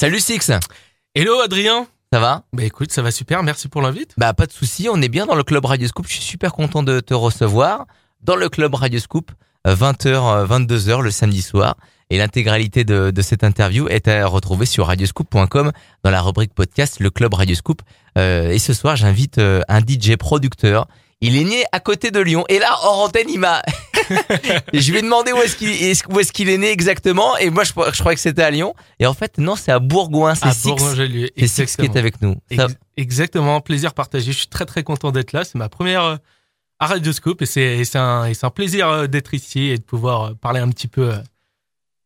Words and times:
Salut 0.00 0.20
Six, 0.20 0.52
Hello 1.16 1.40
Adrien 1.40 1.88
ça 2.12 2.20
va? 2.20 2.44
Bah 2.52 2.62
écoute, 2.62 2.92
ça 2.92 3.02
va 3.02 3.10
super, 3.10 3.42
merci 3.42 3.66
pour 3.66 3.82
l'invite. 3.82 4.14
Bah 4.16 4.32
pas 4.32 4.46
de 4.46 4.52
souci, 4.52 4.88
on 4.88 5.02
est 5.02 5.08
bien 5.08 5.26
dans 5.26 5.34
le 5.34 5.42
club 5.42 5.64
Radio 5.64 5.88
Scoop. 5.88 6.06
Je 6.06 6.12
suis 6.12 6.22
super 6.22 6.52
content 6.52 6.84
de 6.84 7.00
te 7.00 7.14
recevoir 7.14 7.84
dans 8.20 8.36
le 8.36 8.48
club 8.48 8.76
Radio 8.76 9.00
Scoop, 9.00 9.32
20h, 9.66 10.46
22h 10.46 11.02
le 11.02 11.10
samedi 11.10 11.42
soir. 11.42 11.74
Et 12.10 12.18
l'intégralité 12.18 12.84
de, 12.84 13.10
de, 13.10 13.22
cette 13.22 13.42
interview 13.42 13.88
est 13.88 14.06
à 14.06 14.24
retrouver 14.28 14.66
sur 14.66 14.86
radioscoop.com 14.86 15.72
dans 16.04 16.10
la 16.12 16.22
rubrique 16.22 16.54
podcast 16.54 17.00
Le 17.00 17.10
Club 17.10 17.34
Radio 17.34 17.56
Scoop. 17.56 17.82
Euh, 18.16 18.50
et 18.50 18.60
ce 18.60 18.74
soir, 18.74 18.94
j'invite 18.94 19.38
euh, 19.38 19.62
un 19.66 19.80
DJ 19.80 20.14
producteur. 20.14 20.86
Il 21.20 21.36
est 21.36 21.44
né 21.44 21.64
à 21.72 21.80
côté 21.80 22.12
de 22.12 22.20
Lyon. 22.20 22.44
Et 22.48 22.60
là, 22.60 22.68
hors 22.84 23.00
antenne, 23.00 23.28
il 23.28 23.40
m'a... 23.40 23.62
je 24.72 24.90
lui 24.90 24.98
ai 24.98 25.02
demandé 25.02 25.32
où 25.32 25.36
est-ce 25.38 25.56
qu'il 25.56 25.68
où 26.14 26.20
est, 26.20 26.32
qu'il 26.32 26.48
est 26.48 26.58
né 26.58 26.70
exactement. 26.70 27.36
Et 27.38 27.50
moi, 27.50 27.64
je, 27.64 27.70
je 27.70 27.98
croyais 28.00 28.14
que 28.14 28.20
c'était 28.20 28.42
à 28.42 28.50
Lyon. 28.50 28.74
Et 28.98 29.06
en 29.06 29.14
fait, 29.14 29.38
non, 29.38 29.56
c'est 29.56 29.72
à 29.72 29.78
Bourgoin. 29.78 30.34
C'est 30.34 30.52
Six. 30.52 30.72
C'est 31.36 31.46
Six 31.46 31.76
qui 31.76 31.86
est 31.86 31.96
avec 31.96 32.20
nous. 32.22 32.36
Ça... 32.54 32.68
Exactement. 32.96 33.60
Plaisir 33.60 33.94
partagé. 33.94 34.32
Je 34.32 34.38
suis 34.38 34.48
très, 34.48 34.66
très 34.66 34.82
content 34.82 35.12
d'être 35.12 35.32
là. 35.32 35.44
C'est 35.44 35.56
ma 35.56 35.68
première 35.68 36.02
euh, 36.02 36.16
à 36.78 36.86
Radioscope. 36.86 37.42
Et 37.42 37.46
c'est 37.46 37.96
un, 37.96 38.30
un 38.42 38.50
plaisir 38.50 39.08
d'être 39.08 39.34
ici 39.34 39.66
et 39.66 39.78
de 39.78 39.82
pouvoir 39.82 40.34
parler 40.36 40.60
un 40.60 40.68
petit 40.70 40.88
peu 40.88 41.12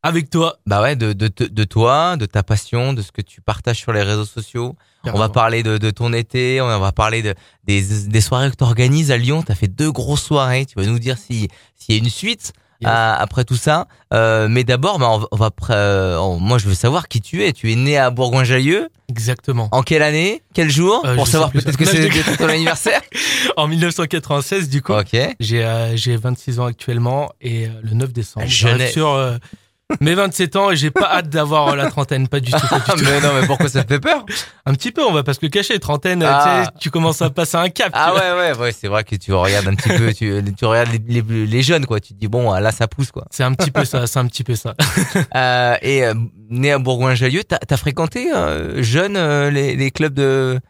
avec 0.03 0.31
toi. 0.31 0.59
Bah 0.67 0.83
ouais, 0.83 0.97
de, 0.97 1.13
de, 1.13 1.29
de, 1.29 1.65
toi, 1.65 2.17
de 2.17 2.27
ta 2.27 2.43
passion, 2.43 2.93
de 2.93 3.03
ce 3.03 3.13
que 3.13 3.23
tu 3.23 3.41
partages 3.41 3.79
sur 3.79 3.93
les 3.93 4.03
réseaux 4.03 4.25
sociaux. 4.25 4.77
On 5.05 5.19
va 5.19 5.29
parler 5.29 5.63
de, 5.63 5.79
de, 5.79 5.91
ton 5.91 6.13
été, 6.13 6.61
on 6.61 6.79
va 6.79 6.93
parler 6.93 7.23
de, 7.23 7.35
des, 7.65 7.83
des 8.07 8.21
soirées 8.21 8.51
que 8.51 8.57
tu 8.57 8.65
organises 8.65 9.11
à 9.11 9.17
Lyon. 9.17 9.43
Tu 9.43 9.51
as 9.51 9.57
fait 9.57 9.69
deux 9.69 9.91
grosses 9.91 10.23
soirées. 10.23 10.67
Tu 10.67 10.75
vas 10.77 10.87
nous 10.87 10.99
dire 10.99 11.19
s'il 11.19 11.49
y 11.89 11.93
a 11.93 11.97
une 11.97 12.11
suite 12.11 12.53
après 12.85 13.45
tout 13.45 13.57
ça. 13.57 13.87
Euh, 14.13 14.49
mais 14.49 14.65
d'abord, 14.65 14.99
bah, 14.99 15.11
on 15.31 15.37
va, 15.37 15.51
euh, 15.71 16.39
moi 16.39 16.59
je 16.59 16.69
veux 16.69 16.75
savoir 16.75 17.09
qui 17.09 17.21
tu 17.21 17.45
es. 17.45 17.53
Tu 17.53 17.73
es 17.73 17.77
né 17.77 17.97
à 17.99 18.11
Bourgoin-Jallieu. 18.11 18.89
Exactement. 19.09 19.69
En 19.73 19.83
quelle 19.83 20.03
année? 20.03 20.43
Quel 20.55 20.71
jour? 20.71 21.03
Euh, 21.05 21.15
Pour 21.15 21.27
savoir 21.27 21.51
peut-être 21.51 21.77
que 21.77 21.85
c'est 21.85 22.09
ton 22.37 22.49
anniversaire. 22.49 23.01
en 23.57 23.69
1996 23.69 24.69
du 24.69 24.83
coup. 24.83 24.93
Ok. 24.93 25.17
J'ai 25.41 25.93
j'ai 25.95 26.17
26 26.17 26.61
ans 26.61 26.67
actuellement 26.67 27.31
et 27.41 27.69
le 27.83 27.95
9 27.95 28.13
décembre. 28.13 28.47
Je 28.47 28.89
sur 28.91 29.39
mes 30.01 30.15
27 30.15 30.57
ans 30.57 30.71
et 30.71 30.77
j'ai 30.77 30.91
pas 30.91 31.11
hâte 31.17 31.29
d'avoir 31.29 31.77
la 31.77 31.91
trentaine, 31.91 32.29
pas 32.29 32.41
du 32.41 32.51
tout. 32.51 32.59
mais 33.03 33.21
non, 33.21 33.31
mais 33.41 33.47
pourquoi 33.47 33.69
ça 33.69 33.85
te 33.85 33.93
fait 33.95 34.01
peur? 34.01 34.25
Un 34.67 34.75
petit 34.75 34.93
peu, 34.93 35.05
on 35.05 35.13
va 35.13 35.23
pas 35.23 35.35
se 35.35 35.41
le 35.43 35.49
cacher. 35.49 35.79
Trentaine, 35.79 36.23
ah. 36.23 36.71
tu, 36.79 36.91
commences 36.91 37.23
à 37.23 37.31
passer 37.31 37.57
un 37.57 37.69
cap. 37.69 37.91
Ah 37.95 38.15
ouais, 38.15 38.33
ouais, 38.33 38.59
ouais, 38.59 38.73
c'est 38.73 38.89
vrai 38.89 39.05
que 39.05 39.17
tu 39.17 39.33
regardes 39.33 39.69
un 39.69 39.75
petit 39.75 39.89
peu, 39.91 40.13
tu, 40.13 40.43
tu 40.57 40.65
regardes 40.65 40.91
les, 41.09 41.23
les, 41.23 41.63
jeunes, 41.63 41.87
quoi. 41.87 42.01
Tu 42.01 42.15
te 42.15 42.19
dis 42.19 42.29
bon, 42.29 42.53
là, 42.53 42.73
ça 42.73 42.89
pousse, 42.89 43.11
quoi. 43.11 43.27
C'est 43.31 43.45
un 43.45 43.55
petit 43.55 43.71
peu 43.71 43.85
ça, 43.85 44.07
c'est 44.07 44.19
un 44.19 44.27
petit 44.27 44.45
peu 44.45 44.55
ça. 44.55 44.75
euh, 45.35 45.77
et 45.83 46.05
euh, 46.05 46.15
né 46.51 46.73
à 46.73 46.79
Bourgoin-Jallieu, 46.79 47.45
t'as 47.45 47.59
as 47.69 47.77
fréquenté 47.77 48.33
euh, 48.33 48.83
jeune 48.83 49.17
euh, 49.17 49.51
les, 49.51 49.75
les 49.75 49.91
clubs 49.91 50.15
de 50.15 50.61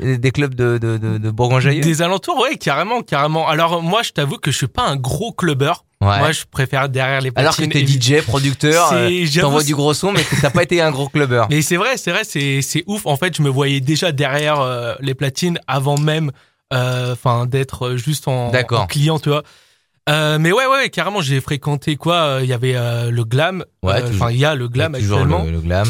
des 0.00 0.30
clubs 0.30 0.54
de, 0.54 0.78
de, 0.78 0.96
de, 0.96 1.18
de 1.18 1.30
Bourgoin-Jallieu 1.30 1.80
Des 1.80 2.02
alentours, 2.02 2.38
ouais, 2.40 2.56
carrément, 2.56 3.02
carrément. 3.02 3.48
Alors 3.48 3.82
moi, 3.82 4.02
je 4.02 4.10
t'avoue 4.10 4.38
que 4.38 4.50
je 4.50 4.56
suis 4.56 4.66
pas 4.66 4.86
un 4.86 4.96
gros 4.96 5.32
clubbeur. 5.32 5.84
Moi, 6.00 6.32
je 6.32 6.44
préfère 6.50 6.88
derrière 6.88 7.20
les 7.20 7.30
platines. 7.30 7.46
Alors 7.46 7.56
que 7.56 7.64
t'es 7.64 7.86
DJ, 7.86 8.22
producteur, 8.22 8.90
euh, 8.92 9.26
t'envoies 9.40 9.64
du 9.64 9.74
gros 9.74 9.94
son, 9.94 10.12
mais 10.12 10.24
t'as 10.42 10.50
pas 10.50 10.62
été 10.62 10.80
un 10.80 10.90
gros 10.90 11.08
clubbeur. 11.08 11.46
Mais 11.50 11.62
c'est 11.62 11.76
vrai, 11.76 11.96
c'est 11.96 12.10
vrai, 12.10 12.24
c'est 12.24 12.60
c'est 12.62 12.84
ouf. 12.86 13.06
En 13.06 13.16
fait, 13.16 13.36
je 13.36 13.42
me 13.42 13.48
voyais 13.48 13.80
déjà 13.80 14.12
derrière 14.12 14.60
euh, 14.60 14.94
les 15.00 15.14
platines 15.14 15.58
avant 15.66 15.98
même, 15.98 16.32
euh, 16.72 17.12
enfin, 17.12 17.46
d'être 17.46 17.96
juste 17.96 18.28
en, 18.28 18.52
en, 18.52 18.86
client, 18.86 19.18
tu 19.18 19.30
vois. 19.30 19.42
Euh, 20.08 20.38
mais 20.38 20.52
ouais, 20.52 20.66
ouais, 20.66 20.90
carrément, 20.90 21.20
j'ai 21.20 21.40
fréquenté 21.40 21.96
quoi 21.96 22.38
Il 22.42 22.46
y 22.46 22.52
avait 22.52 22.74
le 23.10 23.24
glam. 23.24 23.64
Enfin, 23.82 24.30
il 24.30 24.38
y 24.38 24.44
a 24.44 24.54
le 24.54 24.68
glam 24.68 24.94
actuellement. 24.94 25.44
Le, 25.44 25.52
le 25.52 25.60
glam. 25.60 25.88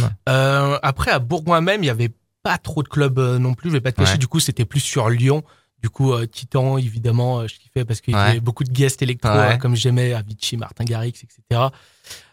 après, 0.82 1.10
à 1.10 1.18
Bourgoin 1.18 1.60
même, 1.60 1.82
il 1.82 1.86
y 1.86 1.90
avait 1.90 2.10
pas 2.46 2.58
trop 2.58 2.84
de 2.84 2.88
clubs 2.88 3.18
non 3.18 3.54
plus. 3.54 3.70
Je 3.70 3.74
vais 3.74 3.80
pas 3.80 3.90
te 3.90 4.00
cacher. 4.00 4.18
Du 4.18 4.28
coup, 4.28 4.38
c'était 4.38 4.64
plus 4.64 4.78
sur 4.78 5.10
Lyon. 5.10 5.42
Du 5.82 5.90
coup, 5.90 6.12
euh, 6.12 6.26
Titan, 6.26 6.78
évidemment, 6.78 7.40
euh, 7.40 7.48
je 7.48 7.56
kiffais 7.56 7.84
parce 7.84 8.00
qu'il 8.00 8.14
y 8.14 8.16
avait 8.16 8.40
beaucoup 8.40 8.62
de 8.62 8.70
guests 8.70 9.02
électro, 9.02 9.30
hein, 9.30 9.58
comme 9.58 9.74
j'aimais, 9.76 10.14
Avicii, 10.14 10.56
Martin 10.56 10.84
Garrix, 10.84 11.12
etc. 11.22 11.66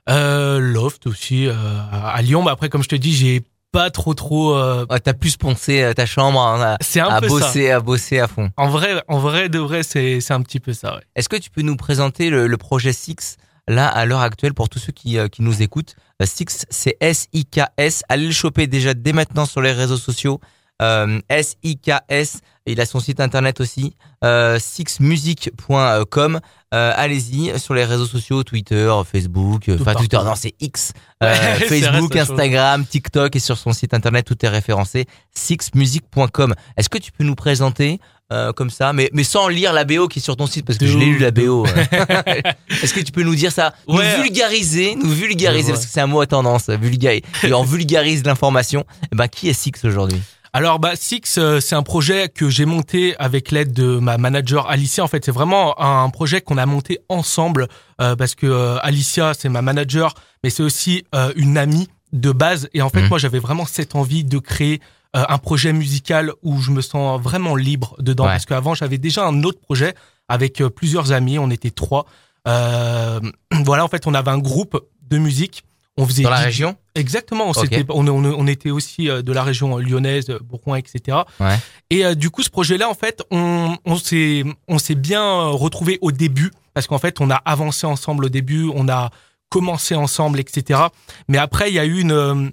Euh, 0.09 0.59
Loft 0.59 1.07
aussi, 1.07 1.47
euh, 1.47 1.53
à 1.91 2.21
Lyon. 2.21 2.43
Mais 2.43 2.51
après, 2.51 2.69
comme 2.69 2.83
je 2.83 2.89
te 2.89 2.95
dis, 2.95 3.11
j'ai 3.11 3.41
pas 3.71 3.89
trop 3.89 4.13
trop. 4.13 4.55
Euh... 4.55 4.85
t'as 4.85 5.13
plus 5.13 5.35
poncé 5.35 5.91
ta 5.95 6.05
chambre 6.05 6.39
hein, 6.39 6.77
à 6.99 7.21
peu 7.21 7.27
bosser, 7.27 7.71
à 7.71 7.79
bosser 7.79 8.19
à 8.19 8.27
fond. 8.27 8.51
En 8.55 8.69
vrai, 8.69 9.03
en 9.07 9.17
vrai 9.17 9.49
de 9.49 9.57
vrai, 9.59 9.81
c'est 9.81 10.21
c'est 10.21 10.33
un 10.33 10.41
petit 10.41 10.59
peu 10.59 10.73
ça. 10.73 10.95
Ouais. 10.95 11.01
Est-ce 11.15 11.27
que 11.27 11.37
tu 11.37 11.49
peux 11.49 11.63
nous 11.63 11.75
présenter 11.75 12.29
le, 12.29 12.45
le 12.45 12.57
projet 12.57 12.93
Six 12.93 13.37
là 13.67 13.87
à 13.87 14.05
l'heure 14.05 14.21
actuelle 14.21 14.53
pour 14.53 14.69
tous 14.69 14.79
ceux 14.79 14.91
qui 14.91 15.17
qui 15.31 15.41
nous 15.41 15.61
écoutent 15.61 15.95
Six, 16.25 16.65
c'est 16.69 16.95
S 16.99 17.27
I 17.33 17.45
K 17.45 17.61
S. 17.77 18.03
Allez 18.09 18.27
le 18.27 18.31
choper 18.31 18.67
déjà 18.67 18.93
dès 18.93 19.13
maintenant 19.13 19.45
sur 19.45 19.61
les 19.61 19.71
réseaux 19.71 19.97
sociaux. 19.97 20.39
Euh, 20.81 21.19
S 21.29 21.55
I 21.63 21.77
K 21.77 21.91
S 22.07 22.41
il 22.65 22.79
a 22.79 22.85
son 22.85 22.99
site 23.01 23.19
internet 23.19 23.59
aussi, 23.59 23.95
euh, 24.23 24.57
sixmusic.com. 24.57 26.39
Euh, 26.73 26.93
allez-y 26.95 27.59
sur 27.59 27.73
les 27.73 27.83
réseaux 27.83 28.05
sociaux, 28.05 28.43
Twitter, 28.43 28.89
Facebook, 29.09 29.69
enfin 29.69 29.93
Twitter, 29.93 30.17
non 30.23 30.35
c'est 30.35 30.55
X, 30.61 30.93
euh, 31.23 31.33
Facebook, 31.33 32.15
Instagram, 32.15 32.85
TikTok 32.85 33.35
et 33.35 33.39
sur 33.39 33.57
son 33.57 33.73
site 33.73 33.93
internet 33.93 34.25
tout 34.25 34.45
est 34.45 34.49
référencé, 34.49 35.05
sixmusic.com. 35.35 36.55
Est-ce 36.77 36.89
que 36.89 36.97
tu 36.97 37.11
peux 37.11 37.25
nous 37.25 37.35
présenter 37.35 37.99
euh, 38.31 38.53
comme 38.53 38.69
ça, 38.69 38.93
mais, 38.93 39.09
mais 39.13 39.23
sans 39.23 39.47
lire 39.47 39.73
la 39.73 39.83
BO 39.83 40.07
qui 40.07 40.19
est 40.19 40.21
sur 40.21 40.35
ton 40.35 40.47
site 40.47 40.65
parce 40.65 40.77
que 40.77 40.87
je 40.87 40.97
l'ai 40.97 41.05
lu 41.05 41.19
la 41.19 41.31
BO. 41.31 41.65
Est-ce 42.81 42.93
que 42.93 43.01
tu 43.01 43.11
peux 43.11 43.23
nous 43.23 43.35
dire 43.35 43.51
ça? 43.51 43.73
Nous 43.87 43.99
vulgariser, 44.21 44.95
nous 44.95 45.09
vulgariser 45.09 45.71
parce 45.73 45.85
que 45.85 45.91
c'est 45.91 46.01
un 46.01 46.07
mot 46.07 46.21
à 46.21 46.27
tendance, 46.27 46.69
vulgariser. 46.69 47.23
Et 47.43 47.53
on 47.53 47.63
vulgarise 47.63 48.23
l'information. 48.23 48.85
Eh 49.11 49.15
ben 49.15 49.27
qui 49.27 49.49
est 49.49 49.53
Six 49.53 49.73
aujourd'hui? 49.83 50.21
Alors 50.55 50.77
bah 50.77 50.91
Six, 50.95 51.39
euh, 51.39 51.59
c'est 51.59 51.73
un 51.73 51.81
projet 51.81 52.29
que 52.29 52.47
j'ai 52.47 52.65
monté 52.65 53.15
avec 53.17 53.49
l'aide 53.49 53.73
de 53.73 53.97
ma 53.97 54.19
manager 54.19 54.69
Alicia. 54.69 55.03
En 55.03 55.07
fait, 55.07 55.25
c'est 55.25 55.31
vraiment 55.31 55.81
un 55.81 56.07
projet 56.11 56.41
qu'on 56.41 56.59
a 56.59 56.67
monté 56.67 56.99
ensemble 57.09 57.67
euh, 57.99 58.15
parce 58.15 58.35
que 58.35 58.45
euh, 58.45 58.77
Alicia, 58.83 59.33
c'est 59.33 59.49
ma 59.49 59.63
manager, 59.63 60.13
mais 60.43 60.51
c'est 60.51 60.61
aussi 60.61 61.05
une 61.35 61.57
amie 61.57 61.87
de 62.11 62.31
base. 62.31 62.69
Et 62.75 62.83
en 62.83 62.89
fait, 62.89 63.01
mmh. 63.01 63.09
moi, 63.09 63.17
j'avais 63.17 63.39
vraiment 63.39 63.65
cette 63.65 63.95
envie 63.95 64.23
de 64.23 64.37
créer 64.37 64.79
un 65.13 65.37
projet 65.37 65.73
musical 65.73 66.31
où 66.41 66.59
je 66.59 66.71
me 66.71 66.81
sens 66.81 67.21
vraiment 67.21 67.55
libre 67.55 67.95
dedans. 67.99 68.25
Parce 68.25 68.45
qu'avant, 68.45 68.73
j'avais 68.73 68.97
déjà 68.97 69.25
un 69.25 69.43
autre 69.43 69.59
projet 69.59 69.93
avec 70.27 70.63
plusieurs 70.75 71.11
amis. 71.11 71.37
On 71.37 71.51
était 71.51 71.71
trois. 71.71 72.05
voilà, 72.45 73.83
en 73.83 73.87
fait, 73.87 74.07
on 74.07 74.13
avait 74.13 74.31
un 74.31 74.39
groupe 74.39 74.83
de 75.09 75.17
musique 75.17 75.63
on 75.97 76.07
faisait 76.07 76.23
dans 76.23 76.31
la 76.31 76.37
région 76.37 76.75
Exactement. 76.95 77.51
On, 77.89 78.07
on, 78.07 78.25
on, 78.25 78.47
était 78.47 78.71
aussi 78.71 79.09
euh, 79.09 79.21
de 79.21 79.31
la 79.31 79.43
région 79.43 79.77
lyonnaise, 79.77 80.27
Bourgoin, 80.43 80.77
etc. 80.77 81.17
Ouais. 81.39 81.57
Et 81.89 82.05
euh, 82.05 82.15
du 82.15 82.29
coup, 82.29 82.43
ce 82.43 82.49
projet-là, 82.49 82.89
en 82.89 82.93
fait, 82.93 83.23
on, 83.31 83.77
on 83.85 83.97
s'est 83.97 84.43
on 84.67 84.79
s'est 84.79 84.95
bien 84.95 85.47
retrouvé 85.49 85.97
au 86.01 86.11
début 86.11 86.51
parce 86.73 86.87
qu'en 86.87 86.99
fait, 86.99 87.21
on 87.21 87.29
a 87.29 87.35
avancé 87.35 87.85
ensemble 87.85 88.25
au 88.25 88.29
début, 88.29 88.69
on 88.73 88.89
a 88.89 89.11
commencé 89.49 89.93
ensemble, 89.95 90.39
etc. 90.39 90.81
Mais 91.27 91.37
après, 91.37 91.69
il 91.69 91.75
y 91.75 91.79
a 91.79 91.85
eu 91.85 91.99
une 91.99 92.11
euh, 92.11 92.49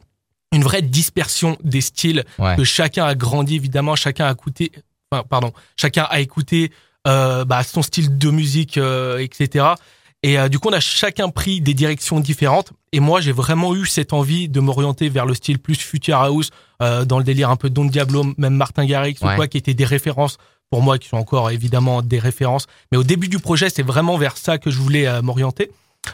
une 0.53 0.63
vraie 0.63 0.83
dispersion 0.83 1.57
des 1.63 1.81
styles 1.81 2.25
que 2.57 2.65
chacun 2.65 3.05
a 3.05 3.15
grandi 3.15 3.57
évidemment, 3.57 3.97
chacun 3.97 4.27
a 4.27 4.33
écouté, 4.33 4.73
enfin, 5.11 5.25
pardon, 5.29 5.53
chacun 5.77 6.07
a 6.11 6.21
écouté 6.21 6.73
euh, 7.07 7.45
bah, 7.45 7.63
son 7.63 7.83
style 7.83 8.19
de 8.19 8.31
musique, 8.31 8.77
etc. 8.77 9.75
Et 10.23 10.39
euh, 10.39 10.49
du 10.49 10.59
coup, 10.59 10.69
on 10.69 10.73
a 10.73 10.81
chacun 10.81 11.31
pris 11.31 11.61
des 11.61 11.75
directions 11.75 12.21
différentes. 12.21 12.73
Et 12.93 13.01
moi, 13.01 13.21
j'ai 13.21 13.33
vraiment 13.33 13.75
eu 13.75 13.87
cette 13.87 14.13
envie 14.13 14.49
de 14.49 14.61
m'orienter 14.61 15.09
vers 15.09 15.25
le 15.25 15.35
style 15.35 15.59
plus 15.59 15.77
future 15.77 16.19
house, 16.19 16.51
euh, 16.83 17.05
dans 17.05 17.19
le 17.19 17.25
délire 17.25 17.51
un 17.51 17.57
peu 17.57 17.71
Don 17.71 17.85
Diablo, 17.85 18.25
même 18.37 18.55
Martin 18.55 18.85
Garrix 18.85 19.17
ou 19.23 19.29
quoi, 19.35 19.47
qui 19.47 19.57
étaient 19.57 19.75
des 19.75 19.85
références 19.85 20.37
pour 20.71 20.83
moi, 20.83 20.99
qui 20.99 21.09
sont 21.09 21.17
encore 21.17 21.51
évidemment 21.51 22.03
des 22.03 22.19
références. 22.19 22.67
Mais 22.93 22.99
au 22.99 23.03
début 23.03 23.29
du 23.29 23.39
projet, 23.39 23.71
c'est 23.71 23.83
vraiment 23.83 24.17
vers 24.19 24.37
ça 24.37 24.59
que 24.59 24.71
je 24.71 24.79
voulais 24.79 25.07
euh, 25.07 25.23
m'orienter. 25.23 25.71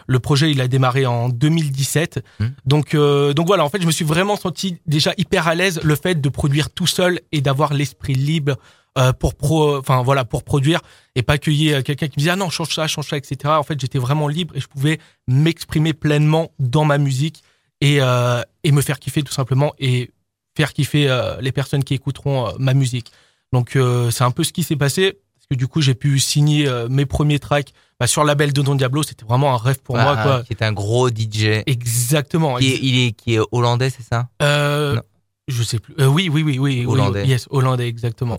Le 0.07 0.19
projet, 0.19 0.51
il 0.51 0.61
a 0.61 0.69
démarré 0.69 1.07
en 1.07 1.29
2017. 1.29 2.25
Mmh. 2.39 2.47
Donc, 2.65 2.95
euh, 2.95 3.33
donc 3.35 3.47
voilà, 3.47 3.65
en 3.65 3.69
fait, 3.69 3.81
je 3.81 3.87
me 3.87 3.93
suis 3.93 4.05
vraiment 4.05 4.37
senti 4.37 4.79
déjà 4.87 5.13
hyper 5.17 5.49
à 5.49 5.55
l'aise 5.55 5.81
le 5.83 5.97
fait 5.97 6.21
de 6.21 6.29
produire 6.29 6.71
tout 6.71 6.87
seul 6.87 7.21
et 7.33 7.41
d'avoir 7.41 7.73
l'esprit 7.73 8.15
libre 8.15 8.57
euh, 8.99 9.13
pour 9.13 9.35
pro, 9.35 9.77
enfin 9.77 10.03
voilà, 10.03 10.25
pour 10.25 10.43
produire 10.43 10.81
et 11.15 11.23
pas 11.23 11.35
accueillir 11.35 11.85
quelqu'un 11.85 12.07
qui 12.07 12.15
me 12.17 12.21
disait 12.21 12.31
ah 12.31 12.37
non 12.37 12.49
change 12.49 12.75
ça, 12.75 12.87
change 12.87 13.09
ça, 13.09 13.19
etc. 13.19 13.37
En 13.45 13.63
fait, 13.63 13.79
j'étais 13.79 13.99
vraiment 13.99 14.27
libre 14.27 14.57
et 14.57 14.61
je 14.61 14.69
pouvais 14.69 14.99
m'exprimer 15.29 15.93
pleinement 15.93 16.51
dans 16.59 16.87
ma 16.87 16.97
musique 16.97 17.43
et 17.83 17.99
euh, 18.01 18.43
et 18.65 18.73
me 18.73 18.81
faire 18.81 18.99
kiffer 18.99 19.23
tout 19.23 19.35
simplement 19.35 19.75
et 19.79 20.13
faire 20.57 20.73
kiffer 20.73 21.11
euh, 21.11 21.39
les 21.43 21.53
personnes 21.53 21.85
qui 21.85 21.93
écouteront 21.93 22.55
ma 22.59 22.73
musique. 22.73 23.13
Donc 23.53 23.79
c'est 24.11 24.25
un 24.25 24.31
peu 24.31 24.45
ce 24.45 24.53
qui 24.53 24.63
s'est 24.63 24.77
passé 24.77 25.19
que 25.51 25.55
du 25.57 25.67
coup 25.67 25.81
j'ai 25.81 25.95
pu 25.95 26.19
signer 26.19 26.69
mes 26.89 27.07
premiers 27.07 27.39
tracks 27.39 27.73
bah, 27.99 28.07
sur 28.07 28.23
le 28.23 28.29
label 28.29 28.53
de 28.53 28.63
Don 28.63 28.75
Diablo. 28.75 29.03
C'était 29.03 29.25
vraiment 29.25 29.55
un 29.55 29.59
rêve 29.59 29.81
pour 29.83 29.97
moi 29.97 30.17
quoi. 30.17 30.43
Qui 30.43 30.53
est 30.53 30.63
un 30.63 30.73
gros 30.73 31.09
DJ. 31.09 31.63
Exactement. 31.67 32.57
Qui 32.57 32.73
est, 32.73 32.79
il 32.83 33.07
est 33.07 33.13
qui 33.13 33.35
est 33.35 33.41
hollandais, 33.53 33.91
c'est 33.91 34.03
ça? 34.03 34.29
Euh, 34.43 35.01
je 35.49 35.63
sais 35.63 35.79
plus. 35.79 35.95
Euh, 36.01 36.07
oui, 36.07 36.29
oui, 36.29 36.43
oui, 36.43 36.59
oui. 36.59 36.85
Hollandais. 36.87 37.25
yes, 37.25 37.47
hollandais, 37.51 37.87
exactement. 37.87 38.39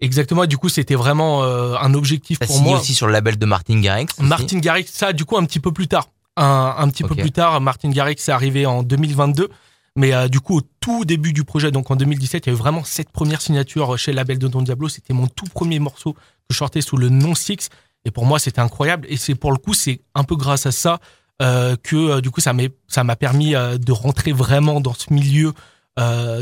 Exactement. 0.00 0.44
Du 0.46 0.58
coup, 0.58 0.68
c'était 0.68 0.94
vraiment 0.94 1.42
euh, 1.42 1.74
un 1.80 1.94
objectif 1.94 2.38
pour 2.38 2.60
moi. 2.60 2.80
aussi 2.80 2.94
sur 2.94 3.06
le 3.06 3.12
label 3.12 3.38
de 3.38 3.46
Martin 3.46 3.80
Garrix. 3.80 4.08
Martin 4.20 4.58
Garrix, 4.58 4.86
ça, 4.86 5.12
du 5.12 5.24
coup, 5.24 5.38
un 5.38 5.44
petit 5.44 5.60
peu 5.60 5.72
plus 5.72 5.88
tard. 5.88 6.08
Un, 6.36 6.74
un 6.78 6.88
petit 6.90 7.04
peu 7.04 7.14
plus 7.14 7.30
tard, 7.30 7.60
Martin 7.60 7.90
Garrix 7.90 8.16
est 8.16 8.28
arrivé 8.30 8.66
en 8.66 8.82
2022. 8.82 9.48
Mais 9.96 10.12
euh, 10.12 10.28
du 10.28 10.40
coup, 10.40 10.58
au 10.58 10.62
tout 10.80 11.04
début 11.04 11.32
du 11.32 11.44
projet, 11.44 11.70
donc 11.70 11.90
en 11.90 11.96
2017, 11.96 12.46
il 12.46 12.48
y 12.48 12.52
a 12.52 12.54
eu 12.54 12.58
vraiment 12.58 12.82
cette 12.84 13.10
première 13.10 13.40
signature 13.40 13.96
chez 13.96 14.10
le 14.10 14.16
label 14.16 14.38
de 14.38 14.48
Don 14.48 14.62
Diablo. 14.62 14.88
C'était 14.88 15.14
mon 15.14 15.28
tout 15.28 15.46
premier 15.46 15.78
morceau 15.78 16.16
que 16.48 16.54
je 16.54 16.58
sortais 16.58 16.80
sous 16.80 16.96
le 16.96 17.08
nom 17.08 17.34
Six. 17.34 17.68
Et 18.04 18.10
pour 18.10 18.26
moi, 18.26 18.38
c'était 18.38 18.60
incroyable. 18.60 19.06
Et 19.10 19.16
c'est 19.16 19.34
pour 19.34 19.52
le 19.52 19.58
coup, 19.58 19.74
c'est 19.74 20.00
un 20.14 20.24
peu 20.24 20.36
grâce 20.36 20.66
à 20.66 20.72
ça 20.72 21.00
euh, 21.42 21.76
que 21.82 21.96
euh, 21.96 22.20
du 22.20 22.30
coup, 22.30 22.40
ça 22.40 22.52
m'a 22.52 23.16
permis 23.16 23.54
euh, 23.54 23.78
de 23.78 23.92
rentrer 23.92 24.32
vraiment 24.32 24.80
dans 24.80 24.94
ce 24.94 25.12
milieu 25.12 25.52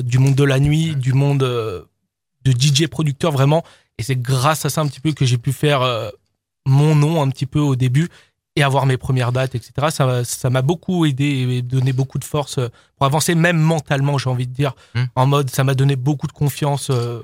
du 0.03 0.19
monde 0.19 0.35
de 0.35 0.45
la 0.45 0.59
nuit, 0.59 0.97
du 0.97 1.13
monde 1.13 1.41
de 1.41 2.51
DJ 2.51 2.87
producteur 2.87 3.33
vraiment. 3.33 3.63
Et 3.99 4.03
c'est 4.03 4.17
grâce 4.17 4.65
à 4.65 4.71
ça 4.71 4.81
un 4.81 4.87
petit 4.87 5.01
peu 5.01 5.13
que 5.13 5.27
j'ai 5.27 5.37
pu 5.37 5.53
faire 5.53 5.83
mon 6.65 6.95
nom 6.95 7.21
un 7.21 7.29
petit 7.29 7.45
peu 7.45 7.61
au 7.61 7.77
début 7.77 8.09
et 8.57 8.63
avoir 8.63 8.87
mes 8.87 8.97
premières 8.97 9.33
dates, 9.33 9.55
etc. 9.55 9.73
Ça, 9.91 10.25
ça 10.25 10.51
m'a 10.51 10.63
beaucoup 10.63 11.07
aidé 11.07 11.25
et 11.25 11.63
donné 11.63 11.93
beaucoup 11.93 12.19
de 12.19 12.25
force 12.25 12.59
euh, 12.59 12.69
pour 12.97 13.07
avancer, 13.07 13.35
même 13.35 13.59
mentalement, 13.59 14.19
j'ai 14.19 14.29
envie 14.29 14.47
de 14.47 14.53
dire. 14.53 14.75
Hmm. 14.95 15.05
En 15.15 15.27
mode, 15.27 15.51
ça 15.51 15.65
m'a 15.65 15.75
donné 15.75 15.97
beaucoup 15.97 16.27
de 16.27 16.33
confiance 16.33 16.91
euh, 16.91 17.23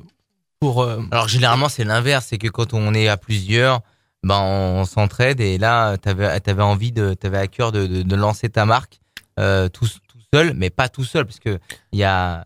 pour. 0.61 0.83
Euh, 0.83 1.03
Alors 1.11 1.29
généralement, 1.29 1.69
c'est 1.69 1.85
l'inverse, 1.85 2.27
c'est 2.29 2.39
que 2.39 2.49
quand 2.49 2.75
on 2.75 2.95
est 2.95 3.09
à 3.09 3.17
plusieurs, 3.17 3.81
ben 4.23 4.41
on, 4.41 4.85
s'entraide 4.85 5.41
et 5.41 5.59
là, 5.59 5.97
t'avais 5.97 6.27
avais 6.27 6.63
envie 6.63 6.93
de, 6.93 7.15
t'avais 7.15 7.39
à 7.39 7.47
cœur 7.47 7.73
de, 7.73 7.87
de, 7.87 8.17
lancer 8.17 8.49
ta 8.49 8.65
marque 8.67 8.99
euh, 9.39 9.69
tout, 9.69 9.87
tout 9.87 10.19
seul, 10.35 10.55
mais 10.55 10.71
pas 10.71 10.89
tout 10.89 11.05
seul, 11.05 11.25
parce 11.25 11.39
que 11.39 11.59
il 11.93 11.99
y 11.99 12.05
a 12.05 12.45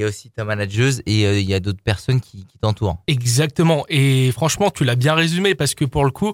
il 0.00 0.04
y 0.04 0.06
a 0.06 0.08
aussi 0.08 0.30
ta 0.30 0.44
manageuse 0.44 1.02
et 1.04 1.26
euh, 1.26 1.38
il 1.38 1.46
y 1.46 1.52
a 1.52 1.60
d'autres 1.60 1.82
personnes 1.82 2.22
qui, 2.22 2.46
qui 2.46 2.58
t'entourent. 2.58 3.02
Exactement. 3.06 3.84
Et 3.90 4.32
franchement, 4.32 4.70
tu 4.70 4.84
l'as 4.84 4.96
bien 4.96 5.14
résumé 5.14 5.54
parce 5.54 5.74
que 5.74 5.84
pour 5.84 6.06
le 6.06 6.10
coup, 6.10 6.32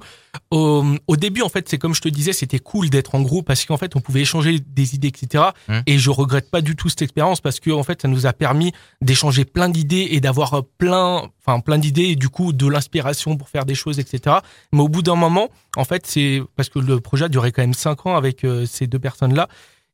au, 0.52 0.84
au 1.08 1.16
début, 1.16 1.42
en 1.42 1.48
fait, 1.48 1.68
c'est 1.68 1.76
comme 1.76 1.92
je 1.92 2.00
te 2.00 2.08
disais, 2.08 2.32
c'était 2.32 2.60
cool 2.60 2.90
d'être 2.90 3.16
en 3.16 3.22
groupe 3.22 3.44
parce 3.44 3.64
qu'en 3.64 3.76
fait, 3.76 3.96
on 3.96 4.00
pouvait 4.00 4.20
échanger 4.20 4.60
des 4.60 4.94
idées, 4.94 5.08
etc. 5.08 5.46
Hum. 5.68 5.82
Et 5.86 5.98
je 5.98 6.10
regrette 6.10 6.48
pas 6.48 6.60
du 6.60 6.76
tout 6.76 6.88
cette 6.88 7.02
expérience 7.02 7.40
parce 7.40 7.58
que 7.58 7.72
en 7.72 7.82
fait, 7.82 8.02
ça 8.02 8.08
nous 8.08 8.26
a 8.26 8.32
permis 8.32 8.72
d'échanger 9.00 9.44
plein 9.44 9.68
d'idées 9.68 10.08
et 10.12 10.20
d'avoir 10.20 10.62
plein, 10.78 11.28
enfin, 11.44 11.58
plein 11.58 11.78
d'idées 11.78 12.10
et 12.10 12.16
du 12.16 12.28
coup, 12.28 12.52
de 12.52 12.68
l'inspiration 12.68 13.36
pour 13.36 13.48
faire 13.48 13.64
des 13.64 13.74
choses, 13.74 13.98
etc. 13.98 14.36
Mais 14.72 14.80
au 14.80 14.88
bout 14.88 15.02
d'un 15.02 15.16
moment, 15.16 15.48
en 15.76 15.84
fait, 15.84 16.06
c'est 16.06 16.40
parce 16.54 16.68
que 16.68 16.78
le 16.78 17.00
projet 17.00 17.24
a 17.24 17.28
duré 17.28 17.50
quand 17.50 17.62
même 17.62 17.74
cinq 17.74 18.06
ans 18.06 18.14
avec 18.14 18.44
euh, 18.44 18.64
ces 18.64 18.86
deux 18.86 19.00
personnes-là. 19.00 19.48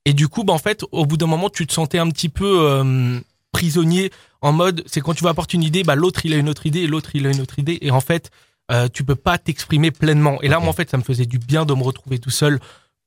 Et 0.04 0.14
du 0.14 0.28
coup, 0.28 0.44
bah, 0.44 0.52
en 0.52 0.58
fait, 0.58 0.84
au 0.90 1.06
bout 1.06 1.16
d'un 1.16 1.26
moment, 1.26 1.48
tu 1.48 1.66
te 1.66 1.72
sentais 1.72 1.98
un 1.98 2.08
petit 2.10 2.28
peu 2.28 2.68
euh, 2.68 3.20
prisonnier 3.52 4.10
en 4.40 4.52
mode 4.52 4.82
c'est 4.86 5.00
quand 5.00 5.14
tu 5.14 5.22
vas 5.22 5.30
apporter 5.30 5.56
une 5.56 5.62
idée 5.62 5.84
bah 5.84 5.94
l'autre 5.94 6.24
il 6.24 6.32
a 6.32 6.36
une 6.36 6.48
autre 6.48 6.66
idée 6.66 6.86
l'autre 6.86 7.10
il 7.14 7.26
a 7.26 7.30
une 7.30 7.40
autre 7.40 7.58
idée. 7.58 7.78
Et 7.82 7.90
en 7.90 8.00
fait 8.00 8.30
euh, 8.70 8.88
tu 8.92 9.04
peux 9.04 9.16
pas 9.16 9.38
t'exprimer 9.38 9.90
pleinement. 9.90 10.40
Et 10.42 10.48
là 10.48 10.58
moi 10.58 10.70
en 10.70 10.72
fait 10.72 10.90
ça 10.90 10.96
me 10.96 11.02
faisait 11.02 11.26
du 11.26 11.38
bien 11.38 11.64
de 11.64 11.74
me 11.74 11.82
retrouver 11.82 12.18
tout 12.18 12.30
seul 12.30 12.58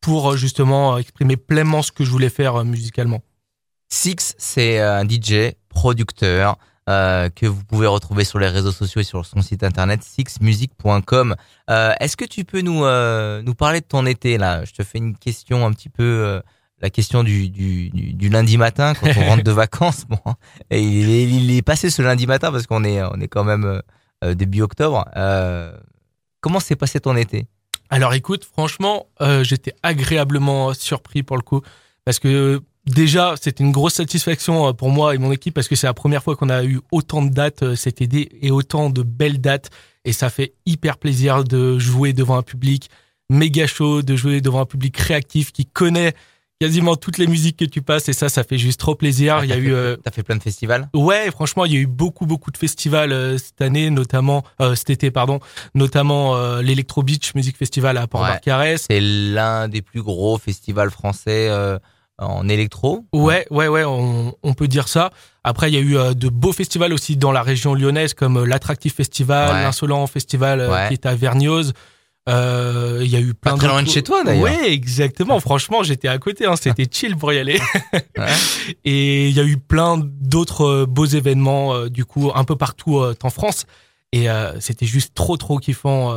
pour 0.05 0.31
euh, 0.31 0.37
justement 0.37 0.93
euh, 0.93 0.97
exprimer 0.97 1.35
pleinement 1.35 1.81
ce 1.81 1.91
que 1.91 2.03
je 2.03 2.11
voulais 2.11 2.29
faire 2.29 2.57
euh, 2.57 2.63
musicalement. 2.63 3.21
Six 3.89 4.35
c'est 4.37 4.79
un 4.79 5.03
DJ 5.07 5.55
producteur 5.69 6.57
que 6.87 7.47
vous 7.47 7.63
pouvez 7.63 7.87
retrouver 7.87 8.23
sur 8.23 8.37
les 8.37 8.47
réseaux 8.47 8.71
sociaux 8.71 9.01
et 9.01 9.03
sur 9.03 9.25
son 9.25 9.41
site 9.41 9.63
internet 9.63 10.03
sixmusic.com. 10.03 11.35
Est-ce 11.67 12.15
que 12.15 12.25
tu 12.25 12.45
peux 12.45 12.61
nous 12.61 12.81
nous 13.43 13.55
parler 13.55 13.81
de 13.81 13.85
ton 13.85 14.05
été 14.05 14.37
là? 14.37 14.65
Je 14.65 14.73
te 14.73 14.83
fais 14.83 14.97
une 14.99 15.15
question 15.17 15.65
un 15.65 15.71
petit 15.71 15.89
peu 15.89 16.41
la 16.81 16.89
question 16.89 17.23
du, 17.23 17.49
du, 17.49 17.89
du, 17.89 18.29
lundi 18.29 18.57
matin 18.57 18.93
quand 18.93 19.07
on 19.17 19.25
rentre 19.25 19.43
de 19.43 19.51
vacances. 19.63 20.05
Bon, 20.07 20.19
et 20.69 20.81
il, 20.81 21.09
est, 21.09 21.23
il 21.23 21.51
est 21.51 21.61
passé 21.61 21.89
ce 21.89 22.01
lundi 22.01 22.27
matin 22.27 22.51
parce 22.51 22.67
qu'on 22.67 22.83
est 22.83 23.01
on 23.01 23.19
est 23.19 23.27
quand 23.27 23.43
même 23.43 23.81
euh, 24.23 24.33
début 24.33 24.61
octobre. 24.61 25.05
Euh, 25.15 25.75
comment 26.41 26.59
s'est 26.59 26.75
passé 26.75 26.99
ton 26.99 27.15
été? 27.15 27.47
Alors 27.89 28.13
écoute, 28.13 28.45
franchement, 28.45 29.07
euh, 29.21 29.43
j'étais 29.43 29.73
agréablement 29.83 30.73
surpris 30.73 31.23
pour 31.23 31.37
le 31.37 31.43
coup 31.43 31.61
parce 32.03 32.19
que 32.19 32.61
déjà 32.85 33.35
c'était 33.39 33.63
une 33.63 33.71
grosse 33.71 33.95
satisfaction 33.95 34.73
pour 34.73 34.89
moi 34.89 35.15
et 35.15 35.17
mon 35.17 35.31
équipe 35.31 35.53
parce 35.53 35.67
que 35.67 35.75
c'est 35.75 35.87
la 35.87 35.93
première 35.93 36.23
fois 36.23 36.35
qu'on 36.35 36.49
a 36.49 36.63
eu 36.63 36.79
autant 36.91 37.21
de 37.21 37.29
dates 37.29 37.75
cet 37.75 38.01
été 38.01 38.45
et 38.45 38.51
autant 38.51 38.89
de 38.89 39.01
belles 39.01 39.41
dates 39.41 39.69
et 40.03 40.13
ça 40.13 40.29
fait 40.29 40.53
hyper 40.65 40.97
plaisir 40.97 41.43
de 41.43 41.79
jouer 41.79 42.13
devant 42.13 42.37
un 42.37 42.43
public 42.43 42.89
méga 43.29 43.65
chaud, 43.67 44.01
de 44.01 44.15
jouer 44.15 44.41
devant 44.41 44.61
un 44.61 44.65
public 44.65 44.97
réactif 44.97 45.51
qui 45.51 45.65
connaît 45.65 46.13
quasiment 46.59 46.95
toutes 46.95 47.17
les 47.17 47.27
musiques 47.27 47.57
que 47.57 47.65
tu 47.65 47.81
passes 47.81 48.07
et 48.09 48.13
ça, 48.13 48.29
ça 48.29 48.43
fait 48.43 48.57
juste 48.57 48.79
trop 48.79 48.95
plaisir. 48.95 49.43
il 49.43 49.49
y 49.49 49.53
a 49.53 49.57
eu. 49.57 49.73
Euh... 49.73 49.97
T'as 49.97 50.11
fait 50.11 50.23
plein 50.23 50.35
de 50.35 50.43
festivals? 50.43 50.89
Ouais, 50.93 51.29
franchement, 51.31 51.65
il 51.65 51.73
y 51.73 51.75
a 51.75 51.79
eu 51.79 51.87
beaucoup, 51.87 52.25
beaucoup 52.25 52.51
de 52.51 52.57
festivals 52.57 53.11
euh, 53.11 53.37
cette 53.37 53.61
année, 53.61 53.89
notamment 53.89 54.43
euh, 54.61 54.75
cet 54.75 54.89
été, 54.89 55.11
pardon, 55.11 55.39
notamment 55.73 56.35
euh, 56.35 56.61
l'Electro 56.61 57.03
Beach 57.03 57.35
Music 57.35 57.57
Festival 57.57 57.97
à 57.97 58.07
Port-Barcarès. 58.07 58.85
C'est 58.89 59.01
l'un 59.01 59.67
des 59.67 59.81
plus 59.81 60.01
gros 60.01 60.37
festivals 60.37 60.91
français 60.91 61.49
en 62.17 62.47
électro. 62.47 63.05
Ouais, 63.11 63.45
ouais, 63.49 63.67
ouais, 63.67 63.83
on, 63.83 64.33
on, 64.41 64.53
peut 64.53 64.69
dire 64.69 64.87
ça. 64.87 65.11
Après, 65.43 65.69
il 65.69 65.75
y 65.75 65.77
a 65.77 65.81
eu 65.81 66.15
de 66.15 66.29
beaux 66.29 66.53
festivals 66.53 66.93
aussi 66.93 67.17
dans 67.17 67.33
la 67.33 67.41
région 67.41 67.73
lyonnaise, 67.73 68.13
comme 68.13 68.45
l'Attractif 68.45 68.95
Festival, 68.95 69.63
l'Insolent 69.63 70.07
Festival 70.07 70.87
qui 70.87 70.93
est 70.93 71.05
à 71.05 71.13
Euh, 72.27 73.01
il 73.03 73.09
y 73.09 73.15
a 73.15 73.19
eu 73.19 73.35
plein 73.35 73.51
Pas 73.51 73.57
très 73.57 73.67
loin 73.67 73.83
de 73.83 73.89
chez 73.89 74.01
toi 74.01 74.23
d'ailleurs. 74.23 74.43
Oui, 74.43 74.67
exactement. 74.67 75.39
Franchement, 75.39 75.83
j'étais 75.83 76.07
à 76.07 76.17
côté. 76.17 76.45
Hein. 76.45 76.55
C'était 76.55 76.87
chill 76.89 77.15
pour 77.15 77.31
y 77.31 77.37
aller. 77.37 77.59
Et 78.85 79.29
il 79.29 79.35
y 79.35 79.39
a 79.39 79.43
eu 79.43 79.57
plein 79.57 79.97
d'autres 79.97 80.65
euh, 80.65 80.85
beaux 80.85 81.05
événements, 81.05 81.75
euh, 81.75 81.89
du 81.89 82.05
coup, 82.05 82.31
un 82.33 82.43
peu 82.43 82.55
partout 82.55 83.01
en 83.21 83.29
France. 83.29 83.65
Et 84.11 84.27
c'était 84.61 84.85
juste 84.85 85.13
trop, 85.13 85.35
trop 85.35 85.57
kiffant 85.57 86.15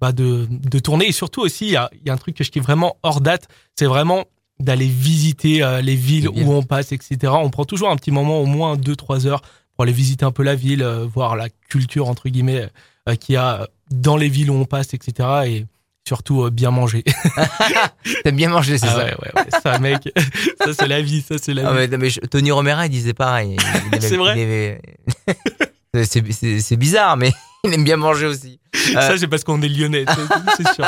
bah, 0.00 0.10
de, 0.10 0.48
de 0.50 0.78
tourner. 0.80 1.06
Et 1.06 1.12
surtout 1.12 1.42
aussi, 1.42 1.66
il 1.66 1.70
y 1.70 1.76
a, 1.76 1.88
y 2.04 2.10
a, 2.10 2.12
un 2.12 2.16
truc 2.16 2.34
que 2.34 2.42
je 2.42 2.50
kiffe 2.50 2.64
vraiment 2.64 2.96
hors 3.04 3.20
date. 3.20 3.46
C'est 3.76 3.86
vraiment 3.86 4.24
d'aller 4.58 4.88
visiter 4.88 5.64
les 5.80 5.94
villes 5.94 6.28
où 6.28 6.52
on 6.52 6.64
passe, 6.64 6.90
etc. 6.90 7.34
On 7.36 7.50
prend 7.50 7.64
toujours 7.64 7.90
un 7.90 7.94
petit 7.94 8.10
moment, 8.10 8.40
au 8.40 8.46
moins 8.46 8.76
deux, 8.76 8.96
trois 8.96 9.28
heures, 9.28 9.42
pour 9.76 9.84
aller 9.84 9.92
visiter 9.92 10.24
un 10.24 10.32
peu 10.32 10.42
la 10.42 10.56
ville, 10.56 10.82
voir 10.82 11.36
la 11.36 11.48
culture 11.68 12.08
entre 12.08 12.28
guillemets 12.28 12.68
qu'il 13.20 13.34
y 13.34 13.38
a 13.38 13.68
dans 13.90 14.16
les 14.16 14.28
villes 14.28 14.50
où 14.50 14.54
on 14.54 14.64
passe, 14.64 14.94
etc. 14.94 15.28
Et 15.46 15.66
surtout 16.06 16.44
euh, 16.44 16.50
bien 16.50 16.70
manger. 16.70 17.04
T'aimes 18.24 18.36
bien 18.36 18.48
manger, 18.48 18.78
c'est 18.78 18.86
ah 18.88 18.92
ça 18.92 18.98
ouais, 18.98 19.14
ouais, 19.22 19.32
ouais, 19.34 19.60
ça, 19.62 19.78
mec, 19.78 20.12
ça 20.60 20.72
c'est 20.72 20.88
la 20.88 21.02
vie, 21.02 21.22
ça 21.22 21.36
c'est 21.40 21.54
la 21.54 21.68
ah 21.68 21.86
vie. 21.86 21.96
mais, 21.96 22.10
Tony 22.30 22.50
Romera, 22.50 22.86
il 22.86 22.90
disait 22.90 23.14
pareil. 23.14 23.56
c'est 24.00 24.16
vrai. 24.16 24.80
c'est 26.04 26.76
bizarre, 26.76 27.16
mais 27.16 27.32
il 27.66 27.74
aime 27.74 27.84
bien 27.84 27.96
manger 27.96 28.26
aussi. 28.26 28.60
Ça, 28.74 29.12
euh, 29.12 29.16
c'est 29.16 29.26
parce 29.26 29.44
qu'on 29.44 29.60
est 29.62 29.68
lyonnais, 29.68 30.04
c'est 30.56 30.74
sûr. 30.74 30.86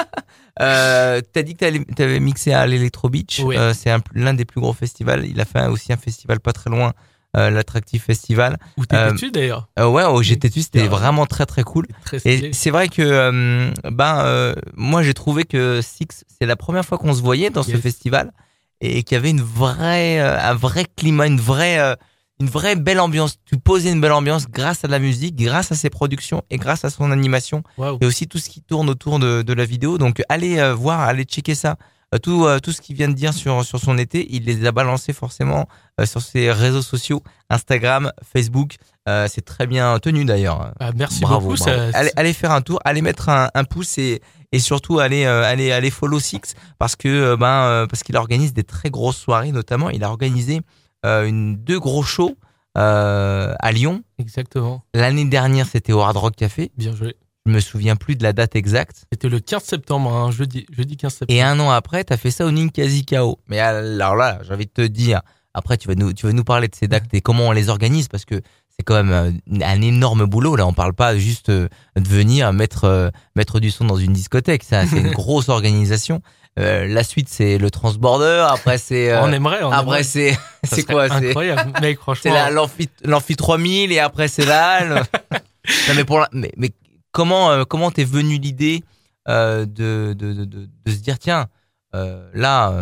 Euh, 0.61 1.21
T'as 1.33 1.43
dit 1.43 1.55
que 1.55 1.93
t'avais 1.94 2.21
mixé 2.21 2.53
à 2.53 2.67
l'Electro 2.67 3.09
Beach. 3.09 3.41
Euh, 3.44 3.75
c'est 3.75 3.91
l'un 4.15 4.35
des 4.35 4.44
plus 4.44 4.61
gros 4.61 4.73
festivals. 4.73 5.27
Il 5.27 5.41
a 5.41 5.44
fait 5.44 5.67
aussi 5.67 5.93
un 5.93 5.97
festival 5.97 6.41
pas 6.41 6.53
très 6.53 6.71
loin 6.71 6.93
euh, 7.37 7.51
l'attractif 7.51 8.05
festival. 8.05 8.58
Où 8.79 8.85
euh, 8.93 9.13
tu 9.15 9.31
d'ailleurs 9.31 9.69
euh, 9.79 9.87
Ouais, 9.87 10.05
où 10.05 10.23
j'étais 10.23 10.49
dessus, 10.49 10.63
c'était 10.63 10.87
vraiment 10.89 11.27
très 11.27 11.44
très 11.44 11.63
cool. 11.63 11.87
et 12.25 12.53
c'est 12.53 12.70
vrai 12.70 12.89
que 12.89 13.70
ben 13.91 14.55
moi 14.75 15.03
j'ai 15.03 15.15
trouvé 15.15 15.44
que 15.44 15.81
Six, 15.82 16.25
c'est 16.27 16.47
la 16.47 16.56
première 16.56 16.85
fois 16.85 16.97
qu'on 16.97 17.13
se 17.13 17.20
voyait 17.20 17.51
dans 17.51 17.63
ce 17.63 17.77
festival 17.77 18.32
et 18.81 19.03
qu'il 19.03 19.17
y 19.17 19.19
avait 19.19 19.31
une 19.31 19.43
vraie 19.43 20.20
un 20.20 20.55
vrai 20.55 20.87
climat, 20.97 21.27
une 21.27 21.41
vraie 21.41 21.97
une 22.41 22.49
vraie 22.49 22.77
belle 22.77 23.01
ambiance. 23.01 23.37
Tu 23.44 23.58
posais 23.58 23.91
une 23.93 24.01
belle 24.01 24.13
ambiance 24.13 24.47
grâce 24.49 24.85
à 24.85 24.89
la 24.89 24.99
musique, 24.99 25.37
grâce 25.37 25.70
à 25.70 25.75
ses 25.75 25.91
productions 25.91 26.44
et 26.49 26.56
grâce 26.56 26.85
à 26.85 26.91
son 26.91 27.11
animation 27.11 27.63
et 28.01 28.06
aussi 28.06 28.27
tout 28.27 28.39
ce 28.39 28.49
qui 28.49 28.63
tourne 28.63 28.89
autour 28.89 29.19
de, 29.19 29.43
de 29.43 29.53
la 29.53 29.67
vidéo. 29.67 29.99
Donc 29.99 30.23
allez 30.31 30.73
voir, 30.73 31.01
allez 31.01 31.25
checker 31.25 31.55
ça 31.55 31.73
euh, 31.73 31.75
tout, 32.22 32.46
euh, 32.46 32.58
tout 32.58 32.72
ce 32.72 32.81
qu'il 32.81 32.96
vient 32.96 33.08
de 33.08 33.15
dire 33.15 33.34
sur, 33.34 33.65
sur 33.65 33.79
son 33.79 33.98
été, 33.98 34.27
il 34.34 34.44
les 34.44 34.65
a 34.65 34.72
balancés 34.72 35.12
forcément 35.12 35.69
euh, 36.00 36.06
sur 36.06 36.22
ses 36.22 36.50
réseaux 36.50 36.81
sociaux, 36.81 37.22
Instagram, 37.50 38.12
Facebook. 38.22 38.77
c'est 39.06 39.44
très 39.44 39.67
bien 39.67 39.98
tenu 39.98 40.24
d'ailleurs. 40.24 40.72
Ah, 40.81 40.93
merci 40.96 41.20
bravo, 41.20 41.41
beaucoup. 41.41 41.56
Ça... 41.56 41.91
Allez, 41.93 42.10
allez, 42.17 42.32
faire 42.32 42.53
un 42.53 42.62
tour, 42.62 42.79
allez 42.84 43.03
mettre 43.03 43.29
un, 43.29 43.50
un 43.55 43.65
pouce 43.65 43.98
et, 43.98 44.20
et 44.53 44.58
surtout 44.58 44.98
allez, 45.00 45.24
allez, 45.27 45.72
allez 45.72 45.91
follow 45.91 46.20
Six 46.20 46.55
parce 46.79 46.96
que 46.96 47.34
ben 47.36 47.86
parce 47.88 48.03
qu'il 48.03 48.17
organise 48.17 48.53
des 48.53 48.65
très 48.65 48.91
grosses 48.91 49.19
soirées, 49.19 49.53
notamment 49.53 49.91
il 49.91 50.05
a 50.05 50.08
organisé 50.08 50.60
une 51.05 51.56
deux 51.56 51.81
gros 51.81 52.03
shows 52.03 52.36
à 52.74 53.72
Lyon. 53.72 54.03
Exactement. 54.19 54.82
L'année 54.94 55.24
dernière, 55.24 55.67
c'était 55.67 55.93
au 55.93 56.00
Hard 56.00 56.17
Rock 56.17 56.36
Café. 56.36 56.70
Bien 56.77 56.94
joué. 56.94 57.17
Je 57.47 57.53
me 57.53 57.61
souviens 57.61 57.97
plus 57.97 58.17
de 58.17 58.23
la 58.23 58.33
date 58.33 58.57
exacte. 58.57 59.05
C'était 59.13 59.29
le 59.29 59.41
15 59.41 59.63
septembre, 59.63 60.13
hein, 60.13 60.31
jeudi, 60.31 60.67
jeudi 60.71 60.97
15 60.97 61.13
septembre. 61.13 61.39
Et 61.39 61.43
un 61.43 61.59
an 61.61 61.71
après, 61.71 62.05
tu 62.05 62.13
as 62.13 62.17
fait 62.17 62.31
ça 62.31 62.45
au 62.45 62.51
Ninkasi 62.51 63.05
Kao. 63.05 63.39
Mais 63.49 63.59
alors 63.59 64.17
là, 64.17 64.41
j'ai 64.43 64.53
envie 64.53 64.67
de 64.67 64.71
te 64.71 64.87
dire, 64.87 65.23
après, 65.55 65.77
tu 65.77 65.89
vas 65.89 65.95
nous, 65.95 66.13
tu 66.13 66.27
vas 66.27 66.33
nous 66.33 66.45
parler 66.45 66.69
de 66.69 66.75
ces 66.75 66.89
dates 66.89 67.05
et 67.13 67.21
comment 67.21 67.49
on 67.49 67.53
les 67.53 67.69
organise 67.69 68.09
parce 68.09 68.25
que 68.25 68.43
c'est 68.79 68.85
quand 68.85 69.03
même 69.03 69.11
euh, 69.13 69.65
un 69.65 69.83
énorme 69.83 70.27
boulot. 70.27 70.57
Là, 70.57 70.67
on 70.67 70.73
parle 70.73 70.95
pas 70.95 71.17
juste 71.17 71.49
euh, 71.49 71.69
de 71.97 72.09
venir 72.09 72.53
mettre, 72.53 72.85
euh, 72.85 73.09
mettre 73.35 73.59
du 73.59 73.71
son 73.71 73.85
dans 73.85 73.97
une 73.97 74.13
discothèque. 74.13 74.63
Ça, 74.63 74.87
c'est 74.87 74.99
une 74.99 75.11
grosse 75.13 75.49
organisation. 75.49 76.23
Euh, 76.59 76.87
la 76.87 77.05
suite, 77.05 77.29
c'est 77.29 77.59
le 77.59 77.71
transborder. 77.71 78.47
Après, 78.49 78.79
c'est. 78.79 79.17
on 79.17 79.33
aimerait. 79.33 79.63
On 79.63 79.71
après, 79.71 80.03
c'est. 80.03 80.37
C'est 80.65 80.85
quoi 80.85 81.05
Incroyable, 81.05 81.73
mec, 81.81 81.99
franchement. 82.01 82.33
C'est 82.77 82.89
l'amphi 83.05 83.37
3000 83.37 83.93
et 83.93 83.99
après, 83.99 84.29
c'est 84.29 84.45
là. 84.45 84.85
non, 85.31 85.95
mais 85.95 86.05
pour 86.05 86.25
mais, 86.33 86.53
mais 86.57 86.71
comment 87.12 87.50
euh, 87.50 87.65
comment 87.65 87.91
t'es 87.91 88.05
venu 88.05 88.38
l'idée 88.38 88.84
euh, 89.29 89.67
de, 89.67 90.15
de, 90.17 90.32
de, 90.32 90.44
de, 90.44 90.91
se 90.91 90.98
dire 90.98 91.19
tiens 91.19 91.48
euh, 91.94 92.31
là 92.34 92.72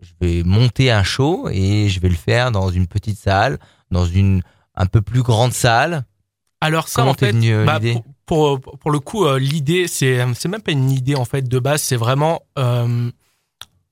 je 0.00 0.12
vais 0.20 0.42
monter 0.42 0.90
un 0.90 1.02
show 1.02 1.48
et 1.50 1.88
je 1.88 2.00
vais 2.00 2.08
le 2.08 2.14
faire 2.14 2.52
dans 2.52 2.68
une 2.68 2.86
petite 2.86 3.18
salle, 3.18 3.58
dans 3.90 4.04
une 4.04 4.42
un 4.74 4.86
peu 4.86 5.00
plus 5.00 5.22
grande 5.22 5.52
salle. 5.52 6.04
Alors 6.60 6.88
ça, 6.88 7.06
en 7.06 7.14
fait, 7.14 7.32
bah, 7.64 7.80
pour, 8.26 8.60
pour, 8.60 8.78
pour, 8.78 8.90
le 8.90 8.98
coup, 8.98 9.26
l'idée, 9.36 9.88
c'est 9.88 10.22
c'est 10.34 10.48
même 10.48 10.60
pas 10.60 10.72
une 10.72 10.90
idée 10.90 11.14
en 11.14 11.24
fait 11.24 11.48
de 11.48 11.58
base, 11.58 11.80
c'est 11.80 11.96
vraiment 11.96 12.42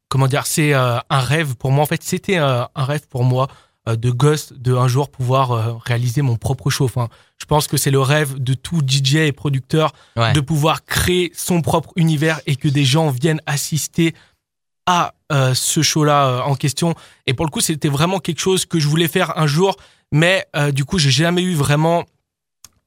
comment 0.08 0.26
dire, 0.26 0.46
c'est 0.46 0.74
un 0.74 1.02
rêve 1.10 1.56
pour 1.56 1.72
moi. 1.72 1.82
En 1.82 1.86
fait, 1.86 2.02
c'était 2.02 2.36
un 2.36 2.68
rêve 2.76 3.08
pour 3.08 3.24
moi 3.24 3.48
de 3.86 4.10
gosse 4.10 4.52
de 4.52 4.74
un 4.74 4.86
jour 4.88 5.10
pouvoir 5.10 5.82
réaliser 5.84 6.22
mon 6.22 6.36
propre 6.36 6.70
show. 6.70 6.84
Enfin, 6.84 7.08
je 7.38 7.46
pense 7.46 7.66
que 7.66 7.76
c'est 7.76 7.90
le 7.90 8.00
rêve 8.00 8.38
de 8.38 8.54
tout 8.54 8.80
DJ 8.86 9.16
et 9.16 9.32
producteur 9.32 9.92
de 10.16 10.40
pouvoir 10.40 10.84
créer 10.84 11.32
son 11.34 11.62
propre 11.62 11.90
univers 11.96 12.40
et 12.46 12.56
que 12.56 12.68
des 12.68 12.84
gens 12.84 13.10
viennent 13.10 13.40
assister 13.46 14.14
à 14.86 15.14
ce 15.30 15.82
show-là 15.82 16.44
en 16.46 16.54
question. 16.54 16.94
Et 17.26 17.34
pour 17.34 17.44
le 17.44 17.50
coup, 17.50 17.60
c'était 17.60 17.88
vraiment 17.88 18.20
quelque 18.20 18.40
chose 18.40 18.66
que 18.66 18.78
je 18.78 18.86
voulais 18.86 19.08
faire 19.08 19.36
un 19.36 19.48
jour, 19.48 19.76
mais 20.12 20.46
du 20.72 20.84
coup, 20.84 20.98
j'ai 20.98 21.10
jamais 21.10 21.42
eu 21.42 21.54
vraiment 21.54 22.04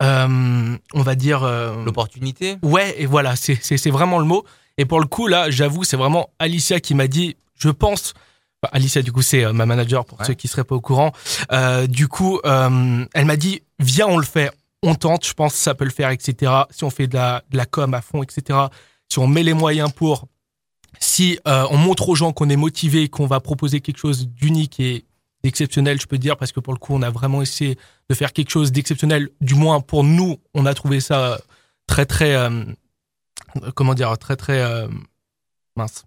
euh, 0.03 0.77
on 0.93 1.01
va 1.01 1.15
dire 1.15 1.43
euh, 1.43 1.83
l'opportunité. 1.85 2.57
Ouais, 2.61 2.95
et 2.97 3.05
voilà, 3.05 3.35
c'est 3.35 3.57
c'est 3.61 3.89
vraiment 3.89 4.19
le 4.19 4.25
mot. 4.25 4.43
Et 4.77 4.85
pour 4.85 4.99
le 4.99 5.07
coup 5.07 5.27
là, 5.27 5.49
j'avoue, 5.49 5.83
c'est 5.83 5.95
vraiment 5.95 6.29
Alicia 6.39 6.79
qui 6.79 6.95
m'a 6.95 7.07
dit, 7.07 7.37
je 7.57 7.69
pense. 7.69 8.13
Alicia, 8.71 9.01
du 9.01 9.11
coup, 9.11 9.21
c'est 9.21 9.43
euh, 9.43 9.53
ma 9.53 9.65
manager 9.65 10.05
pour 10.05 10.23
ceux 10.25 10.33
qui 10.33 10.47
seraient 10.47 10.63
pas 10.63 10.75
au 10.75 10.81
courant. 10.81 11.11
du 11.87 12.07
coup, 12.07 12.39
elle 12.43 13.25
m'a 13.25 13.37
dit, 13.37 13.61
viens, 13.79 14.07
on 14.07 14.17
le 14.17 14.25
fait, 14.25 14.51
on 14.83 14.95
tente. 14.95 15.25
Je 15.25 15.33
pense 15.33 15.53
que 15.53 15.59
ça 15.59 15.75
peut 15.75 15.85
le 15.85 15.91
faire, 15.91 16.09
etc. 16.09 16.51
Si 16.69 16.83
on 16.83 16.89
fait 16.89 17.07
de 17.07 17.15
la 17.15 17.43
de 17.49 17.57
la 17.57 17.65
com 17.65 17.93
à 17.93 18.01
fond, 18.01 18.23
etc. 18.23 18.59
Si 19.09 19.19
on 19.19 19.27
met 19.27 19.43
les 19.43 19.53
moyens 19.53 19.91
pour, 19.91 20.27
si 20.99 21.39
on 21.45 21.77
montre 21.77 22.09
aux 22.09 22.15
gens 22.15 22.33
qu'on 22.33 22.49
est 22.49 22.55
motivé, 22.55 23.09
qu'on 23.09 23.27
va 23.27 23.39
proposer 23.39 23.81
quelque 23.81 23.99
chose 23.99 24.27
d'unique 24.27 24.79
et 24.79 25.05
exceptionnel, 25.47 25.99
je 26.01 26.07
peux 26.07 26.17
dire, 26.17 26.37
parce 26.37 26.51
que 26.51 26.59
pour 26.59 26.73
le 26.73 26.79
coup, 26.79 26.93
on 26.93 27.01
a 27.01 27.09
vraiment 27.09 27.41
essayé 27.41 27.77
de 28.09 28.15
faire 28.15 28.33
quelque 28.33 28.49
chose 28.49 28.71
d'exceptionnel. 28.71 29.29
Du 29.41 29.55
moins, 29.55 29.81
pour 29.81 30.03
nous, 30.03 30.37
on 30.53 30.65
a 30.65 30.73
trouvé 30.73 30.99
ça 30.99 31.39
très, 31.87 32.05
très, 32.05 32.35
euh, 32.35 32.63
comment 33.75 33.93
dire, 33.93 34.17
très, 34.17 34.35
très, 34.35 34.59
euh, 34.59 34.87
mince. 35.75 36.05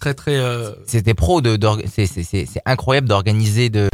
Très, 0.00 0.14
très. 0.14 0.36
Euh, 0.36 0.72
C'était 0.86 1.14
pro 1.14 1.40
de, 1.40 1.58
c'est 1.86 2.62
incroyable 2.64 3.08
d'organiser 3.08 3.70
de. 3.70 3.88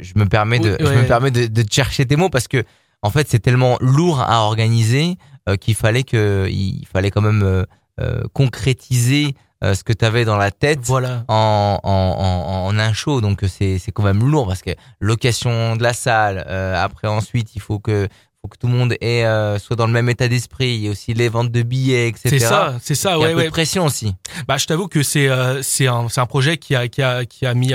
Je 0.00 0.12
me 0.16 0.26
permets 0.26 0.58
de, 0.58 0.76
je 0.80 0.84
me 0.86 1.06
permets 1.06 1.30
de, 1.30 1.46
de, 1.46 1.64
chercher 1.70 2.06
tes 2.06 2.16
mots 2.16 2.28
parce 2.30 2.48
que 2.48 2.64
en 3.02 3.10
fait, 3.10 3.28
c'est 3.28 3.38
tellement 3.38 3.78
lourd 3.80 4.20
à 4.20 4.40
organiser 4.42 5.16
qu'il 5.60 5.76
fallait 5.76 6.02
que, 6.02 6.48
il 6.50 6.86
fallait 6.92 7.12
quand 7.12 7.22
même 7.22 7.64
concrétiser 8.32 9.36
euh, 9.64 9.74
ce 9.74 9.82
que 9.84 9.94
tu 9.94 10.04
avais 10.04 10.26
dans 10.26 10.36
la 10.36 10.50
tête 10.50 10.80
voilà. 10.82 11.24
en, 11.28 11.78
en, 11.82 12.66
en, 12.68 12.78
un 12.78 12.92
show. 12.92 13.22
Donc 13.22 13.42
c'est 13.48 13.78
c'est 13.78 13.90
quand 13.90 14.02
même 14.02 14.22
lourd 14.28 14.46
parce 14.46 14.60
que 14.60 14.72
location 15.00 15.76
de 15.76 15.82
la 15.82 15.94
salle. 15.94 16.44
Euh, 16.46 16.76
après 16.76 17.08
ensuite 17.08 17.56
il 17.56 17.62
faut 17.62 17.78
que 17.78 18.06
faut 18.46 18.48
que 18.48 18.58
tout 18.58 18.66
le 18.68 18.72
monde 18.72 18.94
est 19.00 19.24
euh, 19.24 19.58
soit 19.58 19.76
dans 19.76 19.86
le 19.86 19.92
même 19.92 20.08
état 20.08 20.28
d'esprit. 20.28 20.74
Il 20.74 20.84
y 20.84 20.88
a 20.88 20.90
aussi 20.90 21.14
les 21.14 21.28
ventes 21.28 21.50
de 21.50 21.62
billets, 21.62 22.08
etc. 22.08 22.28
C'est 22.30 22.38
ça, 22.38 22.78
c'est 22.80 22.94
ça. 22.94 23.16
Il 23.16 23.22
y 23.22 23.24
a 23.24 23.34
ouais. 23.34 23.44
de 23.44 23.50
pression 23.50 23.84
aussi. 23.84 24.14
Bah 24.46 24.56
je 24.56 24.66
t'avoue 24.66 24.88
que 24.88 25.02
c'est 25.02 25.28
c'est 25.62 25.86
un 25.86 26.08
c'est 26.08 26.20
un 26.20 26.26
projet 26.26 26.56
qui 26.58 26.74
a 26.74 26.88
qui 26.88 27.02
a 27.02 27.24
qui 27.24 27.46
a 27.46 27.54
mis 27.54 27.72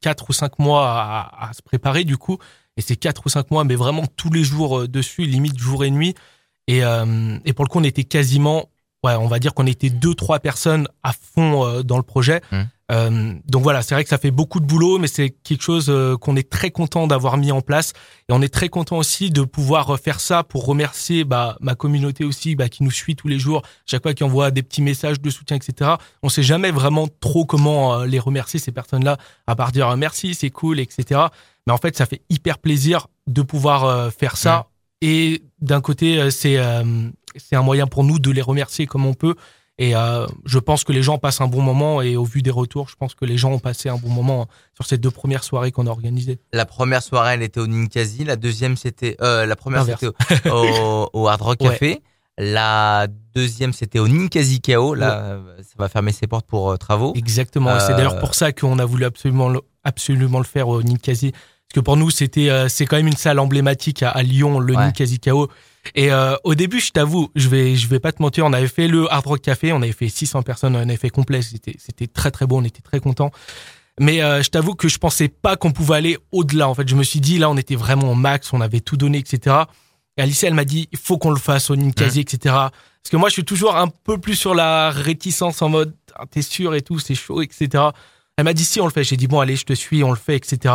quatre 0.00 0.30
ou 0.30 0.32
cinq 0.32 0.58
mois 0.58 0.88
à, 0.88 1.48
à 1.48 1.52
se 1.52 1.62
préparer 1.62 2.04
du 2.04 2.16
coup. 2.16 2.38
Et 2.76 2.80
c'est 2.80 2.96
quatre 2.96 3.26
ou 3.26 3.28
cinq 3.28 3.50
mois, 3.50 3.64
mais 3.64 3.74
vraiment 3.74 4.04
tous 4.16 4.30
les 4.30 4.44
jours 4.44 4.88
dessus, 4.88 5.22
limite 5.22 5.58
jour 5.58 5.84
et 5.84 5.90
nuit. 5.90 6.14
Et, 6.68 6.78
et 6.78 7.52
pour 7.52 7.64
le 7.64 7.68
coup, 7.68 7.80
on 7.80 7.84
était 7.84 8.04
quasiment 8.04 8.68
ouais, 9.04 9.14
on 9.14 9.26
va 9.26 9.38
dire 9.38 9.54
qu'on 9.54 9.66
était 9.66 9.90
deux, 9.90 10.14
trois 10.14 10.40
personnes 10.40 10.88
à 11.02 11.12
fond 11.12 11.66
euh, 11.66 11.82
dans 11.82 11.96
le 11.96 12.02
projet. 12.02 12.40
Mmh. 12.50 12.62
Euh, 12.92 13.34
donc 13.46 13.62
voilà, 13.62 13.82
c'est 13.82 13.94
vrai 13.94 14.04
que 14.04 14.10
ça 14.10 14.18
fait 14.18 14.30
beaucoup 14.30 14.60
de 14.60 14.66
boulot, 14.66 14.98
mais 14.98 15.06
c'est 15.06 15.30
quelque 15.30 15.62
chose 15.62 15.86
euh, 15.88 16.16
qu'on 16.16 16.36
est 16.36 16.48
très 16.48 16.70
content 16.70 17.06
d'avoir 17.06 17.38
mis 17.38 17.50
en 17.50 17.60
place. 17.60 17.92
Et 18.28 18.32
on 18.32 18.42
est 18.42 18.52
très 18.52 18.68
content 18.68 18.98
aussi 18.98 19.30
de 19.30 19.42
pouvoir 19.42 19.98
faire 19.98 20.20
ça 20.20 20.42
pour 20.42 20.66
remercier 20.66 21.24
bah, 21.24 21.56
ma 21.60 21.74
communauté 21.74 22.24
aussi, 22.24 22.54
bah, 22.54 22.68
qui 22.68 22.82
nous 22.82 22.90
suit 22.90 23.16
tous 23.16 23.28
les 23.28 23.38
jours, 23.38 23.62
chaque 23.86 24.02
fois 24.02 24.14
qui 24.14 24.24
envoie 24.24 24.50
des 24.50 24.62
petits 24.62 24.82
messages 24.82 25.20
de 25.20 25.30
soutien, 25.30 25.56
etc. 25.56 25.92
On 26.22 26.28
sait 26.28 26.42
jamais 26.42 26.70
vraiment 26.70 27.08
trop 27.20 27.46
comment 27.46 28.02
les 28.04 28.18
remercier 28.18 28.60
ces 28.60 28.72
personnes-là, 28.72 29.16
à 29.46 29.56
part 29.56 29.72
dire 29.72 29.96
merci, 29.96 30.34
c'est 30.34 30.50
cool, 30.50 30.78
etc. 30.78 31.20
Mais 31.66 31.72
en 31.72 31.78
fait, 31.78 31.96
ça 31.96 32.06
fait 32.06 32.22
hyper 32.28 32.58
plaisir 32.58 33.06
de 33.26 33.42
pouvoir 33.42 34.12
faire 34.12 34.36
ça. 34.36 34.58
Mmh. 34.58 35.04
Et 35.04 35.42
d'un 35.60 35.80
côté, 35.80 36.30
c'est 36.30 36.58
c'est 37.36 37.56
un 37.56 37.62
moyen 37.62 37.86
pour 37.86 38.04
nous 38.04 38.18
de 38.18 38.30
les 38.30 38.42
remercier 38.42 38.86
comme 38.86 39.06
on 39.06 39.14
peut. 39.14 39.34
Et 39.78 39.96
euh, 39.96 40.26
je 40.44 40.58
pense 40.58 40.84
que 40.84 40.92
les 40.92 41.02
gens 41.02 41.18
passent 41.18 41.40
un 41.40 41.48
bon 41.48 41.62
moment 41.62 42.02
et 42.02 42.16
au 42.16 42.24
vu 42.24 42.42
des 42.42 42.50
retours, 42.50 42.88
je 42.88 42.96
pense 42.96 43.14
que 43.14 43.24
les 43.24 43.38
gens 43.38 43.52
ont 43.52 43.58
passé 43.58 43.88
un 43.88 43.96
bon 43.96 44.10
moment 44.10 44.46
sur 44.74 44.86
ces 44.86 44.98
deux 44.98 45.10
premières 45.10 45.44
soirées 45.44 45.72
qu'on 45.72 45.86
a 45.86 45.90
organisées. 45.90 46.38
La 46.52 46.66
première 46.66 47.02
soirée, 47.02 47.34
elle 47.34 47.42
était 47.42 47.60
au 47.60 47.66
Ninkasi. 47.66 48.24
La 48.24 48.36
deuxième, 48.36 48.76
c'était 48.76 49.16
euh, 49.22 49.46
la 49.46 49.56
première, 49.56 49.84
c'était 49.86 50.08
au, 50.50 51.08
au, 51.12 51.28
Hard 51.28 51.40
Rock 51.40 51.58
Café. 51.60 52.02
La 52.38 53.06
deuxième, 53.34 53.72
c'était 53.72 53.98
au 53.98 54.08
Ninkasi 54.08 54.60
Kao. 54.60 54.94
Là, 54.94 55.38
ça 55.58 55.74
va 55.78 55.88
fermer 55.88 56.12
ses 56.12 56.26
portes 56.26 56.46
pour 56.46 56.70
euh, 56.70 56.76
travaux. 56.76 57.12
Exactement. 57.14 57.78
C'est 57.80 57.94
d'ailleurs 57.94 58.20
pour 58.20 58.34
ça 58.34 58.52
qu'on 58.52 58.78
a 58.78 58.84
voulu 58.84 59.04
absolument 59.04 59.48
le, 59.48 59.60
absolument 59.84 60.38
le 60.38 60.44
faire 60.44 60.68
au 60.68 60.82
Ninkasi. 60.82 61.32
Parce 61.72 61.80
que 61.80 61.84
pour 61.86 61.96
nous, 61.96 62.10
c'était 62.10 62.68
c'est 62.68 62.84
quand 62.84 62.96
même 62.96 63.06
une 63.06 63.16
salle 63.16 63.38
emblématique 63.38 64.02
à, 64.02 64.22
Lyon, 64.22 64.58
le 64.58 64.74
Ninkasi 64.74 65.18
Kao. 65.18 65.48
Et 65.94 66.12
euh, 66.12 66.36
au 66.44 66.54
début, 66.54 66.80
je 66.80 66.90
t'avoue, 66.90 67.30
je 67.34 67.48
vais 67.48 67.76
je 67.76 67.88
vais 67.88 67.98
pas 67.98 68.12
te 68.12 68.20
mentir, 68.20 68.44
on 68.44 68.52
avait 68.52 68.68
fait 68.68 68.88
le 68.88 69.10
Hard 69.10 69.26
Rock 69.26 69.40
Café, 69.40 69.72
on 69.72 69.80
avait 69.80 69.92
fait 69.92 70.10
600 70.10 70.42
personnes, 70.42 70.76
on 70.76 70.80
avait 70.80 70.96
fait 70.96 71.08
complet, 71.08 71.40
c'était 71.40 71.74
c'était 71.78 72.06
très 72.06 72.30
très 72.30 72.46
beau, 72.46 72.58
on 72.58 72.64
était 72.64 72.82
très 72.82 73.00
contents. 73.00 73.30
Mais 73.98 74.22
euh, 74.22 74.42
je 74.42 74.50
t'avoue 74.50 74.74
que 74.74 74.86
je 74.88 74.98
pensais 74.98 75.28
pas 75.28 75.56
qu'on 75.56 75.72
pouvait 75.72 75.96
aller 75.96 76.18
au-delà. 76.30 76.68
En 76.68 76.74
fait, 76.74 76.86
je 76.86 76.94
me 76.94 77.02
suis 77.02 77.20
dit 77.20 77.38
là, 77.38 77.48
on 77.48 77.56
était 77.56 77.74
vraiment 77.74 78.12
au 78.12 78.14
max, 78.14 78.52
on 78.52 78.60
avait 78.60 78.80
tout 78.80 78.98
donné, 78.98 79.16
etc. 79.16 79.56
Et 80.18 80.22
Alice, 80.22 80.44
elle 80.44 80.52
m'a 80.52 80.66
dit, 80.66 80.90
il 80.92 80.98
faut 80.98 81.16
qu'on 81.16 81.30
le 81.30 81.38
fasse 81.38 81.70
au 81.70 81.76
Ninkasi, 81.76 82.20
etc. 82.20 82.38
Parce 82.54 83.10
que 83.10 83.16
moi, 83.16 83.30
je 83.30 83.34
suis 83.34 83.44
toujours 83.44 83.76
un 83.76 83.88
peu 83.88 84.18
plus 84.18 84.36
sur 84.36 84.54
la 84.54 84.90
réticence 84.90 85.62
en 85.62 85.70
mode, 85.70 85.94
ah, 86.16 86.24
t'es 86.30 86.42
sûr 86.42 86.74
et 86.74 86.82
tout, 86.82 86.98
c'est 86.98 87.14
chaud, 87.14 87.40
etc. 87.40 87.84
Elle 88.36 88.44
m'a 88.44 88.54
dit 88.54 88.64
si 88.64 88.80
on 88.80 88.86
le 88.86 88.92
fait. 88.92 89.04
J'ai 89.04 89.16
dit 89.16 89.26
bon 89.26 89.40
allez, 89.40 89.56
je 89.56 89.64
te 89.64 89.72
suis, 89.72 90.04
on 90.04 90.10
le 90.10 90.16
fait, 90.16 90.36
etc. 90.36 90.74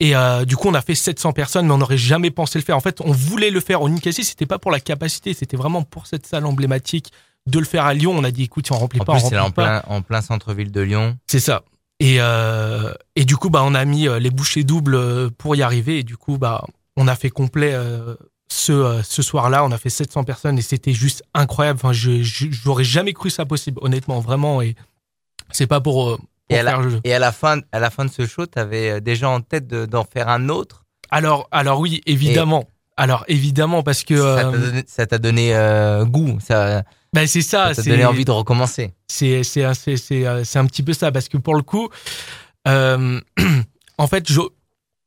Et 0.00 0.16
euh, 0.16 0.44
du 0.44 0.56
coup, 0.56 0.68
on 0.68 0.74
a 0.74 0.82
fait 0.82 0.94
700 0.94 1.32
personnes, 1.32 1.66
mais 1.66 1.72
on 1.72 1.78
n'aurait 1.78 1.96
jamais 1.96 2.30
pensé 2.30 2.58
le 2.58 2.64
faire. 2.64 2.76
En 2.76 2.80
fait, 2.80 3.00
on 3.00 3.12
voulait 3.12 3.50
le 3.50 3.60
faire 3.60 3.82
au 3.82 3.88
Ninkasi, 3.88 4.24
c'était 4.24 4.46
pas 4.46 4.58
pour 4.58 4.70
la 4.70 4.80
capacité, 4.80 5.34
c'était 5.34 5.56
vraiment 5.56 5.82
pour 5.82 6.06
cette 6.06 6.26
salle 6.26 6.46
emblématique 6.46 7.12
de 7.46 7.58
le 7.58 7.64
faire 7.64 7.84
à 7.84 7.94
Lyon. 7.94 8.14
On 8.16 8.24
a 8.24 8.30
dit, 8.30 8.44
écoute, 8.44 8.66
si 8.66 8.72
on 8.72 8.78
remplit 8.78 9.00
en 9.00 9.04
pas, 9.04 9.12
plus, 9.14 9.22
on 9.22 9.24
remplit 9.24 9.38
en 9.38 9.50
Plein, 9.50 9.82
en 9.86 10.02
plein 10.02 10.20
centre-ville 10.20 10.72
de 10.72 10.80
Lyon. 10.80 11.16
C'est 11.26 11.40
ça. 11.40 11.62
Et, 12.00 12.16
euh, 12.18 12.92
et 13.16 13.24
du 13.24 13.36
coup, 13.36 13.50
bah, 13.50 13.62
on 13.64 13.74
a 13.74 13.84
mis 13.84 14.08
euh, 14.08 14.18
les 14.18 14.30
bouchées 14.30 14.64
doubles 14.64 15.30
pour 15.32 15.54
y 15.56 15.62
arriver. 15.62 16.00
Et 16.00 16.02
du 16.02 16.16
coup, 16.16 16.38
bah, 16.38 16.64
on 16.96 17.06
a 17.08 17.14
fait 17.14 17.30
complet 17.30 17.72
euh, 17.72 18.16
ce, 18.48 19.00
ce 19.04 19.22
soir-là. 19.22 19.64
On 19.64 19.70
a 19.72 19.78
fait 19.78 19.90
700 19.90 20.24
personnes 20.24 20.58
et 20.58 20.62
c'était 20.62 20.92
juste 20.92 21.22
incroyable. 21.34 21.78
Enfin, 21.82 21.92
je, 21.92 22.22
j'aurais 22.22 22.84
jamais 22.84 23.12
cru 23.12 23.30
ça 23.30 23.44
possible, 23.46 23.78
honnêtement, 23.82 24.20
vraiment. 24.20 24.60
Et 24.60 24.74
c'est 25.50 25.66
pas 25.66 25.80
pour 25.80 26.18
et 26.50 26.58
à, 26.58 26.62
la, 26.62 26.80
et 27.04 27.14
à 27.14 27.18
la 27.18 27.32
fin, 27.32 27.60
à 27.72 27.78
la 27.78 27.90
fin 27.90 28.04
de 28.04 28.10
ce 28.10 28.26
show, 28.26 28.46
tu 28.46 28.58
avais 28.58 28.90
euh, 28.90 29.00
déjà 29.00 29.28
en 29.28 29.40
tête 29.40 29.66
d'en 29.66 30.04
faire 30.04 30.28
un 30.28 30.48
autre? 30.48 30.84
Alors, 31.10 31.48
alors 31.50 31.80
oui, 31.80 32.00
évidemment. 32.06 32.64
alors 32.96 33.24
évidemment 33.28 33.82
parce 33.82 34.04
que 34.04 34.16
ça 34.86 35.06
t'a 35.06 35.18
donné, 35.18 35.50
donné 35.50 35.54
euh, 35.54 36.04
goût, 36.04 36.38
ça. 36.40 36.82
Ben 37.12 37.26
c'est 37.26 37.42
ça. 37.42 37.72
Ça 37.72 37.82
t'a 37.82 37.90
donné 37.90 38.04
envie 38.04 38.24
de 38.24 38.30
recommencer. 38.30 38.94
C'est 39.06 39.44
c'est 39.44 39.72
c'est 39.74 39.96
c'est 39.96 40.26
euh, 40.26 40.42
c'est 40.42 40.58
un 40.58 40.66
petit 40.66 40.82
peu 40.82 40.92
ça 40.92 41.12
parce 41.12 41.28
que 41.28 41.36
pour 41.36 41.54
le 41.54 41.62
coup, 41.62 41.88
euh, 42.66 43.20
en 43.98 44.06
fait, 44.08 44.30
je, 44.30 44.40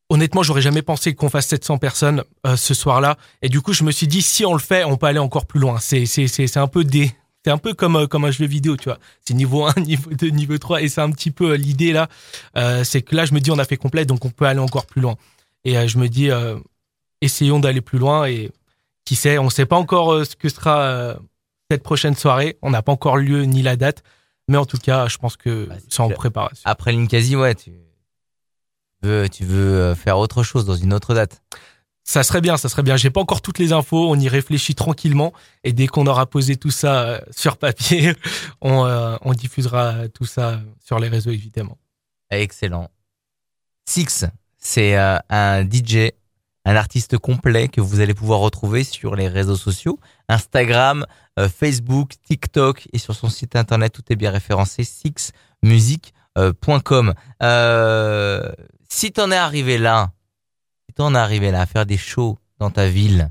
honnêtement, 0.10 0.44
j'aurais 0.44 0.62
jamais 0.62 0.82
pensé 0.82 1.14
qu'on 1.14 1.30
fasse 1.30 1.48
700 1.48 1.78
personnes 1.78 2.24
ce 2.56 2.74
soir-là. 2.74 3.18
Et 3.42 3.50
du 3.50 3.60
coup, 3.62 3.74
je 3.74 3.84
me 3.84 3.92
suis 3.92 4.08
dit 4.08 4.22
si 4.22 4.46
on 4.46 4.54
le 4.54 4.60
fait, 4.60 4.86
on 4.86 4.96
peut 4.96 5.08
aller 5.08 5.20
encore 5.20 5.46
plus 5.46 5.60
loin. 5.60 5.80
C'est 5.80 6.06
c'est 6.06 6.58
un 6.58 6.68
peu 6.68 6.86
des 6.86 7.12
c'est 7.48 7.52
un 7.52 7.58
peu 7.58 7.74
comme 7.74 7.96
euh, 7.96 8.08
comme 8.08 8.26
un 8.26 8.32
jeu 8.32 8.46
vidéo, 8.46 8.76
tu 8.76 8.90
vois. 8.90 9.00
C'est 9.24 9.34
niveau 9.34 9.66
1, 9.66 9.74
niveau 9.86 10.12
2, 10.12 10.28
niveau 10.32 10.58
3 10.58 10.82
et 10.82 10.90
c'est 10.90 11.00
un 11.00 11.10
petit 11.12 11.32
peu 11.32 11.52
euh, 11.52 11.56
l'idée 11.56 11.94
là, 11.94 12.10
euh, 12.58 12.84
c'est 12.84 13.02
que 13.02 13.16
là 13.16 13.24
je 13.24 13.34
me 13.34 13.40
dis 13.40 13.52
on 13.52 13.58
a 13.58 13.64
fait 13.64 13.78
complet 13.78 14.04
donc 14.04 14.26
on 14.26 14.32
peut 14.32 14.44
aller 14.44 14.60
encore 14.60 14.86
plus 14.86 15.00
loin. 15.00 15.16
Et 15.64 15.88
je 15.88 15.98
me 15.98 16.08
dis 16.08 16.30
essayons 17.20 17.60
d'aller 17.60 17.82
plus 17.82 18.00
loin 18.00 18.26
et 18.26 18.52
qui 19.04 19.16
sait, 19.16 19.38
on 19.38 19.50
sait 19.50 19.66
pas 19.66 19.76
encore 19.76 20.26
ce 20.26 20.34
que 20.38 20.48
sera 20.48 21.18
cette 21.70 21.84
prochaine 21.84 22.16
soirée, 22.16 22.58
on 22.62 22.70
n'a 22.70 22.82
pas 22.82 22.94
encore 22.94 23.18
lieu 23.18 23.44
ni 23.44 23.64
la 23.64 23.76
date, 23.76 24.02
mais 24.48 24.56
en 24.56 24.66
tout 24.66 24.78
cas, 24.78 25.10
je 25.10 25.18
pense 25.18 25.36
que 25.36 25.66
bah, 25.66 25.76
c'est 25.90 26.00
en 26.00 26.10
préparation. 26.10 26.62
Après 26.64 26.94
l'Inkasi, 26.94 27.36
ouais, 27.36 27.54
tu 27.56 27.74
veux 29.02 29.28
tu 29.28 29.44
veux 29.44 29.94
faire 29.94 30.18
autre 30.20 30.42
chose 30.42 30.64
dans 30.64 30.76
une 30.76 30.94
autre 30.94 31.14
date. 31.14 31.42
Ça 32.08 32.24
serait 32.24 32.40
bien, 32.40 32.56
ça 32.56 32.70
serait 32.70 32.84
bien. 32.84 32.96
J'ai 32.96 33.10
pas 33.10 33.20
encore 33.20 33.42
toutes 33.42 33.60
les 33.60 33.74
infos, 33.74 34.10
on 34.10 34.18
y 34.18 34.30
réfléchit 34.30 34.76
tranquillement 34.76 35.34
et 35.66 35.74
dès 35.74 35.88
qu'on 35.88 36.08
aura 36.08 36.26
posé 36.26 36.56
tout 36.56 36.72
ça 36.72 37.02
euh, 37.02 37.20
sur 37.32 37.58
papier, 37.58 38.14
on, 38.62 38.86
euh, 38.86 39.18
on 39.22 39.34
diffusera 39.34 40.08
tout 40.08 40.26
ça 40.26 40.62
sur 40.84 41.00
les 41.00 41.10
réseaux 41.10 41.32
évidemment. 41.32 41.78
Excellent. 42.32 42.90
Six, 43.86 44.26
c'est 44.58 44.98
euh, 44.98 45.18
un 45.30 45.64
DJ, 45.64 46.12
un 46.64 46.76
artiste 46.78 47.18
complet 47.18 47.68
que 47.68 47.82
vous 47.82 48.00
allez 48.00 48.14
pouvoir 48.14 48.40
retrouver 48.40 48.86
sur 48.86 49.16
les 49.16 49.28
réseaux 49.28 49.58
sociaux, 49.58 50.00
Instagram, 50.30 51.06
Facebook, 51.56 52.14
TikTok 52.24 52.88
et 52.94 52.98
sur 52.98 53.14
son 53.14 53.30
site 53.30 53.56
internet, 53.56 53.94
tout 53.94 54.02
est 54.10 54.16
bien 54.16 54.32
référencé, 54.32 54.84
Six 54.84 55.34
Music 55.62 56.14
euh. 56.38 56.54
Euh, 57.44 58.52
si 58.90 59.12
t'en 59.12 59.32
es 59.32 59.36
arrivé 59.36 59.78
là, 59.78 60.12
t'en 60.98 61.16
es 61.16 61.18
arrivé 61.18 61.52
là 61.52 61.62
à 61.62 61.66
faire 61.66 61.86
des 61.86 61.98
shows 61.98 62.38
dans 62.60 62.70
ta 62.72 62.88
ville, 62.88 63.30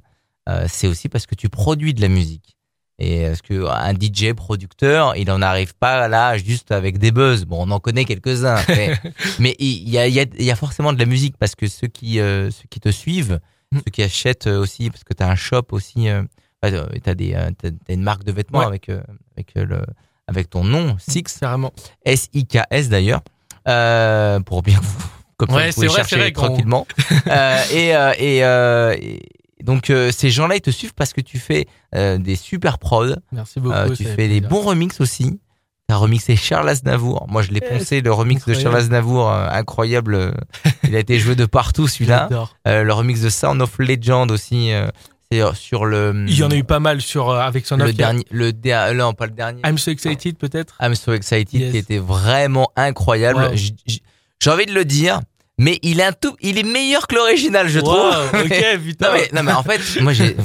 euh, 0.49 0.67
c'est 0.69 0.87
aussi 0.89 1.09
parce 1.09 1.27
que 1.27 1.35
tu 1.35 1.49
produis 1.49 1.93
de 1.95 2.01
la 2.01 2.09
musique. 2.09 2.57
Et 2.99 3.19
est-ce 3.23 3.43
que 3.43 3.67
un 3.69 3.93
DJ 3.93 4.33
producteur, 4.33 5.17
il 5.17 5.31
en 5.31 5.43
arrive 5.43 5.75
pas 5.75 6.09
là 6.09 6.39
juste 6.39 6.73
avec 6.73 6.97
des 6.99 7.13
buzz? 7.13 7.45
Bon, 7.45 7.67
on 7.67 7.71
en 7.71 7.79
connaît 7.81 8.07
quelques-uns, 8.07 8.65
mais, 8.69 8.97
mais 9.39 9.55
il 9.59 9.89
y 9.89 9.99
a, 9.99 10.07
il 10.07 10.15
y, 10.15 10.21
a, 10.21 10.25
il 10.39 10.45
y 10.45 10.51
a 10.51 10.57
forcément 10.57 10.95
de 10.95 10.99
la 10.99 11.05
musique 11.05 11.37
parce 11.37 11.55
que 11.55 11.67
ceux 11.69 11.89
qui, 11.89 12.21
euh, 12.21 12.51
ceux 12.51 12.65
qui 12.71 12.81
te 12.81 12.89
suivent, 12.91 13.39
Mm. 13.73 13.79
ceux 13.85 13.91
qui 13.91 14.03
achètent 14.05 14.47
euh, 14.47 14.61
aussi, 14.61 14.91
parce 14.91 15.03
que 15.03 15.13
t'as 15.13 15.29
un 15.29 15.35
shop 15.35 15.65
aussi, 15.73 16.09
euh, 16.09 16.23
enfin, 16.63 16.73
euh, 16.77 16.87
t'as 17.03 17.15
des, 17.17 17.33
t'as 17.59 17.71
une 17.93 18.03
marque 18.05 18.23
de 18.23 18.31
vêtements 18.31 18.61
Ouais. 18.61 18.67
avec, 18.67 18.89
avec 18.89 19.53
le, 19.57 19.83
avec 20.29 20.49
ton 20.49 20.63
nom, 20.63 20.97
Six, 21.01 21.25
Carrément. 21.41 21.73
S-I-K-S 22.05 22.89
d'ailleurs, 22.89 23.23
euh, 23.67 24.39
pour 24.39 24.63
bien 24.63 24.79
vous, 24.81 25.05
comme 25.37 25.49
ça, 25.51 25.57
Ouais, 25.57 25.69
vous 25.69 25.75
pouvez 25.75 25.87
c'est 25.89 25.93
vrai, 25.93 25.97
chercher 26.03 26.17
vrai 26.17 26.31
tranquillement. 26.33 26.87
euh, 27.29 27.63
et, 27.73 27.95
euh, 27.97 28.13
et, 28.19 28.45
euh, 28.45 28.95
et 29.01 29.23
donc 29.63 29.91
euh, 29.91 30.11
ces 30.13 30.31
gens-là, 30.31 30.57
ils 30.57 30.61
te 30.61 30.71
suivent 30.71 30.95
parce 30.95 31.13
que 31.13 31.21
tu 31.21 31.39
fais 31.39 31.67
euh, 31.95 32.19
des 32.19 32.37
super 32.37 32.79
prods, 32.79 33.17
Merci 33.33 33.61
beaucoup. 33.61 33.75
euh, 33.75 33.89
ça 33.89 33.97
tu 33.97 34.05
fais 34.05 34.29
des 34.29 34.41
bons 34.41 34.63
remixes 34.63 35.01
aussi. 35.01 35.41
T'as 35.89 35.97
remixé 35.97 36.35
Charles 36.35 36.69
Aznavour. 36.69 37.27
Moi, 37.29 37.43
je 37.43 37.53
l'ai 37.53 37.61
Yes. 37.61 37.79
poncé, 37.79 38.01
le 38.01 38.13
remix 38.13 38.45
de 38.45 38.55
Charles. 38.55 38.75
Aznavour, 38.77 39.31
euh, 39.31 39.47
incroyable. 39.51 40.35
Il 40.83 40.97
a 40.97 40.99
été 40.99 41.19
joué 41.21 41.37
de 41.37 41.47
partout, 41.47 41.87
celui-là. 41.87 42.27
J'adore. 42.29 42.57
Euh, 42.67 42.83
le 42.83 42.93
remix 42.93 43.21
de 43.21 43.29
Sound 43.31 43.63
of 43.63 43.79
Legend 43.79 44.33
aussi, 44.33 44.73
euh, 44.73 44.89
c'est 45.31 45.41
sur 45.55 45.85
le. 45.85 46.25
Il 46.27 46.37
y 46.37 46.43
en 46.43 46.51
a 46.51 46.57
eu 46.57 46.65
pas 46.65 46.81
mal 46.81 47.01
sur 47.01 47.31
euh, 47.31 47.39
avec 47.39 47.67
son 47.67 47.77
le 47.77 47.93
dernier, 47.93 48.25
le 48.33 48.53
der- 48.53 48.95
non 48.95 49.13
pas 49.13 49.27
le 49.27 49.33
dernier. 49.33 49.63
I'm 49.65 49.79
so 49.79 49.93
excited 49.93 50.37
peut-être? 50.39 50.75
I'm 50.81 50.97
so 50.97 51.13
excited, 51.13 51.53
Yes. 51.61 51.71
qui 51.71 51.79
était 51.79 51.99
vraiment 51.99 52.69
incroyable. 52.75 53.45
Wow. 53.45 53.55
J- 53.55 53.77
j- 53.87 54.03
J'ai 54.43 54.51
envie 54.51 54.67
de 54.67 54.73
le 54.75 54.85
dire, 54.85 55.21
mais 55.59 55.79
il 55.83 56.01
est 56.01 56.05
un 56.05 56.13
tout, 56.13 56.37
il 56.41 56.59
est 56.59 56.63
meilleur 56.63 57.07
que 57.07 57.15
l'original, 57.15 57.69
je 57.69 57.81
trouve. 57.81 58.15
Ok, 58.35 58.65
putain. 58.85 59.09
Non 59.09 59.15
mais, 59.15 59.31
non 59.33 59.43
mais 59.43 59.53
en 59.53 59.63
fait, 59.63 59.81
moi 60.03 60.13
j'ai, 60.13 60.37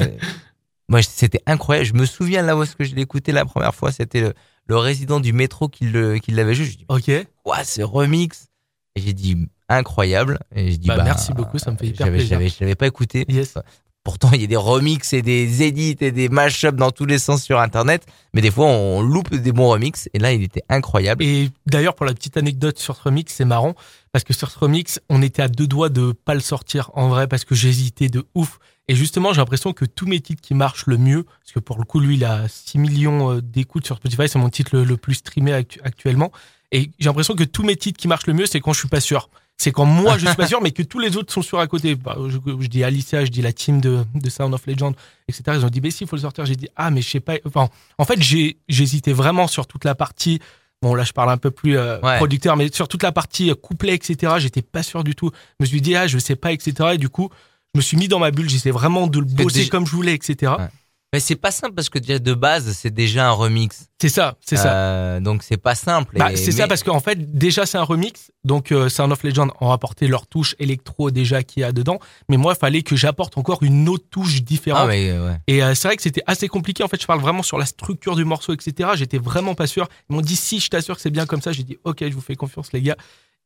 moi 0.88 1.02
c'était 1.02 1.42
incroyable. 1.46 1.88
Je 1.88 1.94
me 1.94 2.06
souviens 2.06 2.42
là 2.42 2.56
où 2.58 2.64
est-ce 2.64 2.76
que 2.76 2.84
je 2.84 2.96
l'ai 2.96 3.02
écouté 3.02 3.32
la 3.32 3.46
première 3.46 3.76
fois, 3.76 3.92
c'était 3.92 4.22
le, 4.22 4.34
le 4.68 4.78
résident 4.78 5.20
du 5.20 5.34
métro 5.34 5.68
qui 5.70 5.86
le, 5.86 6.18
qui 6.20 6.32
l'avait 6.32 6.54
joué. 6.56 6.66
Je 6.66 6.78
dis 6.78 6.86
Ok. 6.88 7.12
quoi 7.44 7.64
ce 7.64 7.82
remix? 7.82 8.48
Et 8.96 9.02
j'ai 9.02 9.14
dit 9.14 9.38
incroyable. 9.70 10.40
Et 10.56 10.78
Bah, 10.80 10.98
bah, 10.98 11.04
merci 11.04 11.34
beaucoup, 11.34 11.58
ça 11.60 11.72
me 11.72 11.78
fait 11.78 11.88
hyper 11.88 12.08
plaisir. 12.08 12.28
j'avais, 12.30 12.50
je 12.50 12.56
l'avais 12.60 12.76
pas 12.76 12.88
écouté. 12.88 13.26
Yes. 13.30 13.58
Pourtant, 14.04 14.32
il 14.34 14.42
y 14.42 14.44
a 14.44 14.48
des 14.48 14.56
remixes 14.56 15.14
et 15.14 15.22
des 15.22 15.62
edits 15.62 15.96
et 16.02 16.12
des 16.12 16.28
mashups 16.28 16.76
dans 16.76 16.90
tous 16.90 17.06
les 17.06 17.20
sens 17.20 17.44
sur 17.44 17.60
Internet. 17.60 18.04
Mais 18.34 18.42
des 18.42 18.50
fois, 18.50 18.66
on 18.66 19.02
loupe 19.02 19.34
des 19.36 19.52
bons 19.52 19.70
remixes. 19.70 20.10
Et 20.14 20.20
là, 20.20 20.32
il 20.34 20.42
était 20.42 20.64
incroyable. 20.70 21.24
Et 21.24 21.52
d'ailleurs, 21.68 21.94
pour 21.94 22.08
la 22.08 22.14
petite 22.14 22.36
anecdote 22.36 22.80
sur 22.80 22.96
ce 22.96 23.04
remix, 23.04 23.32
c'est 23.32 23.46
marrant 23.46 23.76
parce 24.12 24.24
que 24.24 24.34
sur 24.34 24.50
ce 24.50 24.58
remix, 24.58 25.00
on 25.10 25.22
était 25.22 25.44
à 25.44 25.48
deux 25.48 25.68
doigts 25.68 25.90
de 25.90 26.14
pas 26.14 26.34
le 26.34 26.40
sortir 26.40 26.90
en 26.96 27.10
vrai 27.10 27.28
parce 27.28 27.46
que 27.46 27.54
j'hésitais 27.54 28.10
de 28.10 28.26
ouf. 28.34 28.58
Et 28.88 28.96
justement, 28.96 29.34
j'ai 29.34 29.38
l'impression 29.40 29.72
que 29.72 29.86
tous 29.86 30.08
mes 30.08 30.20
titres 30.20 30.42
qui 30.42 30.56
marchent 30.56 30.88
le 30.88 30.98
mieux, 30.98 31.24
parce 31.24 31.52
que 31.54 31.60
pour 31.60 31.78
le 31.78 31.86
coup, 31.86 32.00
lui, 32.00 32.16
il 32.16 32.26
a 32.26 32.48
6 32.48 32.80
millions 32.80 33.34
euh, 33.34 33.42
d'écoutes 33.42 33.86
sur 33.86 33.98
Spotify, 33.98 34.28
c'est 34.28 34.40
mon 34.40 34.50
titre 34.50 34.76
le, 34.78 34.98
plus 34.98 35.14
streamé 35.16 35.54
actu- 35.54 35.80
actuellement. 35.84 36.32
Et 36.74 36.90
j'ai 37.00 37.06
l'impression 37.06 37.36
que 37.36 37.44
tous 37.44 37.64
mes 37.64 37.76
titres 37.76 38.00
qui 38.00 38.08
marchent 38.08 38.28
le 38.28 38.34
mieux, 38.34 38.48
c'est 38.48 38.60
quand 38.60 38.74
je 38.74 38.80
suis 38.80 38.88
pas 38.90 39.00
sûr. 39.00 39.30
C'est 39.64 39.72
quand 39.72 39.86
moi 39.86 40.18
je 40.18 40.26
suis 40.26 40.36
pas 40.36 40.48
sûr, 40.54 40.60
mais 40.62 40.72
que 40.72 40.82
tous 40.82 40.98
les 40.98 41.18
autres 41.18 41.32
sont 41.32 41.44
sûrs 41.44 41.60
à 41.60 41.68
côté. 41.68 41.94
Bah, 41.96 42.18
je, 42.28 42.38
je 42.60 42.68
dis 42.68 42.84
Alicia, 42.84 43.24
je 43.26 43.30
dis 43.30 43.44
la 43.44 43.54
team 43.54 43.80
de, 43.80 44.04
de 44.16 44.30
Sound 44.30 44.54
of 44.56 44.66
Legend, 44.66 44.96
etc. 45.28 45.44
Ils 45.60 45.64
ont 45.66 45.70
dit, 45.70 45.82
mais 45.82 45.92
si, 45.92 46.04
il 46.04 46.08
faut 46.08 46.16
le 46.16 46.24
sortir. 46.24 46.46
J'ai 46.48 46.56
dit, 46.56 46.68
ah, 46.76 46.90
mais 46.90 47.02
je 47.04 47.10
sais 47.10 47.20
pas. 47.20 47.34
Enfin, 47.46 47.70
en 48.00 48.06
fait, 48.06 48.20
j'ai 48.22 48.58
j'hésitais 48.68 49.14
vraiment 49.14 49.46
sur 49.48 49.68
toute 49.68 49.86
la 49.86 49.94
partie. 49.94 50.40
Bon, 50.82 50.96
là, 50.96 51.04
je 51.04 51.12
parle 51.12 51.30
un 51.30 51.38
peu 51.38 51.52
plus 51.52 51.78
euh, 51.78 52.00
Ouais. 52.02 52.18
producteur, 52.18 52.58
mais 52.58 52.72
sur 52.74 52.88
toute 52.88 53.04
la 53.04 53.12
partie 53.12 53.52
euh, 53.52 53.54
couplet, 53.56 53.94
etc. 53.94 54.34
J'étais 54.40 54.64
pas 54.64 54.82
sûr 54.82 55.04
du 55.04 55.14
tout. 55.14 55.30
Je 55.60 55.64
me 55.64 55.66
suis 55.68 55.80
dit, 55.80 55.96
ah, 55.96 56.08
je 56.08 56.18
sais 56.18 56.36
pas, 56.36 56.52
etc. 56.54 56.90
Et 56.94 56.98
du 56.98 57.10
coup, 57.10 57.30
je 57.76 57.78
me 57.80 57.84
suis 57.84 57.98
mis 57.98 58.08
dans 58.08 58.18
ma 58.18 58.32
bulle. 58.32 58.50
J'essayais 58.50 58.72
vraiment 58.74 59.06
de 59.06 59.20
le 59.20 59.26
bosser 59.26 59.60
déjà- 59.60 59.70
comme 59.70 59.86
je 59.86 59.92
voulais, 59.92 60.16
etc. 60.16 60.54
Ouais. 60.58 60.66
Mais 61.14 61.20
c'est 61.20 61.36
pas 61.36 61.52
simple 61.52 61.74
parce 61.74 61.90
que 61.90 62.00
déjà 62.00 62.20
de 62.20 62.34
base, 62.34 62.72
c'est 62.72 62.90
déjà 62.90 63.28
un 63.28 63.32
remix. 63.32 63.90
C'est 64.02 64.08
ça, 64.08 64.38
c'est 64.40 64.56
ça. 64.56 64.74
Euh, 64.74 65.20
donc 65.20 65.44
c'est 65.44 65.58
pas 65.58 65.76
simple. 65.76 66.18
Bah, 66.18 66.30
c'est 66.36 66.54
ça 66.54 66.70
parce 66.70 66.84
qu'en 66.84 67.02
fait 67.02 67.38
déjà 67.38 67.66
c'est 67.66 67.78
un 67.78 67.84
remix. 67.84 68.32
Donc 68.46 68.72
euh, 68.72 68.88
Sound 68.88 69.12
of 69.12 69.22
Legend 69.24 69.52
ont 69.60 69.72
apporté 69.72 70.08
leur 70.08 70.26
touche 70.26 70.56
électro 70.58 71.12
déjà 71.12 71.44
qu'il 71.44 71.62
y 71.62 71.64
a 71.66 71.74
dedans. 71.74 72.00
Mais 72.30 72.38
moi 72.38 72.54
il 72.56 72.60
fallait 72.60 72.82
que 72.82 72.96
j'apporte 72.96 73.38
encore 73.38 73.62
une 73.62 73.90
autre 73.90 74.06
touche 74.10 74.42
différente. 74.42 74.84
Ah 74.86 74.88
mais 74.88 75.12
ouais. 75.12 75.38
et 75.48 75.62
euh, 75.62 75.76
c'est 75.76 75.90
vrai 75.90 75.98
que 75.98 76.02
c'était 76.02 76.24
assez 76.28 76.48
compliqué. 76.48 76.82
En 76.82 76.88
fait 76.88 77.02
je 77.02 77.06
parle 77.06 77.20
vraiment 77.20 77.44
sur 77.44 77.58
la 77.58 77.66
structure 77.66 78.16
du 78.16 78.24
morceau 78.24 78.54
etc 78.54 78.92
j'étais 78.96 79.18
vraiment 79.18 79.54
pas 79.54 79.68
sûr. 79.68 79.90
Ils 80.10 80.16
m'ont 80.16 80.22
dit 80.22 80.38
si 80.38 80.62
je 80.62 80.70
t'assure 80.70 80.96
que 80.96 81.02
c'est 81.02 81.12
bien 81.12 81.26
comme 81.26 81.42
ça. 81.42 81.52
J'ai 81.52 81.64
dit 81.64 81.78
ok 81.84 82.06
je 82.08 82.14
vous 82.14 82.22
fais 82.22 82.38
confiance 82.38 82.72
les 82.72 82.82
gars. 82.82 82.96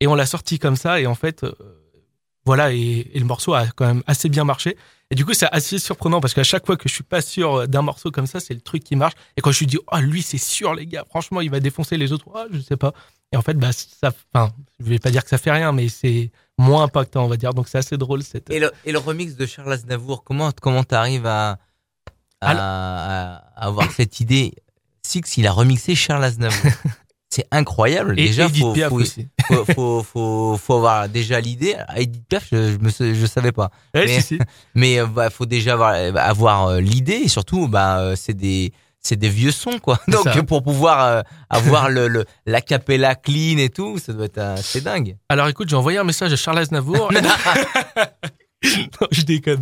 Et 0.01 0.05
on 0.05 0.13
l'a 0.13 0.27
sorti 0.27 0.59
comme 0.59 0.75
ça. 0.75 1.01
Et 1.01 1.07
en 1.07 1.15
fait 1.15 1.43
euh, 1.43 1.51
voilà. 2.45 2.73
Et, 2.73 3.09
et 3.11 3.19
le 3.19 3.25
morceau 3.25 3.55
a 3.55 3.65
quand 3.75 3.87
même 3.87 4.03
assez 4.05 4.29
bien 4.29 4.43
marché 4.43 4.77
et 5.11 5.15
du 5.15 5.23
coup 5.25 5.33
c'est 5.33 5.47
assez 5.51 5.77
surprenant 5.79 6.19
parce 6.19 6.33
qu'à 6.33 6.43
chaque 6.43 6.65
fois 6.65 6.77
que 6.77 6.89
je 6.89 6.93
suis 6.93 7.03
pas 7.03 7.21
sûr 7.21 7.67
d'un 7.67 7.81
morceau 7.83 8.09
comme 8.11 8.25
ça 8.27 8.39
c'est 8.39 8.53
le 8.53 8.61
truc 8.61 8.83
qui 8.83 8.95
marche. 8.95 9.13
Et 9.37 9.41
quand 9.41 9.51
je 9.51 9.57
suis 9.57 9.67
dit 9.67 9.77
oh 9.91 9.97
lui 9.99 10.21
c'est 10.21 10.37
sûr 10.39 10.73
les 10.73 10.87
gars 10.87 11.05
franchement 11.09 11.41
il 11.41 11.49
va 11.51 11.59
défoncer 11.59 11.97
les 11.97 12.11
autres. 12.11 12.25
Ah 12.35 12.45
je 12.51 12.59
sais 12.59 12.77
pas. 12.77 12.93
Et 13.31 13.37
en 13.37 13.41
fait 13.41 13.53
bah 13.55 13.71
ça 13.71 14.11
enfin 14.33 14.51
je 14.79 14.85
vais 14.85 14.99
pas 14.99 15.11
dire 15.11 15.23
que 15.23 15.29
ça 15.29 15.37
fait 15.37 15.51
rien 15.51 15.71
mais 15.71 15.89
c'est 15.89 16.31
moins 16.57 16.83
impactant 16.83 17.23
on 17.25 17.27
va 17.27 17.37
dire. 17.37 17.53
Donc 17.53 17.67
c'est 17.67 17.77
assez 17.77 17.97
drôle 17.97 18.23
cette 18.23 18.49
Et 18.49 18.59
le, 18.59 18.71
et 18.85 18.91
le 18.91 18.97
remix 18.99 19.35
de 19.35 19.45
Charles 19.45 19.73
Aznavour, 19.73 20.23
comment 20.23 20.51
comment 20.61 20.83
t'arrives 20.83 21.25
à, 21.27 21.59
à, 22.41 22.51
à- 22.51 23.35
à 23.55 23.65
avoir 23.67 23.91
cette 23.91 24.19
idée? 24.19 24.53
Six, 25.03 25.37
il 25.37 25.45
a 25.45 25.51
remixé 25.51 25.93
Charles 25.93 26.23
Aznavour. 26.23 26.71
C'est 27.29 27.47
incroyable. 27.51 28.17
et 28.19 28.27
déjà, 28.27 28.45
Edith 28.45 28.61
faut, 28.61 28.73
Piaf 28.73 28.89
faut, 28.89 29.01
aussi 29.01 29.27
faut, 29.47 29.65
faut, 29.73 30.03
faut, 30.03 30.57
faut 30.57 30.73
avoir 30.75 31.09
déjà 31.09 31.39
l'idée. 31.39 31.75
Edith 31.95 32.27
Piaf, 32.27 32.47
je, 32.51 32.77
je 32.99 33.13
je 33.13 33.25
savais 33.25 33.51
pas. 33.51 33.69
Ouais, 33.93 34.05
mais- 34.05 34.21
si, 34.21 34.35
si. 34.35 34.39
Mais 34.75 34.99
euh, 34.99 35.05
bah, 35.07 35.29
faut 35.29 35.45
déjà 35.45 35.73
avoir, 35.73 35.93
euh, 35.95 36.11
avoir 36.15 36.67
euh, 36.67 36.79
l'idée 36.81 37.21
et 37.23 37.27
surtout, 37.27 37.67
bah, 37.67 38.13
c'est 38.15 38.33
des 38.35 38.71
c'est 39.01 39.17
des 39.17 39.29
vieux 39.29 39.51
sons 39.51 39.77
quoi. 39.79 39.99
Donc 40.07 40.23
ça. 40.23 40.43
pour 40.43 40.63
pouvoir 40.63 41.03
euh, 41.05 41.21
avoir 41.49 41.89
le, 41.95 42.07
le 42.07 42.25
la 42.47 42.61
capella 42.61 43.13
clean 43.15 43.57
et 43.59 43.69
tout, 43.69 43.99
ça 43.99 44.13
doit 44.13 44.25
être 44.25 44.55
c'est 44.57 44.81
dingue. 44.83 45.15
Alors 45.29 45.47
écoute, 45.47 45.69
j'ai 45.69 45.75
envoyé 45.75 45.97
un 45.99 46.03
message 46.03 46.33
à 46.33 46.35
Charles 46.35 46.57
Aznavour. 46.59 47.11
non, 48.63 49.07
je 49.11 49.21
déconne. 49.23 49.61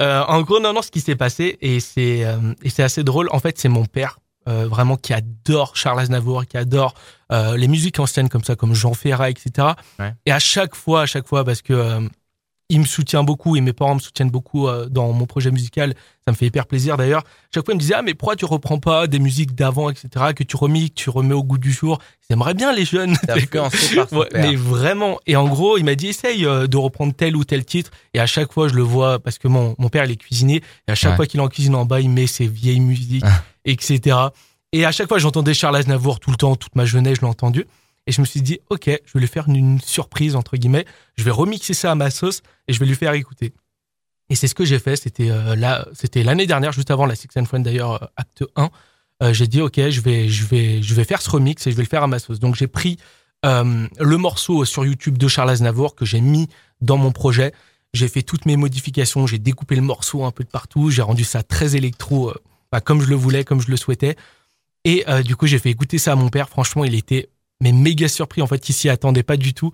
Euh, 0.00 0.22
en 0.26 0.42
gros, 0.42 0.58
non, 0.60 0.72
non, 0.72 0.82
ce 0.82 0.90
qui 0.90 1.00
s'est 1.00 1.14
passé, 1.16 1.56
et 1.60 1.78
c'est 1.80 2.24
euh, 2.24 2.36
et 2.62 2.70
c'est 2.70 2.82
assez 2.82 3.04
drôle. 3.04 3.28
En 3.32 3.38
fait, 3.38 3.58
c'est 3.58 3.68
mon 3.68 3.84
père, 3.84 4.18
euh, 4.48 4.66
vraiment, 4.68 4.96
qui 4.96 5.12
adore 5.12 5.76
Charles 5.76 6.00
Aznavour, 6.00 6.46
qui 6.46 6.56
adore 6.56 6.94
euh, 7.32 7.56
les 7.56 7.68
musiques 7.68 7.98
anciennes 8.00 8.28
comme 8.28 8.44
ça, 8.44 8.56
comme 8.56 8.74
Jean 8.74 8.94
Ferrat, 8.94 9.30
etc. 9.30 9.68
Ouais. 9.98 10.14
Et 10.26 10.32
à 10.32 10.38
chaque 10.38 10.74
fois, 10.74 11.02
à 11.02 11.06
chaque 11.06 11.26
fois, 11.28 11.44
parce 11.44 11.62
que 11.62 11.72
euh, 11.74 12.00
il 12.72 12.78
me 12.78 12.84
soutient 12.86 13.24
beaucoup 13.24 13.56
et 13.56 13.60
mes 13.60 13.72
parents 13.72 13.96
me 13.96 14.00
soutiennent 14.00 14.30
beaucoup 14.30 14.68
euh, 14.68 14.86
dans 14.88 15.12
mon 15.12 15.26
projet 15.26 15.50
musical. 15.50 15.92
Ça 16.24 16.30
me 16.30 16.36
fait 16.36 16.46
hyper 16.46 16.66
plaisir 16.66 16.96
d'ailleurs. 16.96 17.24
Chaque 17.52 17.64
fois, 17.64 17.74
il 17.74 17.76
me 17.76 17.80
disait 17.80 17.94
ah 17.96 18.02
mais 18.02 18.14
pourquoi 18.14 18.36
tu 18.36 18.44
reprends 18.44 18.78
pas 18.78 19.08
des 19.08 19.18
musiques 19.18 19.56
d'avant, 19.56 19.90
etc. 19.90 20.08
Que 20.36 20.44
tu 20.44 20.56
remixes, 20.56 20.90
que 20.90 20.94
tu 20.94 21.10
remets 21.10 21.34
au 21.34 21.42
goût 21.42 21.58
du 21.58 21.72
jour? 21.72 21.98
J'aimerais 22.30 22.54
bien 22.54 22.72
les 22.72 22.84
jeunes. 22.84 23.16
Influencé 23.28 23.96
par 23.96 24.12
Ouais, 24.12 24.28
mais 24.34 24.54
vraiment. 24.54 25.18
Et 25.26 25.34
en 25.34 25.48
gros, 25.48 25.78
il 25.78 25.84
m'a 25.84 25.96
dit 25.96 26.06
essaye 26.08 26.46
euh, 26.46 26.68
de 26.68 26.76
reprendre 26.76 27.12
tel 27.12 27.34
ou 27.36 27.42
tel 27.44 27.64
titre. 27.64 27.90
Et 28.14 28.20
à 28.20 28.26
chaque 28.26 28.52
fois, 28.52 28.68
je 28.68 28.74
le 28.74 28.82
vois 28.82 29.18
parce 29.18 29.38
que 29.38 29.48
mon, 29.48 29.74
mon 29.78 29.88
père 29.88 30.04
il 30.04 30.12
est 30.12 30.16
cuisinier. 30.16 30.62
Et 30.86 30.92
à 30.92 30.94
chaque 30.94 31.10
Ouais. 31.10 31.16
fois 31.16 31.26
qu'il 31.26 31.40
est 31.40 31.42
en 31.42 31.48
cuisine 31.48 31.74
en 31.74 31.84
bas, 31.86 32.00
il 32.00 32.08
met 32.10 32.28
ses 32.28 32.46
vieilles 32.46 32.78
musiques, 32.80 33.24
Ah. 33.26 33.42
Etc. 33.64 34.16
Et 34.72 34.84
à 34.84 34.92
chaque 34.92 35.08
fois, 35.08 35.18
j'entendais 35.18 35.54
Charles 35.54 35.76
Aznavour 35.76 36.20
tout 36.20 36.30
le 36.30 36.36
temps, 36.36 36.56
toute 36.56 36.76
ma 36.76 36.84
jeunesse, 36.84 37.16
je 37.16 37.20
l'ai 37.22 37.26
entendu. 37.26 37.66
Et 38.06 38.12
je 38.12 38.20
me 38.20 38.26
suis 38.26 38.42
dit, 38.42 38.60
ok, 38.70 38.86
je 38.86 39.12
vais 39.14 39.20
lui 39.20 39.26
faire 39.26 39.48
une, 39.48 39.80
surprise 39.80 40.36
entre 40.36 40.56
guillemets. 40.56 40.86
Je 41.16 41.24
vais 41.24 41.30
remixer 41.30 41.74
ça 41.74 41.92
à 41.92 41.94
ma 41.94 42.10
sauce 42.10 42.42
et 42.66 42.72
je 42.72 42.80
vais 42.80 42.86
lui 42.86 42.94
faire 42.94 43.12
écouter. 43.12 43.52
Et 44.30 44.36
c'est 44.36 44.48
ce 44.48 44.54
que 44.54 44.64
j'ai 44.64 44.78
fait. 44.78 44.96
C'était 44.96 45.30
euh, 45.30 45.56
là, 45.56 45.86
c'était 45.92 46.22
l'année 46.22 46.46
dernière, 46.46 46.72
juste 46.72 46.90
avant 46.90 47.04
la 47.04 47.14
Six 47.14 47.28
and 47.36 47.44
Fun 47.44 47.60
d'ailleurs, 47.60 48.02
euh, 48.02 48.06
acte 48.16 48.44
1. 48.56 48.70
Euh, 49.22 49.32
j'ai 49.32 49.46
dit, 49.46 49.60
ok, 49.60 49.88
je 49.90 50.00
vais, 50.00 50.28
je 50.28 50.46
vais, 50.46 50.82
je 50.82 50.94
vais 50.94 51.04
faire 51.04 51.20
ce 51.20 51.30
remix 51.30 51.66
et 51.66 51.70
je 51.72 51.76
vais 51.76 51.82
le 51.82 51.88
faire 51.88 52.02
à 52.02 52.06
ma 52.06 52.18
sauce. 52.18 52.38
Donc 52.40 52.54
j'ai 52.54 52.68
pris 52.68 52.96
le 53.42 54.16
morceau 54.16 54.66
sur 54.66 54.84
YouTube 54.84 55.16
de 55.16 55.26
Charles 55.26 55.48
Aznavour 55.48 55.94
que 55.94 56.04
j'ai 56.04 56.20
mis 56.20 56.48
dans 56.82 56.98
mon 56.98 57.10
projet. 57.10 57.54
J'ai 57.94 58.06
fait 58.06 58.22
toutes 58.22 58.44
mes 58.44 58.56
modifications, 58.56 59.26
j'ai 59.26 59.38
découpé 59.38 59.76
le 59.76 59.82
morceau 59.82 60.24
un 60.24 60.30
peu 60.30 60.44
de 60.44 60.48
partout, 60.50 60.90
j'ai 60.90 61.00
rendu 61.00 61.24
ça 61.24 61.42
très 61.42 61.74
électro, 61.74 62.34
bah, 62.72 62.80
comme 62.80 63.00
je 63.00 63.08
le 63.08 63.16
voulais, 63.16 63.44
comme 63.44 63.60
je 63.60 63.70
le 63.70 63.76
souhaitais. 63.76 64.16
Et 64.84 65.04
euh, 65.08 65.22
du 65.22 65.36
coup, 65.36 65.46
j'ai 65.46 65.58
fait 65.58 65.70
écouter 65.70 65.98
ça 65.98 66.12
à 66.12 66.14
mon 66.16 66.28
père. 66.28 66.48
Franchement, 66.48 66.84
il 66.84 66.94
était 66.94 67.28
mais 67.60 67.72
méga 67.72 68.08
surpris. 68.08 68.42
En 68.42 68.46
fait, 68.46 68.68
il 68.68 68.72
s'y 68.72 68.88
attendait 68.88 69.22
pas 69.22 69.36
du 69.36 69.54
tout. 69.54 69.72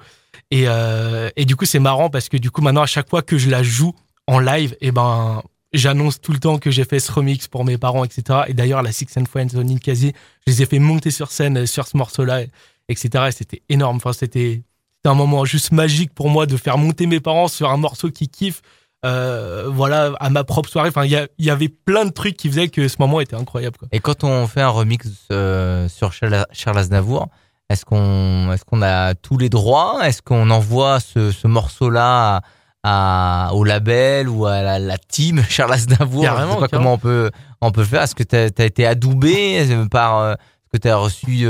Et, 0.50 0.64
euh, 0.66 1.30
et 1.36 1.44
du 1.44 1.56
coup, 1.56 1.64
c'est 1.64 1.78
marrant 1.78 2.10
parce 2.10 2.28
que 2.28 2.36
du 2.36 2.50
coup, 2.50 2.60
maintenant, 2.60 2.82
à 2.82 2.86
chaque 2.86 3.08
fois 3.08 3.22
que 3.22 3.38
je 3.38 3.48
la 3.48 3.62
joue 3.62 3.94
en 4.26 4.40
live, 4.40 4.76
et 4.80 4.90
ben, 4.90 5.42
j'annonce 5.72 6.20
tout 6.20 6.32
le 6.32 6.38
temps 6.38 6.58
que 6.58 6.70
j'ai 6.70 6.84
fait 6.84 6.98
ce 6.98 7.12
remix 7.12 7.46
pour 7.48 7.64
mes 7.64 7.78
parents, 7.78 8.04
etc. 8.04 8.40
Et 8.48 8.54
d'ailleurs, 8.54 8.82
la 8.82 8.92
Six 8.92 9.06
and 9.16 9.26
Friends 9.26 9.54
Ninkasi, 9.54 10.12
je 10.46 10.52
les 10.52 10.62
ai 10.62 10.66
fait 10.66 10.78
monter 10.78 11.10
sur 11.10 11.30
scène 11.30 11.58
euh, 11.58 11.66
sur 11.66 11.86
ce 11.86 11.96
morceau-là, 11.96 12.42
etc. 12.88 13.26
Et 13.28 13.32
c'était 13.32 13.62
énorme. 13.68 13.96
Enfin, 13.96 14.12
c'était 14.12 14.62
c'était 14.96 15.12
un 15.12 15.14
moment 15.14 15.44
juste 15.44 15.72
magique 15.72 16.12
pour 16.14 16.28
moi 16.28 16.46
de 16.46 16.56
faire 16.56 16.78
monter 16.78 17.06
mes 17.06 17.20
parents 17.20 17.48
sur 17.48 17.70
un 17.70 17.76
morceau 17.76 18.10
qui 18.10 18.28
kiffe. 18.28 18.62
Euh, 19.06 19.64
voilà, 19.68 20.12
à 20.18 20.30
ma 20.30 20.44
propre 20.44 20.68
soirée. 20.68 20.88
Enfin, 20.88 21.04
il 21.04 21.28
y, 21.38 21.50
avait 21.50 21.68
plein 21.68 22.04
de 22.04 22.10
trucs 22.10 22.36
qui 22.36 22.48
faisaient 22.48 22.68
que 22.68 22.88
ce 22.88 22.96
moment 22.98 23.20
était 23.20 23.36
incroyable. 23.36 23.76
Quoi. 23.78 23.88
Et 23.92 24.00
quand 24.00 24.24
on 24.24 24.46
fait 24.46 24.62
un 24.62 24.68
remix 24.68 25.06
euh, 25.30 25.88
sur 25.88 26.12
Charles, 26.12 26.46
Charles 26.52 26.78
Aznavour, 26.78 27.28
Est-ce 27.70 27.84
qu'on 27.84 28.52
est-ce 28.52 28.64
qu'on 28.64 28.82
a 28.82 29.14
tous 29.14 29.38
les 29.38 29.48
droits? 29.48 30.06
Est-ce 30.06 30.22
qu'on 30.22 30.50
envoie 30.50 31.00
ce, 31.00 31.30
ce 31.30 31.46
morceau-là 31.46 32.42
à, 32.82 33.50
au 33.54 33.64
label 33.64 34.28
ou 34.28 34.46
à 34.46 34.62
la, 34.62 34.78
la 34.78 34.98
team 34.98 35.42
Charles 35.48 35.74
Aznavour 35.74 36.22
Carrément, 36.22 36.52
Je 36.52 36.54
sais 36.54 36.60
pas 36.60 36.68
carrément. 36.68 36.90
comment 36.90 36.94
on 36.94 36.98
peut 36.98 37.30
on 37.60 37.70
peut 37.70 37.84
faire. 37.84 38.02
Est-ce 38.02 38.14
que 38.14 38.22
tu 38.22 38.36
as, 38.36 38.64
été 38.64 38.86
adoubé 38.86 39.66
par 39.90 40.18
euh, 40.18 40.32
Est-ce 40.32 40.78
que 40.78 40.82
tu 40.82 40.88
as 40.88 40.96
reçu 40.96 41.46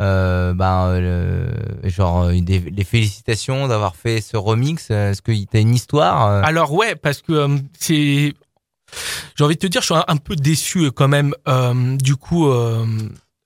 euh, 0.00 0.54
ben, 0.54 0.86
euh, 0.90 1.50
genre 1.84 2.24
euh, 2.24 2.40
des, 2.40 2.60
les 2.60 2.84
félicitations 2.84 3.66
d'avoir 3.68 3.96
fait 3.96 4.20
ce 4.20 4.36
remix. 4.36 4.90
Est-ce 4.90 5.22
que 5.22 5.32
tu 5.32 5.46
as 5.56 5.60
une 5.60 5.74
histoire 5.74 6.44
Alors 6.44 6.72
ouais, 6.72 6.94
parce 6.94 7.20
que 7.22 7.32
euh, 7.32 7.58
c'est, 7.78 8.32
j'ai 9.36 9.44
envie 9.44 9.54
de 9.56 9.60
te 9.60 9.66
dire, 9.66 9.80
je 9.80 9.86
suis 9.86 9.94
un, 9.94 10.04
un 10.06 10.16
peu 10.16 10.36
déçu 10.36 10.90
quand 10.92 11.08
même 11.08 11.34
du 12.00 12.16
coup 12.16 12.48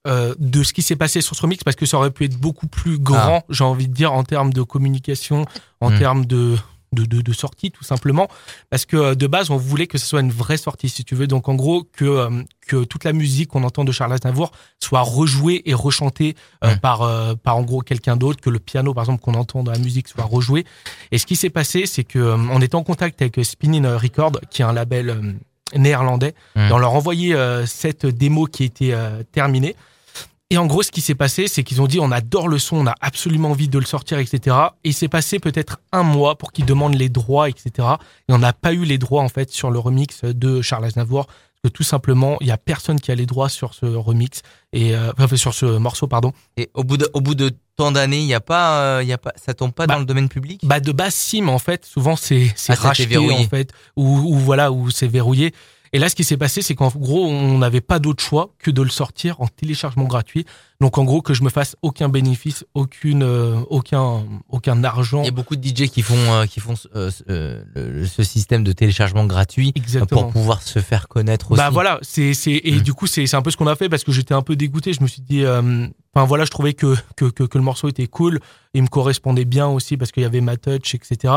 de 0.04 0.62
ce 0.62 0.72
qui 0.72 0.82
s'est 0.82 0.96
passé 0.96 1.20
sur 1.20 1.36
ce 1.36 1.42
remix 1.42 1.62
parce 1.64 1.76
que 1.76 1.86
ça 1.86 1.96
aurait 1.96 2.10
pu 2.10 2.24
être 2.24 2.36
beaucoup 2.36 2.66
plus 2.66 2.98
grand, 2.98 3.44
j'ai 3.48 3.64
envie 3.64 3.88
de 3.88 3.94
dire 3.94 4.12
en 4.12 4.24
termes 4.24 4.52
de 4.52 4.62
communication, 4.62 5.46
en 5.80 5.90
Mm. 5.90 5.98
termes 5.98 6.26
de 6.26 6.56
de, 6.92 7.04
de, 7.04 7.20
de 7.20 7.32
sortie 7.32 7.70
tout 7.70 7.84
simplement 7.84 8.28
parce 8.70 8.84
que 8.84 8.96
euh, 8.96 9.14
de 9.14 9.26
base 9.26 9.50
on 9.50 9.56
voulait 9.56 9.86
que 9.86 9.98
ce 9.98 10.06
soit 10.06 10.20
une 10.20 10.30
vraie 10.32 10.56
sortie 10.56 10.88
si 10.88 11.04
tu 11.04 11.14
veux 11.14 11.26
donc 11.26 11.48
en 11.48 11.54
gros 11.54 11.84
que 11.92 12.04
euh, 12.04 12.42
que 12.66 12.84
toute 12.84 13.04
la 13.04 13.12
musique 13.12 13.48
qu'on 13.50 13.64
entend 13.64 13.84
de 13.84 13.92
Charles 13.92 14.12
Aznavour 14.12 14.52
soit 14.78 15.00
rejouée 15.00 15.62
et 15.64 15.74
rechantée 15.74 16.36
euh, 16.64 16.76
par 16.76 17.02
euh, 17.02 17.34
par 17.34 17.56
en 17.56 17.62
gros 17.62 17.80
quelqu'un 17.80 18.16
d'autre 18.16 18.40
que 18.40 18.50
le 18.50 18.58
piano 18.58 18.94
par 18.94 19.04
exemple 19.04 19.22
qu'on 19.22 19.34
entend 19.34 19.62
dans 19.62 19.72
la 19.72 19.78
musique 19.78 20.08
soit 20.08 20.24
rejoué 20.24 20.64
et 21.10 21.18
ce 21.18 21.26
qui 21.26 21.36
s'est 21.36 21.50
passé, 21.50 21.86
c'est 21.86 22.04
que 22.04 22.18
euh, 22.18 22.36
on 22.50 22.60
était 22.60 22.74
en 22.74 22.82
contact 22.82 23.20
avec 23.22 23.38
Spinning 23.44 23.84
Record, 23.86 24.32
qui 24.50 24.62
est 24.62 24.64
un 24.64 24.72
label 24.72 25.10
euh, 25.10 25.32
néerlandais, 25.76 26.34
Mm. 26.54 26.60
et 26.68 26.72
on 26.72 26.78
leur 26.78 26.90
a 26.92 26.94
envoyé 26.96 27.34
euh, 27.34 27.64
cette 27.66 28.04
démo 28.06 28.46
qui 28.46 28.64
était 28.64 28.92
euh, 28.92 29.22
terminée. 29.32 29.74
Et 30.52 30.58
en 30.58 30.66
gros, 30.66 30.82
ce 30.82 30.90
qui 30.90 31.00
s'est 31.00 31.14
passé, 31.14 31.48
c'est 31.48 31.62
qu'ils 31.62 31.80
ont 31.80 31.86
dit 31.86 31.98
on 31.98 32.12
adore 32.12 32.46
le 32.46 32.58
son, 32.58 32.76
on 32.76 32.86
a 32.86 32.94
absolument 33.00 33.52
envie 33.52 33.68
de 33.68 33.78
le 33.78 33.86
sortir, 33.86 34.18
etc. 34.18 34.54
Et 34.84 34.90
il 34.90 34.92
s'est 34.92 35.08
passé 35.08 35.38
peut-être 35.38 35.80
un 35.92 36.02
mois 36.02 36.36
pour 36.36 36.52
qu'ils 36.52 36.66
demandent 36.66 36.94
les 36.94 37.08
droits, 37.08 37.48
etc. 37.48 37.70
Et 38.28 38.32
on 38.34 38.38
n'a 38.38 38.52
pas 38.52 38.74
eu 38.74 38.84
les 38.84 38.98
droits 38.98 39.22
en 39.22 39.30
fait 39.30 39.50
sur 39.50 39.70
le 39.70 39.78
remix 39.78 40.22
de 40.24 40.60
Charles 40.60 40.84
Aznavour, 40.84 41.24
parce 41.24 41.36
que 41.64 41.68
tout 41.70 41.84
simplement, 41.84 42.36
il 42.42 42.48
y 42.48 42.50
a 42.50 42.58
personne 42.58 43.00
qui 43.00 43.10
a 43.10 43.14
les 43.14 43.24
droits 43.24 43.48
sur 43.48 43.72
ce 43.72 43.86
remix 43.86 44.42
et 44.74 44.94
euh, 44.94 45.10
enfin 45.18 45.34
sur 45.36 45.54
ce 45.54 45.64
morceau, 45.64 46.06
pardon. 46.06 46.34
Et 46.58 46.68
au 46.74 46.84
bout 46.84 46.98
de, 46.98 47.08
au 47.14 47.22
bout 47.22 47.34
de 47.34 47.50
tant 47.76 47.90
d'années, 47.90 48.20
il 48.20 48.26
y 48.26 48.34
a 48.34 48.40
pas, 48.42 48.82
euh, 48.98 49.02
il 49.02 49.08
y 49.08 49.12
a 49.14 49.18
pas, 49.18 49.32
ça 49.36 49.54
tombe 49.54 49.72
pas 49.72 49.86
Bah, 49.86 49.94
dans 49.94 50.00
le 50.00 50.06
domaine 50.06 50.28
public? 50.28 50.60
Bah 50.64 50.80
de 50.80 50.92
base 50.92 51.14
si, 51.14 51.40
mais 51.40 51.50
en 51.52 51.58
fait 51.58 51.86
souvent 51.86 52.14
c'est 52.14 52.52
c'est 52.56 52.74
Ah, 52.74 52.88
racheté 52.88 53.06
verrouillé. 53.06 53.36
en 53.42 53.48
fait 53.48 53.72
ou, 53.96 54.06
ou 54.34 54.36
voilà 54.38 54.70
ou 54.70 54.90
c'est 54.90 55.06
verrouillé. 55.08 55.54
Et 55.94 55.98
là 55.98 56.08
ce 56.08 56.14
qui 56.14 56.24
s'est 56.24 56.38
passé 56.38 56.62
c'est 56.62 56.74
qu'en 56.74 56.88
gros 56.88 57.26
on 57.26 57.58
n'avait 57.58 57.82
pas 57.82 57.98
d'autre 57.98 58.22
choix 58.24 58.54
que 58.58 58.70
de 58.70 58.80
le 58.80 58.88
sortir 58.88 59.38
en 59.40 59.46
téléchargement 59.46 60.04
gratuit. 60.04 60.46
Donc 60.80 60.96
en 60.96 61.04
gros 61.04 61.20
que 61.20 61.34
je 61.34 61.42
me 61.44 61.50
fasse 61.50 61.76
aucun 61.82 62.08
bénéfice, 62.08 62.64
aucune 62.74 63.22
euh, 63.22 63.60
aucun 63.68 64.24
aucun 64.48 64.82
argent. 64.84 65.20
Il 65.22 65.26
y 65.26 65.28
a 65.28 65.32
beaucoup 65.32 65.54
de 65.54 65.62
DJ 65.66 65.88
qui 65.90 66.00
font, 66.02 66.14
euh, 66.16 66.46
qui 66.46 66.60
font 66.60 66.74
euh, 66.96 67.10
ce- 67.10 67.22
euh, 67.28 68.06
ce 68.06 68.22
système 68.22 68.64
de 68.64 68.72
téléchargement 68.72 69.26
gratuit 69.26 69.72
Exactement. 69.74 70.22
pour 70.22 70.32
pouvoir 70.32 70.62
se 70.62 70.78
faire 70.78 71.08
connaître 71.08 71.52
aussi. 71.52 71.58
Bah 71.58 71.68
voilà, 71.70 71.98
c'est 72.02 72.32
c'est 72.34 72.60
et 72.64 72.76
Mm. 72.76 72.80
du 72.80 72.94
coup 72.94 73.06
c'est 73.06 73.26
c'est 73.26 73.36
un 73.36 73.42
peu 73.42 73.50
ce 73.50 73.56
qu'on 73.58 73.66
a 73.66 73.76
fait 73.76 73.88
parce 73.90 74.02
que 74.02 74.12
j'étais 74.12 74.34
un 74.34 74.42
peu 74.42 74.56
dégoûté. 74.56 74.94
Je 74.94 75.02
me 75.02 75.06
suis 75.06 75.20
dit, 75.22 75.44
euh, 75.44 75.86
enfin 76.14 76.24
voilà, 76.26 76.44
je 76.46 76.50
trouvais 76.50 76.72
que, 76.72 76.96
que 77.16 77.26
que 77.26 77.44
que 77.44 77.58
le 77.58 77.64
morceau 77.64 77.88
était 77.88 78.06
cool, 78.06 78.40
il 78.72 78.82
me 78.82 78.88
correspondait 78.88 79.44
bien 79.44 79.68
aussi 79.68 79.98
parce 79.98 80.10
qu'il 80.10 80.22
y 80.22 80.26
avait 80.26 80.40
ma 80.40 80.56
touch, 80.56 80.94
etc. 80.94 81.34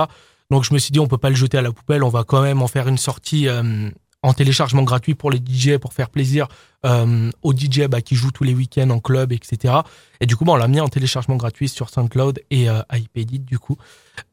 Donc 0.52 0.64
je 0.64 0.74
me 0.74 0.80
suis 0.80 0.92
dit, 0.92 1.00
on 1.00 1.08
peut 1.08 1.18
pas 1.18 1.30
le 1.30 1.36
jeter 1.36 1.58
à 1.58 1.62
la 1.64 1.72
poubelle, 1.72 2.04
on 2.04 2.10
va 2.10 2.24
quand 2.24 2.42
même 2.42 2.62
en 2.62 2.68
faire 2.68 2.88
une 2.88 2.98
sortie 3.00 3.48
euh, 3.48 3.90
en 4.26 4.34
téléchargement 4.34 4.84
gratuit 4.84 5.16
pour 5.16 5.32
les 5.32 5.38
DJ 5.38 5.78
pour 5.78 5.94
faire 5.94 6.10
plaisir 6.10 6.48
euh, 6.86 7.30
aux 7.44 7.54
DJ 7.54 7.88
bah, 7.90 8.02
qui 8.02 8.16
jouent 8.16 8.32
tous 8.32 8.44
les 8.44 8.54
week-ends 8.54 8.90
en 8.92 9.00
club, 9.00 9.32
etc. 9.32 9.74
Et 10.22 10.26
du 10.26 10.36
coup, 10.36 10.46
bah, 10.46 10.54
on 10.54 10.58
l'a 10.58 10.68
mis 10.68 10.80
en 10.80 10.88
téléchargement 10.88 11.36
gratuit 11.36 11.68
sur 11.68 11.90
SoundCloud 11.90 12.40
et 12.52 12.70
euh, 12.70 12.82
iPadit 12.94 13.40
du 13.40 13.60
coup. 13.60 13.78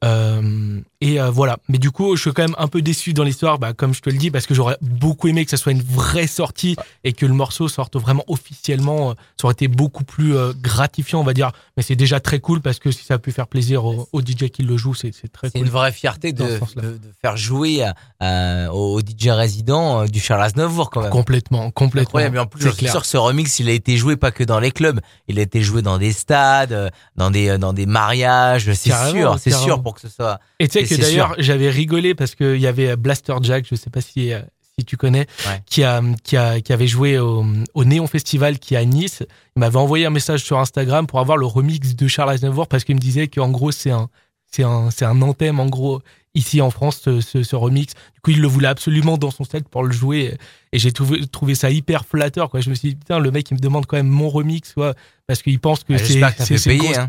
Euh, 0.05 0.81
et 1.01 1.21
euh, 1.21 1.31
voilà. 1.31 1.59
Mais 1.69 1.79
du 1.79 1.91
coup, 1.91 2.15
je 2.17 2.23
suis 2.23 2.33
quand 2.33 2.43
même 2.43 2.55
un 2.59 2.69
peu 2.69 2.83
déçu 2.83 3.13
dans 3.15 3.25
l'histoire, 3.25 3.59
bah, 3.59 3.73
comme 3.73 3.95
je 3.95 4.01
te 4.01 4.11
le 4.11 4.17
dis, 4.17 4.31
parce 4.31 4.47
que 4.47 4.55
j'aurais 4.55 4.77
beaucoup 4.81 5.29
aimé 5.29 5.45
que 5.45 5.51
ça 5.51 5.57
soit 5.57 5.73
une 5.73 5.83
vraie 5.83 6.27
sortie 6.29 6.77
et 7.05 7.13
que 7.13 7.27
le 7.27 7.35
morceau 7.35 7.69
sorte 7.69 7.97
vraiment 7.97 8.25
officiellement. 8.29 9.11
Euh, 9.11 9.15
Ça 9.41 9.47
aurait 9.47 9.53
été 9.53 9.69
beaucoup 9.69 10.05
plus 10.05 10.37
euh, 10.37 10.53
gratifiant, 10.61 11.21
on 11.21 11.25
va 11.25 11.35
dire. 11.35 11.51
Mais 11.77 11.83
c'est 11.83 11.97
déjà 11.97 12.21
très 12.21 12.39
cool 12.39 12.61
parce 12.61 12.79
que 12.79 12.91
si 12.93 13.05
ça 13.05 13.15
a 13.15 13.19
pu 13.19 13.33
faire 13.33 13.49
plaisir 13.49 13.85
aux 13.85 14.21
DJ 14.21 14.51
qui 14.51 14.63
le 14.63 14.77
jouent, 14.77 14.95
c'est 14.95 15.13
c'est 15.13 15.31
très 15.33 15.49
C'est 15.49 15.59
cool. 15.59 15.67
une 15.67 15.73
vraie 15.73 15.93
fierté 15.93 16.33
de, 16.33 16.45
de, 16.45 16.81
de 16.81 17.01
faire 17.21 17.37
jouer 17.37 17.85
au 18.21 19.01
DJ 19.01 19.29
résident 19.29 20.05
du 20.05 20.21
Charles 20.21 20.43
Aznavour 20.43 20.91
quand 20.91 21.03
même. 21.03 21.11
Complètement, 21.11 21.71
complètement. 21.71 22.42
En 22.43 22.47
plus, 22.47 22.63
C'est 22.73 22.89
sûr 22.89 23.01
que 23.03 23.07
ce 23.07 23.17
remix, 23.17 23.59
il 23.59 23.69
a 23.69 23.73
été 23.73 23.97
joué 23.97 24.17
pas 24.17 24.31
que 24.31 24.45
dans 24.45 24.61
les 24.61 24.71
clubs. 24.71 25.01
Il 25.29 25.39
a 25.39 25.43
été 25.43 25.63
joué 25.63 25.83
dans 25.83 25.99
des 25.99 26.13
stades, 26.13 26.73
euh, 26.73 26.89
dans 27.17 27.31
des, 27.31 27.49
euh, 27.51 27.59
dans 27.59 27.73
des 27.73 27.87
mariages. 27.87 28.73
C'est 28.75 28.93
sûr, 29.11 29.39
c'est 29.39 29.51
sûr 29.53 29.83
pour 29.83 29.95
que 29.95 30.01
ce 30.01 30.09
soit. 30.09 30.39
Et 30.61 30.69
tu 30.69 30.85
sais 30.85 30.97
que 30.97 31.01
d'ailleurs, 31.01 31.35
j'avais 31.39 31.71
rigolé 31.71 32.15
parce 32.15 32.35
qu'il 32.35 32.59
y 32.61 32.67
avait 32.67 32.97
Blaster 32.97 33.35
Jack, 33.43 33.67
je 33.71 33.75
sais 33.75 33.91
pas 33.91 34.01
si, 34.01 34.33
euh, 34.33 34.41
si 34.79 34.85
tu 34.85 34.97
connais, 34.97 35.27
Ouais. 35.47 35.63
qui, 35.67 35.85
a, 35.85 36.01
qui, 36.25 36.37
a, 36.37 36.61
qui 36.61 36.73
avait 36.73 36.87
joué 36.87 37.19
au, 37.19 37.45
au 37.75 37.85
Néon 37.85 38.07
Festival 38.07 38.59
qui 38.59 38.75
est 38.75 38.79
à 38.79 38.85
Nice. 38.85 39.23
Il 39.57 39.61
m'avait 39.61 39.77
envoyé 39.77 40.07
un 40.07 40.11
message 40.11 40.43
sur 40.43 40.59
Instagram 40.59 41.07
pour 41.07 41.21
avoir 41.21 41.37
le 41.37 41.47
remix 41.47 41.95
de 41.95 42.09
Charles 42.09 42.31
Aznavour 42.31 42.67
parce 42.69 42.85
qu'il 42.85 42.95
me 42.95 43.01
disait 43.01 43.29
qu'en 43.29 43.51
gros, 43.51 43.71
c'est 43.71 43.91
un, 43.91 44.09
c'est 44.51 44.65
un, 44.65 44.91
c'est 44.91 45.05
un 45.05 45.21
anthème, 45.23 45.61
en 45.61 45.67
gros, 45.67 46.01
ici 46.35 46.61
en 46.63 46.71
France, 46.71 47.01
ce, 47.05 47.21
ce, 47.21 47.43
ce 47.43 47.57
remix. 47.57 47.93
Du 48.15 48.21
coup, 48.23 48.31
il 48.31 48.41
le 48.41 48.49
voulait 48.49 48.69
absolument 48.69 49.19
dans 49.19 49.31
son 49.31 49.45
set 49.45 49.69
pour 49.69 49.85
le 49.85 49.93
jouer. 49.93 50.39
Et 50.73 50.79
j'ai 50.79 50.91
trouvé, 50.93 51.27
trouvé 51.27 51.55
ça 51.55 51.71
hyper 51.71 52.07
flatteur, 52.07 52.49
quoi. 52.49 52.61
Je 52.61 52.71
me 52.71 52.75
suis 52.75 52.91
dit, 52.91 52.95
putain, 52.97 53.19
le 53.19 53.31
mec, 53.31 53.51
il 53.51 53.55
me 53.55 53.59
demande 53.61 53.85
quand 53.87 53.97
même 53.99 54.09
mon 54.09 54.31
remix, 54.31 54.73
quoi, 54.73 54.95
parce 55.27 55.43
qu'il 55.43 55.59
pense 55.61 55.85
que 55.85 55.93
Ah, 55.93 55.99
c'est, 55.99 56.07
J'espère 56.07 56.33
que 56.35 56.39
t'as 56.39 56.47
fait 56.47 56.79
payer. 56.79 56.97
Hein. 56.97 57.09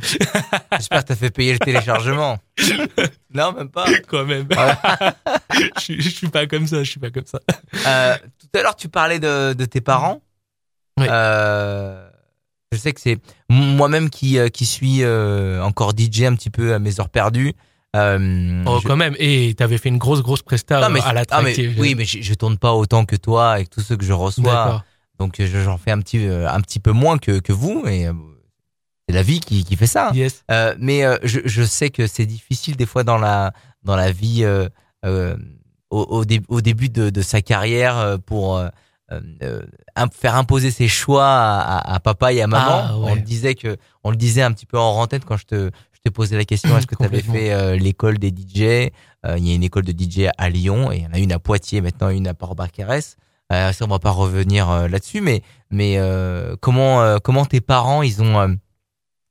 J'espère 0.73 1.01
que 1.03 1.07
t'as 1.07 1.15
fait 1.15 1.31
payer 1.31 1.53
le 1.53 1.59
téléchargement. 1.59 2.37
non, 3.33 3.53
même 3.53 3.69
pas. 3.69 3.85
quand 4.07 4.25
même. 4.25 4.47
je, 5.77 5.81
suis- 5.81 6.01
je 6.01 6.09
suis 6.09 6.27
pas 6.29 6.45
comme 6.47 6.67
ça, 6.67 6.83
je 6.83 6.89
suis 6.91 6.99
pas 6.99 7.09
comme 7.11 7.25
ça. 7.25 7.39
Euh, 7.87 8.17
tout 8.39 8.59
à 8.59 8.61
l'heure, 8.63 8.75
tu 8.75 8.89
parlais 8.89 9.19
de, 9.19 9.53
de 9.53 9.65
tes 9.65 9.81
parents. 9.81 10.21
Oui. 10.99 11.07
Euh, 11.09 12.07
je 12.73 12.77
sais 12.77 12.91
que 12.91 12.99
c'est 13.01 13.19
moi-même 13.49 14.09
qui, 14.09 14.37
euh, 14.37 14.49
qui 14.49 14.65
suis 14.65 15.03
euh, 15.03 15.61
encore 15.63 15.91
DJ 15.97 16.23
un 16.23 16.35
petit 16.35 16.49
peu 16.49 16.73
à 16.73 16.79
mes 16.79 16.99
heures 16.99 17.09
perdues. 17.09 17.53
Euh, 17.95 18.63
Oh, 18.65 18.79
je- 18.81 18.87
quand 18.87 18.95
même. 18.95 19.15
Et 19.19 19.53
t'avais 19.55 19.77
fait 19.77 19.89
une 19.89 19.97
grosse, 19.99 20.21
grosse 20.21 20.41
presta 20.41 20.81
Non, 20.81 20.89
mais- 20.89 20.99
euh, 21.01 21.05
à 21.05 21.13
la 21.13 21.23
ah, 21.29 21.41
mais- 21.41 21.55
oui, 21.77 21.93
mais 21.95 22.05
je, 22.05 22.21
je 22.21 22.33
tourne 22.33 22.57
pas 22.57 22.73
autant 22.73 23.05
que 23.05 23.15
toi 23.15 23.51
avec 23.51 23.69
tous 23.69 23.81
ceux 23.81 23.95
que 23.97 24.05
je 24.05 24.13
reçois. 24.13 24.83
Donc 25.19 25.35
je- 25.39 25.45
j'en 25.63 25.77
fais 25.77 25.91
un 25.91 25.99
petit, 25.99 26.25
euh, 26.25 26.49
un 26.49 26.59
petit 26.61 26.79
peu 26.79 26.91
moins 26.91 27.17
que, 27.19 27.39
que 27.39 27.53
vous. 27.53 27.83
Et 27.87 28.07
c'est 29.07 29.13
la 29.15 29.21
vie 29.23 29.39
qui, 29.39 29.63
qui 29.63 29.75
fait 29.75 29.85
ça. 29.87 30.11
Yes. 30.13 30.43
Euh, 30.49 30.73
mais 30.79 31.03
euh, 31.05 31.17
je, 31.23 31.41
je 31.45 31.63
sais 31.63 31.89
que 31.91 32.07
c'est 32.07 32.25
difficile 32.25 32.75
des 32.77 32.85
fois 32.87 33.03
dans 33.03 33.17
la, 33.19 33.53
dans 33.83 33.95
la 33.95 34.11
vie 34.11 34.43
au, 35.03 35.37
au, 35.91 36.25
dé- 36.25 36.41
au 36.47 36.61
début 36.61 36.89
de, 36.89 37.09
de 37.11 37.21
sa 37.21 37.41
carrière 37.41 38.17
pour 38.25 38.59
faire 40.13 40.35
imposer 40.35 40.71
ses 40.71 40.87
choix 40.87 41.27
à, 41.27 41.99
papa 41.99 42.33
et 42.33 42.41
à 42.41 42.47
maman. 42.47 42.85
Ah, 42.89 42.97
ouais. 42.97 43.11
On 43.11 43.15
le 43.15 43.21
disait 43.21 43.53
que 43.55 43.77
on 44.03 44.09
le 44.09 44.15
disait 44.17 44.41
un 44.41 44.51
petit 44.51 44.65
peu 44.65 44.79
en 44.79 44.93
rentette 44.93 45.25
quand 45.25 45.37
je 45.37 45.45
te 45.45 45.69
t'ai 46.03 46.11
posé 46.11 46.35
la 46.35 46.43
question 46.45 46.77
est-ce 46.77 46.87
que 46.87 46.95
tu 46.95 47.03
avais 47.05 47.21
fait 47.21 47.53
euh, 47.53 47.77
l'école 47.77 48.17
des 48.17 48.29
DJ 48.29 48.91
Euh, 49.25 49.37
Il 49.37 49.47
y 49.47 49.51
a 49.51 49.55
une 49.55 49.63
école 49.63 49.83
de 49.85 49.93
DJ 49.93 50.27
à 50.37 50.49
Lyon 50.49 50.91
et 50.91 50.97
il 50.97 51.03
y 51.03 51.07
en 51.07 51.13
a 51.13 51.17
une 51.19 51.31
à 51.31 51.39
Poitiers 51.39 51.79
maintenant 51.79 52.09
une 52.09 52.27
à 52.27 52.33
Port-Barcarès. 52.33 53.15
Euh, 53.53 53.71
ça 53.71 53.85
on 53.85 53.87
va 53.87 53.99
pas 53.99 54.09
revenir 54.11 54.69
euh, 54.69 54.87
là-dessus 54.87 55.21
mais 55.21 55.41
mais 55.69 55.95
euh, 55.97 56.55
comment 56.59 57.01
euh, 57.01 57.17
comment 57.23 57.45
tes 57.45 57.61
parents 57.61 58.01
ils 58.01 58.21
ont 58.21 58.39
euh, 58.39 58.47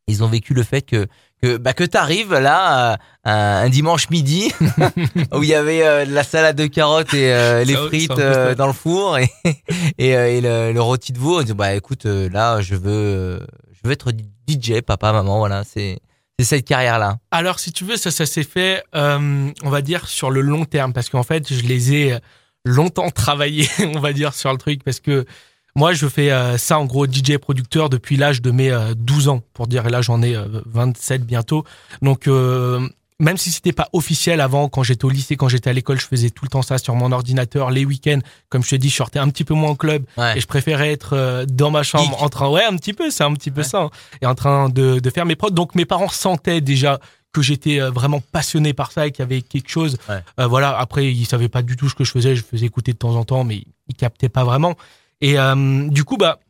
ils 0.07 0.23
ont 0.23 0.29
vécu 0.29 0.55
le 0.55 0.63
fait 0.63 0.83
que 0.83 1.07
que 1.43 1.57
bah 1.57 1.73
que 1.75 1.83
t'arrives 1.85 2.33
là 2.35 2.93
euh, 2.93 2.97
un, 3.25 3.65
un 3.65 3.69
dimanche 3.69 4.09
midi 4.11 4.53
où 5.35 5.43
il 5.43 5.49
y 5.49 5.55
avait 5.55 5.83
euh, 5.85 6.05
de 6.07 6.13
la 6.13 6.23
salade 6.25 6.57
de 6.57 6.67
carottes 6.67 7.13
et 7.15 7.33
euh, 7.35 7.65
les 7.65 7.75
Ça, 7.75 7.87
frites 7.87 8.11
euh, 8.19 8.49
ça. 8.51 8.55
dans 8.55 8.67
le 8.67 8.73
four 8.75 9.19
et 9.19 9.29
et, 9.99 10.17
euh, 10.17 10.29
et 10.31 10.41
le, 10.41 10.73
le 10.73 10.81
rôti 10.83 11.13
de 11.13 11.19
veau 11.19 11.41
on 11.41 11.43
dit 11.43 11.53
bah 11.55 11.75
écoute 11.75 12.05
là 12.07 12.61
je 12.63 12.77
veux 12.77 13.45
je 13.73 13.81
veux 13.85 13.93
être 13.93 14.11
DJ 14.49 14.81
papa 14.87 15.13
maman 15.13 15.39
voilà 15.39 15.65
c'est 15.65 15.99
cette 16.45 16.67
carrière 16.67 16.99
là 16.99 17.19
Alors, 17.31 17.59
si 17.59 17.73
tu 17.73 17.85
veux, 17.85 17.97
ça, 17.97 18.11
ça 18.11 18.27
s'est 18.27 18.43
fait, 18.43 18.83
euh, 18.95 19.51
on 19.63 19.71
va 19.71 19.83
dire, 19.83 20.09
sur 20.09 20.31
le 20.31 20.41
long 20.41 20.65
terme. 20.65 20.93
Parce 20.93 21.09
qu'en 21.09 21.23
fait, 21.23 21.53
je 21.53 21.63
les 21.63 21.95
ai 21.95 22.19
longtemps 22.65 23.11
travaillés, 23.15 23.69
on 23.95 24.01
va 24.01 24.13
dire, 24.13 24.35
sur 24.35 24.53
le 24.53 24.59
truc. 24.59 24.83
Parce 24.85 25.01
que 25.01 25.27
moi, 25.75 25.95
je 25.95 26.07
fais 26.07 26.31
euh, 26.31 26.59
ça, 26.59 26.79
en 26.79 26.85
gros, 26.85 27.07
DJ 27.07 27.39
producteur 27.39 27.89
depuis 27.89 28.17
l'âge 28.17 28.43
de 28.43 28.51
mes 28.51 28.71
euh, 28.71 28.95
12 28.95 29.29
ans. 29.29 29.43
Pour 29.55 29.67
dire, 29.67 29.87
et 29.87 29.91
là, 29.91 30.03
j'en 30.03 30.23
ai 30.23 30.37
euh, 30.37 30.47
27 30.67 31.25
bientôt. 31.25 31.65
Donc, 32.03 32.29
euh, 32.29 32.87
même 33.21 33.37
si 33.37 33.51
c'était 33.51 33.73
pas 33.73 33.89
officiel 33.93 34.41
avant, 34.41 34.69
quand 34.69 34.83
j'étais 34.83 35.05
au 35.05 35.11
lycée, 35.11 35.37
quand 35.37 35.49
j'étais 35.49 35.71
à 35.71 35.73
l'école, 35.73 36.01
je 36.01 36.07
faisais 36.07 36.31
tout 36.31 36.45
le 36.45 36.49
temps 36.51 36.63
ça 36.63 36.79
sur 36.79 36.95
mon 36.97 37.13
ordinateur, 37.13 37.71
les 37.71 37.85
week-ends. 37.85 38.19
Comme 38.49 38.63
je 38.65 38.71
te 38.71 38.77
dis, 38.77 38.89
je 38.91 38.97
sortais 38.97 39.19
un 39.21 39.29
petit 39.29 39.45
peu 39.45 39.55
moins 39.55 39.71
en 39.71 39.77
club. 39.77 40.05
ouais 40.17 40.37
Et 40.37 40.41
je 40.41 40.47
préférais 40.47 40.91
être 40.93 41.15
euh, 41.15 41.45
dans 41.47 41.71
ma 41.71 41.83
chambre 41.83 42.11
Geek. 42.11 42.23
en 42.23 42.29
train, 42.29 42.49
ouais, 42.51 42.65
un 42.65 42.77
petit 42.77 42.93
peu, 42.93 43.11
c'est 43.11 43.25
un 43.25 43.33
petit 43.35 43.51
peu 43.51 43.61
Ouais. 43.61 43.67
ça, 43.67 43.83
hein, 43.83 43.91
et 44.21 44.27
en 44.27 44.35
train 44.35 44.69
de, 44.69 44.99
de 44.99 45.11
faire 45.11 45.25
mes 45.27 45.37
prods. 45.37 45.51
Donc 45.51 45.75
mes 45.75 45.85
parents 45.85 46.09
sentaient 46.09 46.61
déjà 46.61 46.99
que 47.33 47.41
j'étais 47.43 47.81
euh, 47.81 47.91
vraiment 47.91 48.21
passionné 48.33 48.73
par 48.75 48.93
ça 48.93 49.07
et 49.07 49.11
qu'il 49.13 49.21
y 49.21 49.23
avait 49.23 49.41
quelque 49.43 49.71
chose. 49.71 49.97
Ouais. 50.09 50.17
Euh, 50.41 50.47
voilà. 50.47 50.77
Après, 50.79 51.11
ils 51.11 51.25
savaient 51.25 51.49
pas 51.49 51.63
du 51.63 51.77
tout 51.77 51.89
ce 51.89 51.95
que 51.95 52.05
je 52.05 52.11
faisais. 52.11 52.35
Je 52.37 52.43
faisais 52.43 52.67
écouter 52.67 52.93
de 52.93 52.99
temps 52.99 53.15
en 53.17 53.25
temps, 53.25 53.45
mais 53.45 53.63
ils 53.89 53.95
captaient 53.95 54.29
pas 54.29 54.45
vraiment. 54.45 54.75
Et 55.21 55.39
euh, 55.39 55.89
du 55.89 56.05
coup, 56.05 56.17
bah, 56.17 56.41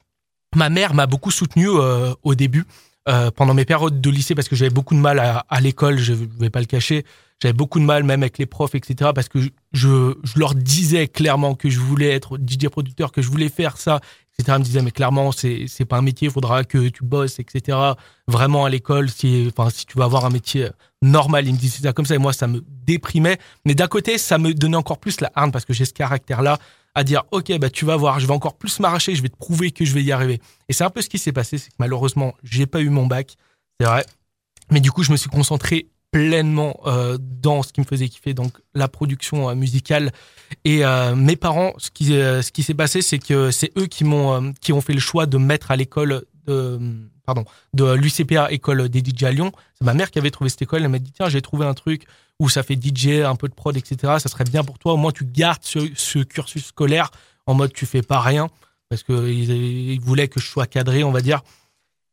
ma 0.57 0.71
mère 0.71 0.95
m'a 0.95 1.07
beaucoup 1.07 1.31
soutenu 1.31 1.69
euh, 1.69 2.13
au 2.23 2.35
début. 2.35 2.65
Euh, 3.09 3.31
pendant 3.31 3.55
mes 3.55 3.65
périodes 3.65 4.01
de 4.01 4.11
lycée 4.11 4.35
parce 4.35 4.49
que 4.49 4.55
j'avais 4.55 4.71
beaucoup 4.71 4.95
de 4.95 5.01
mal 5.01 5.19
à, 5.19 5.45
à 5.49 5.61
l'école, 5.61 5.99
je 5.99 6.13
vais 6.13 6.51
pas 6.51 6.61
le 6.61 6.67
cacher. 6.67 7.05
J'avais 7.43 7.53
beaucoup 7.53 7.81
de 7.81 7.85
mal 7.85 8.05
même 8.05 8.23
avec 8.23 8.39
les 8.39 8.47
profs, 8.47 8.77
etc. 8.77 9.11
Parce 9.13 9.29
que 9.29 9.41
je, 9.73 10.15
je, 10.23 10.39
leur 10.39 10.55
disais 10.55 11.09
clairement 11.09 11.57
que 11.57 11.69
je 11.69 11.81
voulais 11.81 12.11
être 12.11 12.39
DJ 12.39 12.69
producteur, 12.69 13.11
que 13.11 13.21
je 13.21 13.29
voulais 13.29 13.49
faire 13.49 13.77
ça, 13.77 13.99
etc. 14.39 14.55
Ils 14.57 14.61
me 14.61 14.65
disaient 14.65 14.83
mais 14.83 14.93
clairement 14.93 15.33
c'est 15.33 15.65
c'est 15.67 15.85
pas 15.85 15.97
un 15.97 16.03
métier, 16.03 16.29
il 16.29 16.31
faudra 16.31 16.63
que 16.63 16.89
tu 16.89 17.03
bosses, 17.03 17.41
etc. 17.41 17.77
Vraiment 18.29 18.65
à 18.65 18.71
l'école, 18.71 19.11
si 19.11 19.51
enfin 19.53 19.71
si 19.71 19.85
tu 19.87 19.99
vas 19.99 20.05
avoir 20.05 20.25
un 20.25 20.31
métier 20.31 20.69
normal, 21.03 21.49
ils 21.49 21.53
me 21.55 21.59
disaient 21.59 21.83
ça 21.83 21.93
comme 21.93 22.07
ça 22.07 22.15
et 22.15 22.19
moi 22.19 22.33
ça 22.33 22.47
me 22.47 22.63
déprimait. 22.87 23.39
Mais 23.65 23.75
d'un 23.75 23.89
côté 23.89 24.19
ça 24.19 24.39
me 24.39 24.55
donnait 24.55 24.77
encore 24.77 24.99
plus 24.99 25.21
la 25.21 25.33
harne 25.35 25.51
parce 25.51 25.65
que 25.65 25.73
j'ai 25.73 25.85
ce 25.85 25.93
caractère 25.93 26.43
là 26.43 26.59
à 26.95 27.05
dire 27.05 27.25
ok 27.31 27.59
bah 27.59 27.71
tu 27.71 27.85
vas 27.85 27.97
voir, 27.97 28.21
je 28.21 28.27
vais 28.27 28.33
encore 28.33 28.57
plus 28.57 28.81
m'arracher, 28.81 29.15
je 29.15 29.23
vais 29.23 29.29
te 29.29 29.37
prouver 29.37 29.71
que 29.71 29.85
je 29.85 29.95
vais 29.95 30.03
y 30.03 30.13
arriver. 30.13 30.41
Et 30.69 30.73
c'est 30.73 30.85
un 30.85 30.91
peu 30.91 31.03
ce 31.03 31.09
qui 31.09 31.19
s'est 31.19 31.33
passé, 31.33 31.59
c'est 31.59 31.71
que 31.71 31.77
malheureusement 31.79 32.35
j'ai 32.43 32.67
pas 32.67 32.81
eu 32.81 32.91
mon 32.91 33.07
bac, 33.07 33.37
c'est 33.81 33.87
vrai. 33.87 34.05
Mais 34.71 34.81
du 34.81 34.91
coup 34.93 35.03
je 35.03 35.13
me 35.13 35.17
suis 35.17 35.31
concentré 35.31 35.89
pleinement 36.13 36.79
euh, 36.87 37.17
dans 37.19 37.63
ce 37.63 37.73
qui 37.73 37.81
me 37.81 37.87
faisait 37.87 38.09
kiffer, 38.09 38.35
donc 38.35 38.59
la 38.75 38.87
production 38.87 39.49
euh, 39.49 39.55
musicale. 39.55 40.13
Et 40.65 40.85
euh, 40.85 41.17
mes 41.17 41.37
parents, 41.37 41.73
ce 41.79 41.91
qui 41.91 42.15
euh, 42.15 42.43
ce 42.43 42.53
qui 42.53 42.63
s'est 42.63 42.75
passé, 42.75 43.03
c'est 43.03 43.19
que 43.19 43.51
c'est 43.51 43.73
eux 43.79 43.87
qui 43.87 44.05
m'ont 44.05 44.35
euh, 44.35 44.53
qui 44.61 44.73
ont 44.73 44.83
fait 44.83 44.93
le 44.93 45.01
choix 45.01 45.27
de 45.27 45.39
mettre 45.39 45.71
à 45.71 45.77
l'école 45.77 46.23
de 46.47 46.79
pardon 47.25 47.45
de 47.75 47.93
l'UCPA 47.93 48.51
école 48.53 48.89
des 48.89 49.01
DJ 49.01 49.25
à 49.25 49.33
Lyon. 49.33 49.53
C'est 49.75 49.85
ma 49.85 49.95
mère 49.95 50.11
qui 50.11 50.19
avait 50.19 50.31
trouvé 50.31 50.51
cette 50.51 50.63
école. 50.63 50.83
Elle 50.83 50.89
m'a 50.89 50.99
dit 50.99 51.13
tiens 51.13 51.29
j'ai 51.29 51.43
trouvé 51.43 51.67
un 51.67 51.75
truc 51.75 52.05
où 52.39 52.49
ça 52.49 52.63
fait 52.63 52.75
DJ, 52.81 53.23
un 53.25 53.37
peu 53.37 53.49
de 53.49 53.55
prod, 53.55 53.77
etc. 53.77 54.15
Ça 54.19 54.29
serait 54.29 54.45
bien 54.45 54.65
pour 54.65 54.79
toi. 54.79 54.95
Au 54.95 54.97
moins 54.97 55.13
tu 55.13 55.25
gardes 55.25 55.63
ce, 55.63 55.79
ce 55.95 56.19
cursus 56.21 56.67
scolaire 56.67 57.11
en 57.47 57.55
mode 57.55 57.73
tu 57.73 57.87
fais 57.87 58.03
pas 58.03 58.21
rien 58.21 58.49
parce 58.89 59.03
que 59.03 59.29
ils, 59.31 59.99
voulaient 60.01 60.29
que 60.29 60.39
je 60.41 60.47
sois 60.47 60.67
cadré, 60.67 61.03
on 61.03 61.13
va 61.13 61.21
dire. 61.23 61.41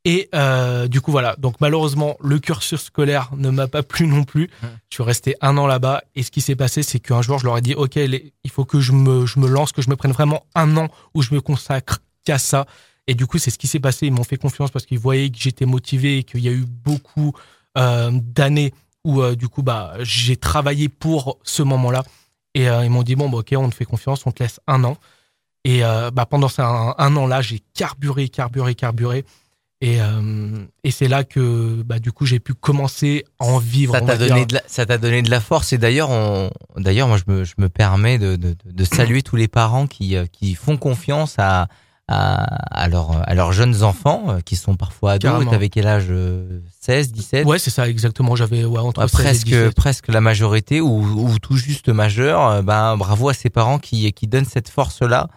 Et 0.06 0.30
euh, 0.34 0.88
du 0.88 1.02
coup, 1.02 1.12
voilà. 1.12 1.36
Donc 1.38 1.56
malheureusement, 1.60 2.16
le 2.22 2.40
cursus 2.40 2.82
scolaire 2.82 3.30
ne 3.36 3.50
m'a 3.50 3.68
pas 3.68 3.84
plu 3.84 4.08
non 4.08 4.24
plus. 4.24 4.50
Je 4.90 4.96
suis 4.96 5.04
resté 5.04 5.36
un 5.42 5.58
an 5.58 5.68
là-bas. 5.68 6.04
Et 6.16 6.24
ce 6.24 6.32
qui 6.32 6.40
s'est 6.40 6.56
passé, 6.56 6.84
c'est 6.84 7.00
qu'un 7.02 7.22
jour, 7.22 7.38
je 7.38 7.44
leur 7.46 7.58
ai 7.58 7.62
dit, 7.62 7.74
OK, 7.76 7.96
les- 7.96 8.32
il 8.46 8.50
faut 8.50 8.64
que 8.64 8.80
je 8.80 8.94
me, 8.94 9.26
je 9.26 9.40
me 9.40 9.48
lance, 9.50 9.74
que 9.74 9.82
je 9.82 9.90
me 9.90 9.98
prenne 9.98 10.14
vraiment 10.14 10.46
un 10.56 10.78
an 10.78 10.88
où 11.14 11.22
je 11.22 11.34
me 11.34 11.42
consacre 11.42 12.00
qu'à 12.24 12.38
ça. 12.38 12.66
Et 13.10 13.16
du 13.16 13.26
coup, 13.26 13.40
c'est 13.40 13.50
ce 13.50 13.58
qui 13.58 13.66
s'est 13.66 13.80
passé. 13.80 14.06
Ils 14.06 14.14
m'ont 14.14 14.24
fait 14.24 14.38
confiance 14.38 14.70
parce 14.70 14.86
qu'ils 14.86 15.00
voyaient 15.00 15.32
que 15.32 15.40
j'étais 15.40 15.66
motivé 15.66 16.20
et 16.20 16.24
qu'il 16.24 16.42
y 16.42 16.48
a 16.48 16.52
eu 16.52 16.68
beaucoup 16.68 17.34
euh, 17.76 18.12
d'années 18.14 18.72
où, 19.04 19.24
euh, 19.24 19.36
du 19.36 19.48
coup, 19.48 19.64
bah, 19.64 19.96
j'ai 20.02 20.36
travaillé 20.36 20.90
pour 20.90 21.40
ce 21.42 21.64
moment-là. 21.64 22.04
Et 22.54 22.70
euh, 22.70 22.86
ils 22.86 22.92
m'ont 22.92 23.02
dit, 23.02 23.16
bon, 23.16 23.28
bah, 23.28 23.40
OK, 23.40 23.52
on 23.58 23.68
te 23.68 23.74
fait 23.74 23.86
confiance, 23.86 24.28
on 24.28 24.32
te 24.32 24.44
laisse 24.44 24.60
un 24.68 24.84
an. 24.84 24.96
Et 25.66 25.82
bah, 25.82 26.26
pendant 26.28 26.48
ces 26.48 26.62
un, 26.62 26.94
un 26.98 27.16
an-là, 27.16 27.42
j'ai 27.42 27.62
carburé, 27.74 28.30
carburé, 28.30 28.76
carburé. 28.76 29.26
Et, 29.82 30.00
euh, 30.02 30.66
et 30.84 30.92
c'est 30.92 31.08
là 31.08 31.24
que 31.24 31.82
bah, 31.84 32.00
du 32.00 32.12
coup 32.12 32.26
j'ai 32.26 32.40
pu 32.40 32.54
commencer 32.54 33.26
à 33.40 33.46
en 33.46 33.60
vivre. 33.60 33.94
Ça 33.94 34.02
t'a 34.02 34.18
donné 34.18 34.46
de 34.46 34.56
la, 34.56 34.62
ça 34.68 34.86
t'a 34.86 34.98
donné 34.98 35.22
de 35.22 35.30
la 35.30 35.40
force 35.40 35.72
et 35.72 35.78
d'ailleurs 35.78 36.10
d'ailleurs 36.76 37.08
moi 37.08 37.18
je 37.18 37.32
me 37.32 37.44
je 37.46 37.54
me 37.60 37.70
permets 37.70 38.18
de 38.18 38.36
de, 38.36 38.58
de 38.66 38.84
saluer 38.84 39.22
tous 39.22 39.38
les 39.38 39.48
parents 39.48 39.88
qui 39.88 40.18
qui 40.34 40.56
font 40.56 40.76
confiance 40.76 41.36
à 41.38 41.70
à, 42.12 42.44
à 42.84 42.88
leurs 42.90 43.12
à 43.30 43.36
leurs 43.36 43.54
jeunes 43.54 43.84
enfants 43.84 44.24
euh, 44.30 44.40
qui 44.44 44.56
sont 44.56 44.76
parfois 44.76 45.12
ados. 45.14 45.48
T'avais 45.50 45.70
quel 45.70 45.86
âge 45.86 46.08
euh, 46.10 46.60
16, 46.82 47.12
17 47.12 47.46
Ouais, 47.46 47.60
c'est 47.60 47.70
ça 47.70 47.88
exactement. 47.88 48.36
J'avais 48.36 48.66
ouais, 48.66 48.80
entre 48.80 49.02
Ouais, 49.02 49.08
16 49.08 49.20
et 49.20 49.24
presque 49.24 49.46
17. 49.48 49.76
presque 49.76 50.08
la 50.08 50.20
majorité 50.20 50.82
ou, 50.82 51.04
ou 51.04 51.38
tout 51.38 51.56
juste 51.56 51.90
majeur 51.90 52.46
euh, 52.48 52.62
ben 52.64 52.98
bravo 52.98 53.30
à 53.30 53.34
ces 53.36 53.52
parents 53.52 53.78
qui 53.78 54.12
qui 54.14 54.26
donnent 54.26 54.46
cette 54.46 54.70
force 54.70 55.02
là 55.02 55.28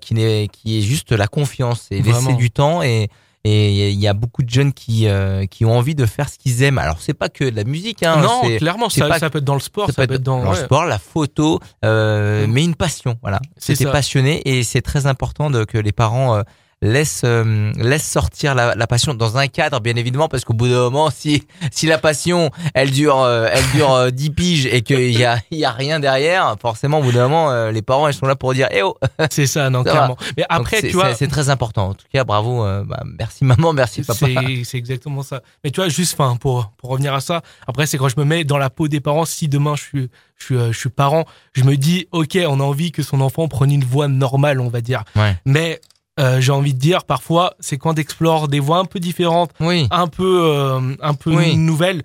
qui 0.00 0.14
n'est 0.14 0.48
qui 0.48 0.78
est 0.78 0.82
juste 0.82 1.12
la 1.12 1.28
confiance 1.28 1.86
et 1.92 2.02
laisser 2.02 2.32
du 2.34 2.50
temps 2.50 2.82
et 2.82 3.08
et 3.44 3.90
il 3.92 3.98
y 3.98 4.08
a 4.08 4.14
beaucoup 4.14 4.42
de 4.42 4.50
jeunes 4.50 4.72
qui 4.72 5.06
euh, 5.06 5.46
qui 5.46 5.64
ont 5.64 5.76
envie 5.76 5.94
de 5.94 6.06
faire 6.06 6.28
ce 6.28 6.36
qu'ils 6.38 6.62
aiment 6.62 6.78
alors 6.78 7.00
c'est 7.00 7.14
pas 7.14 7.28
que 7.28 7.44
de 7.44 7.54
la 7.56 7.64
musique 7.64 8.02
hein 8.02 8.20
non, 8.20 8.42
clairement, 8.58 8.88
ça, 8.88 9.08
pas- 9.08 9.18
ça 9.18 9.30
peut 9.30 9.38
être 9.38 9.44
dans 9.44 9.54
le 9.54 9.60
sport, 9.60 9.90
ça 9.92 10.06
peut 10.06 10.14
être 10.14 10.22
dans. 10.22 10.42
le 10.42 10.48
ouais. 10.50 10.56
sport, 10.56 10.84
la 10.86 10.98
photo, 10.98 11.60
euh, 11.84 12.46
Mm. 12.46 12.50
mais 12.52 12.64
une 12.64 12.74
passion. 12.74 13.16
Voilà, 13.22 13.40
C'est 13.56 13.74
c'était 13.76 13.90
passionné 13.92 14.42
et 14.44 14.62
c'est 14.64 14.82
très 14.82 15.06
important 15.06 15.50
de, 15.50 15.64
que 15.64 15.78
les 15.78 15.92
parents 15.92 16.42
euh, 16.84 16.92
laissent 16.92 17.22
euh, 17.24 17.72
laissent 17.76 18.08
sortir 18.08 18.54
la, 18.54 18.74
la 18.74 18.86
passion 18.86 19.14
dans 19.14 19.36
un 19.36 19.46
cadre, 19.48 19.80
bien 19.80 19.96
évidemment, 19.96 20.28
parce 20.28 20.44
qu'au 20.44 20.54
bout 20.54 20.68
d'un 20.68 20.80
moment, 20.80 21.10
si 21.10 21.42
si 21.70 21.86
la 21.86 21.98
passion 21.98 22.50
elle 22.74 22.90
dure 22.90 23.20
euh, 23.20 23.48
elle 23.52 23.64
dure 23.74 23.92
euh, 23.92 24.10
10 24.10 24.30
piges 24.30 24.66
et 24.66 24.82
qu'il 24.82 25.10
y 25.18 25.24
a 25.24 25.38
il 25.50 25.58
y 25.58 25.64
a 25.64 25.70
rien 25.70 26.00
derrière, 26.00 26.56
forcément 26.60 27.00
au 27.00 27.02
bout 27.02 27.12
d'un 27.12 27.28
moment, 27.28 27.50
euh, 27.50 27.70
les 27.70 27.82
parents 27.82 28.08
ils 28.08 28.14
sont 28.14 28.26
là 28.26 28.36
pour 28.36 28.54
dire 28.54 28.68
eh 28.70 28.82
oh. 28.82 28.96
C'est 29.30 29.46
ça, 29.46 29.70
non, 29.70 29.84
Ça 29.84 29.90
clairement. 29.90 30.16
Mais 30.36 30.44
après, 30.48 30.80
tu 30.80 30.90
vois, 30.90 31.14
c'est- 31.14 31.26
très 31.28 31.50
important. 31.50 31.88
En 31.88 31.94
tout 31.94 32.06
cas, 32.12 32.24
bravo, 32.24 32.64
euh, 32.64 32.84
bah, 32.84 33.02
merci 33.18 33.44
maman, 33.44 33.72
merci 33.72 34.02
papa. 34.02 34.26
C'est 34.26 34.64
c'est 34.64 34.78
exactement 34.78 35.22
ça. 35.22 35.42
Mais 35.64 35.70
tu 35.70 35.80
vois, 35.80 35.88
juste 35.88 36.14
enfin 36.18 36.36
pour 36.36 36.72
pour 36.78 36.90
revenir 36.90 37.12
à 37.14 37.20
ça, 37.20 37.42
après 37.66 37.86
c'est 37.86 37.98
quand 37.98 38.08
je 38.08 38.14
me 38.18 38.24
mets 38.24 38.44
dans 38.44 38.58
la 38.58 38.70
peau 38.70 38.88
des 38.88 39.00
parents. 39.00 39.24
Si 39.24 39.48
demain 39.48 39.74
je 39.76 39.82
suis 39.82 40.10
je 40.36 40.44
suis 40.44 40.56
euh, 40.56 40.72
je 40.72 40.78
suis 40.78 40.88
parent, 40.90 41.24
je 41.52 41.64
me 41.64 41.76
dis 41.76 42.06
ok, 42.12 42.38
on 42.46 42.60
a 42.60 42.62
envie 42.62 42.92
que 42.92 43.02
son 43.02 43.20
enfant 43.20 43.48
prenne 43.48 43.72
une 43.72 43.84
voie 43.84 44.08
normale, 44.08 44.60
on 44.60 44.68
va 44.68 44.80
dire. 44.80 45.02
Ouais. 45.16 45.36
Mais 45.44 45.80
euh, 46.18 46.40
j'ai 46.40 46.52
envie 46.52 46.74
de 46.74 46.78
dire 46.78 47.04
parfois 47.04 47.54
c'est 47.60 47.78
quand 47.78 47.98
explore 47.98 48.48
des 48.48 48.60
voies 48.60 48.78
un 48.78 48.84
peu 48.84 49.00
différentes, 49.00 49.50
Oui. 49.60 49.86
un 49.90 50.06
peu 50.08 50.42
euh, 50.44 50.94
un 51.00 51.14
peu 51.14 51.34
Oui. 51.34 51.56
nouvelles. 51.56 52.02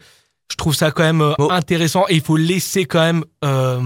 Je 0.52 0.56
trouve 0.58 0.76
ça 0.76 0.92
quand 0.92 1.04
même 1.04 1.22
euh, 1.22 1.34
intéressant 1.50 2.06
et 2.10 2.16
il 2.16 2.22
faut 2.22 2.38
laisser 2.38 2.86
quand 2.86 3.02
même. 3.02 3.24
euh, 3.44 3.82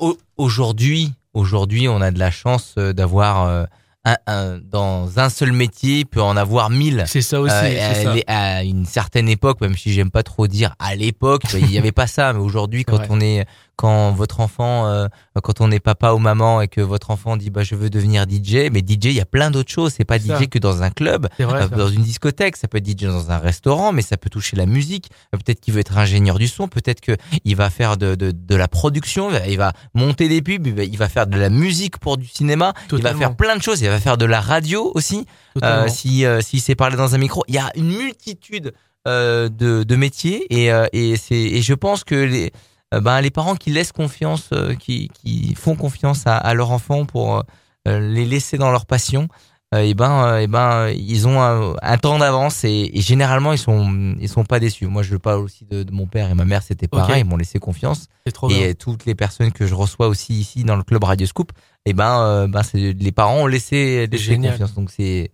au- 0.00 0.18
Aujourd'hui, 0.36 1.12
aujourd'hui, 1.34 1.88
on 1.88 2.00
a 2.00 2.10
de 2.10 2.18
la 2.18 2.30
chance 2.30 2.74
d'avoir 2.76 3.66
un, 4.04 4.16
un- 4.26 4.58
dans 4.58 5.18
un 5.18 5.28
seul 5.28 5.52
métier, 5.52 6.04
peut 6.06 6.22
en 6.22 6.36
avoir 6.36 6.70
mille. 6.70 7.04
c'est 7.06 7.20
ça 7.22 7.40
aussi. 7.40 7.54
Euh, 7.54 7.90
à, 7.90 7.94
ça. 7.94 8.14
les- 8.14 8.24
à 8.26 8.64
une 8.64 8.86
certaine 8.86 9.28
époque, 9.28 9.60
même 9.60 9.76
si 9.76 9.92
j'aime 9.92 10.10
pas 10.10 10.22
trop 10.22 10.46
dire 10.46 10.74
à 10.78 10.94
l'époque, 10.94 11.42
il 11.54 11.66
n'y 11.66 11.78
avait 11.78 11.92
pas 11.92 12.06
ça. 12.06 12.32
Mais 12.32 12.40
aujourd'hui, 12.40 12.84
quand 12.86 12.96
vrai. 12.96 13.06
on 13.10 13.20
est, 13.20 13.46
quand 13.80 14.12
votre 14.12 14.40
enfant, 14.40 14.86
euh, 14.88 15.06
quand 15.42 15.62
on 15.62 15.70
est 15.70 15.80
papa 15.80 16.12
ou 16.12 16.18
maman 16.18 16.60
et 16.60 16.68
que 16.68 16.82
votre 16.82 17.10
enfant 17.10 17.38
dit 17.38 17.48
bah 17.48 17.62
je 17.62 17.74
veux 17.74 17.88
devenir 17.88 18.24
DJ, 18.28 18.68
mais 18.70 18.80
DJ, 18.80 19.06
il 19.06 19.12
y 19.14 19.20
a 19.22 19.24
plein 19.24 19.50
d'autres 19.50 19.70
choses. 19.72 19.94
C'est 19.96 20.04
pas 20.04 20.18
C'est 20.18 20.26
DJ 20.36 20.40
ça. 20.40 20.46
que 20.46 20.58
dans 20.58 20.82
un 20.82 20.90
club, 20.90 21.28
C'est 21.38 21.44
vrai. 21.44 21.62
euh, 21.62 21.68
dans 21.68 21.88
une 21.88 22.02
discothèque, 22.02 22.56
ça 22.58 22.68
peut 22.68 22.76
être 22.78 22.86
DJ 22.86 23.04
dans 23.06 23.30
un 23.30 23.38
restaurant, 23.38 23.92
mais 23.92 24.02
ça 24.02 24.18
peut 24.18 24.28
toucher 24.28 24.54
la 24.56 24.66
musique. 24.66 25.08
Euh, 25.34 25.38
Peut-être 25.38 25.60
qu'il 25.60 25.72
veut 25.72 25.80
être 25.80 25.96
ingénieur 25.96 26.38
du 26.38 26.46
son, 26.46 26.68
peut-être 26.68 27.00
que 27.00 27.16
il 27.46 27.56
va 27.56 27.70
faire 27.70 27.96
de, 27.96 28.14
de, 28.14 28.32
de 28.32 28.54
la 28.54 28.68
production, 28.68 29.30
il 29.48 29.56
va 29.56 29.72
monter 29.94 30.28
des 30.28 30.42
pubs, 30.42 30.66
il 30.66 30.98
va- 30.98 31.08
faire 31.08 31.26
de 31.26 31.38
la 31.38 31.48
musique 31.48 31.96
pour 31.98 32.18
du 32.18 32.26
cinéma, 32.26 32.74
il 32.92 33.02
va 33.02 33.14
faire 33.14 33.34
plein 33.34 33.56
de 33.56 33.62
choses, 33.62 33.80
il 33.80 33.88
va 33.88 33.98
faire 33.98 34.18
de 34.18 34.26
la 34.26 34.40
radio 34.42 34.92
aussi. 34.94 35.24
Euh, 35.64 35.88
si 35.88 36.26
euh, 36.26 36.42
s'il 36.42 36.60
sait 36.60 36.74
parler 36.74 36.96
dans 36.98 37.14
un 37.14 37.18
micro, 37.18 37.42
il 37.48 37.54
y 37.54 37.58
a 37.58 37.70
une 37.76 37.88
multitude 37.88 38.72
euh, 39.08 39.48
de, 39.48 39.82
de 39.82 39.96
métiers 39.96 40.44
et 40.54 40.70
euh, 40.70 40.86
et 40.92 41.16
c'est 41.16 41.34
et 41.34 41.62
je 41.62 41.72
pense 41.74 42.04
que 42.04 42.14
les 42.14 42.52
ben 42.98 43.20
les 43.20 43.30
parents 43.30 43.54
qui 43.54 43.70
laissent 43.70 43.92
confiance, 43.92 44.48
euh, 44.52 44.74
qui 44.74 45.08
qui 45.22 45.54
font 45.54 45.76
confiance 45.76 46.26
à, 46.26 46.36
à 46.36 46.54
leur 46.54 46.72
enfant 46.72 47.04
pour 47.04 47.44
euh, 47.86 48.00
les 48.00 48.24
laisser 48.24 48.58
dans 48.58 48.72
leur 48.72 48.84
passion, 48.86 49.28
euh, 49.72 49.82
et 49.82 49.94
ben 49.94 50.24
euh, 50.24 50.38
et 50.40 50.48
ben 50.48 50.88
ils 50.88 51.28
ont 51.28 51.40
un, 51.40 51.74
un 51.80 51.98
temps 51.98 52.18
d'avance 52.18 52.64
et, 52.64 52.90
et 52.92 53.00
généralement 53.00 53.52
ils 53.52 53.58
sont 53.58 54.16
ils 54.18 54.28
sont 54.28 54.44
pas 54.44 54.58
déçus. 54.58 54.86
Moi 54.88 55.04
je 55.04 55.14
parle 55.16 55.40
aussi 55.42 55.64
de, 55.66 55.84
de 55.84 55.92
mon 55.92 56.06
père 56.08 56.28
et 56.30 56.34
ma 56.34 56.44
mère 56.44 56.64
c'était 56.64 56.88
pareil, 56.88 57.20
ils 57.20 57.24
m'ont 57.24 57.36
laissé 57.36 57.60
confiance 57.60 58.08
bien. 58.48 58.66
et 58.66 58.74
toutes 58.74 59.06
les 59.06 59.14
personnes 59.14 59.52
que 59.52 59.68
je 59.68 59.74
reçois 59.76 60.08
aussi 60.08 60.34
ici 60.34 60.64
dans 60.64 60.74
le 60.74 60.82
club 60.82 61.04
Radio 61.04 61.26
Scoop, 61.28 61.52
et 61.86 61.92
ben, 61.92 62.20
euh, 62.24 62.48
ben 62.48 62.64
c'est 62.64 62.92
les 62.92 63.12
parents 63.12 63.42
ont 63.42 63.46
laissé, 63.46 64.08
laissé 64.08 64.24
confiance. 64.50 64.74
Donc 64.74 64.90
c'est 64.90 65.30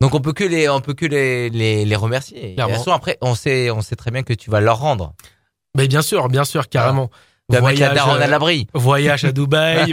donc 0.00 0.14
on 0.14 0.20
peut 0.20 0.32
que 0.32 0.44
les 0.44 0.68
on 0.68 0.80
peut 0.80 0.94
que 0.94 1.06
les 1.06 1.50
les, 1.50 1.84
les 1.84 1.96
remercier. 1.96 2.50
De 2.50 2.54
Clairement. 2.54 2.74
toute 2.74 2.84
façon, 2.84 2.92
après 2.92 3.18
on 3.20 3.34
sait 3.34 3.70
on 3.72 3.82
sait 3.82 3.96
très 3.96 4.12
bien 4.12 4.22
que 4.22 4.32
tu 4.34 4.50
vas 4.50 4.60
leur 4.60 4.78
rendre. 4.78 5.14
Mais 5.76 5.88
bien 5.88 6.02
sûr, 6.02 6.28
bien 6.28 6.44
sûr, 6.44 6.68
carrément. 6.68 7.10
Vas 7.48 7.60
mettre 7.60 7.80
la 7.80 7.90
daronne 7.94 8.20
euh, 8.20 8.24
à 8.24 8.26
l'abri. 8.28 8.66
Voyage 8.72 9.24
à 9.24 9.32
Dubaï. 9.32 9.92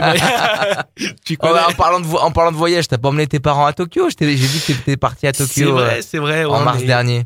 tu 1.24 1.36
Oh, 1.40 1.46
connais. 1.46 1.54
bah, 1.54 1.66
en 1.68 1.72
parlant 1.74 2.00
de 2.00 2.06
vo- 2.06 2.18
en 2.18 2.30
parlant 2.30 2.52
de 2.52 2.56
voyage, 2.56 2.88
t'as 2.88 2.96
pas 2.98 3.08
emmené 3.08 3.26
tes 3.26 3.40
parents 3.40 3.66
à 3.66 3.72
Tokyo? 3.72 4.08
J'ai 4.18 4.34
vu 4.34 4.60
que 4.60 4.66
t'étais 4.72 4.96
parti 4.96 5.26
à 5.26 5.32
c'est 5.34 5.44
Tokyo 5.46 5.68
euh, 5.70 5.72
vrai, 5.84 6.02
c'est 6.02 6.18
vrai. 6.18 6.44
en 6.44 6.60
mars 6.60 6.82
dernier. 6.84 7.24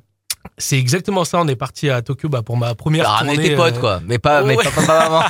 C'est 0.58 0.78
exactement 0.78 1.24
ça. 1.24 1.38
On 1.40 1.48
est 1.48 1.56
parti 1.56 1.88
à 1.90 2.02
Tokyo 2.02 2.28
bah, 2.28 2.42
pour 2.42 2.56
ma 2.56 2.74
première 2.74 3.04
T'as 3.04 3.10
ramené 3.10 3.34
tournée. 3.34 3.48
tes 3.50 3.56
potes 3.56 3.76
euh, 3.76 3.80
quoi, 3.80 4.00
mais 4.04 4.18
pas 4.18 4.42
mais 4.42 4.56
ouais. 4.56 4.64
pas 4.64 4.70
papa 4.70 5.08
maman. 5.08 5.22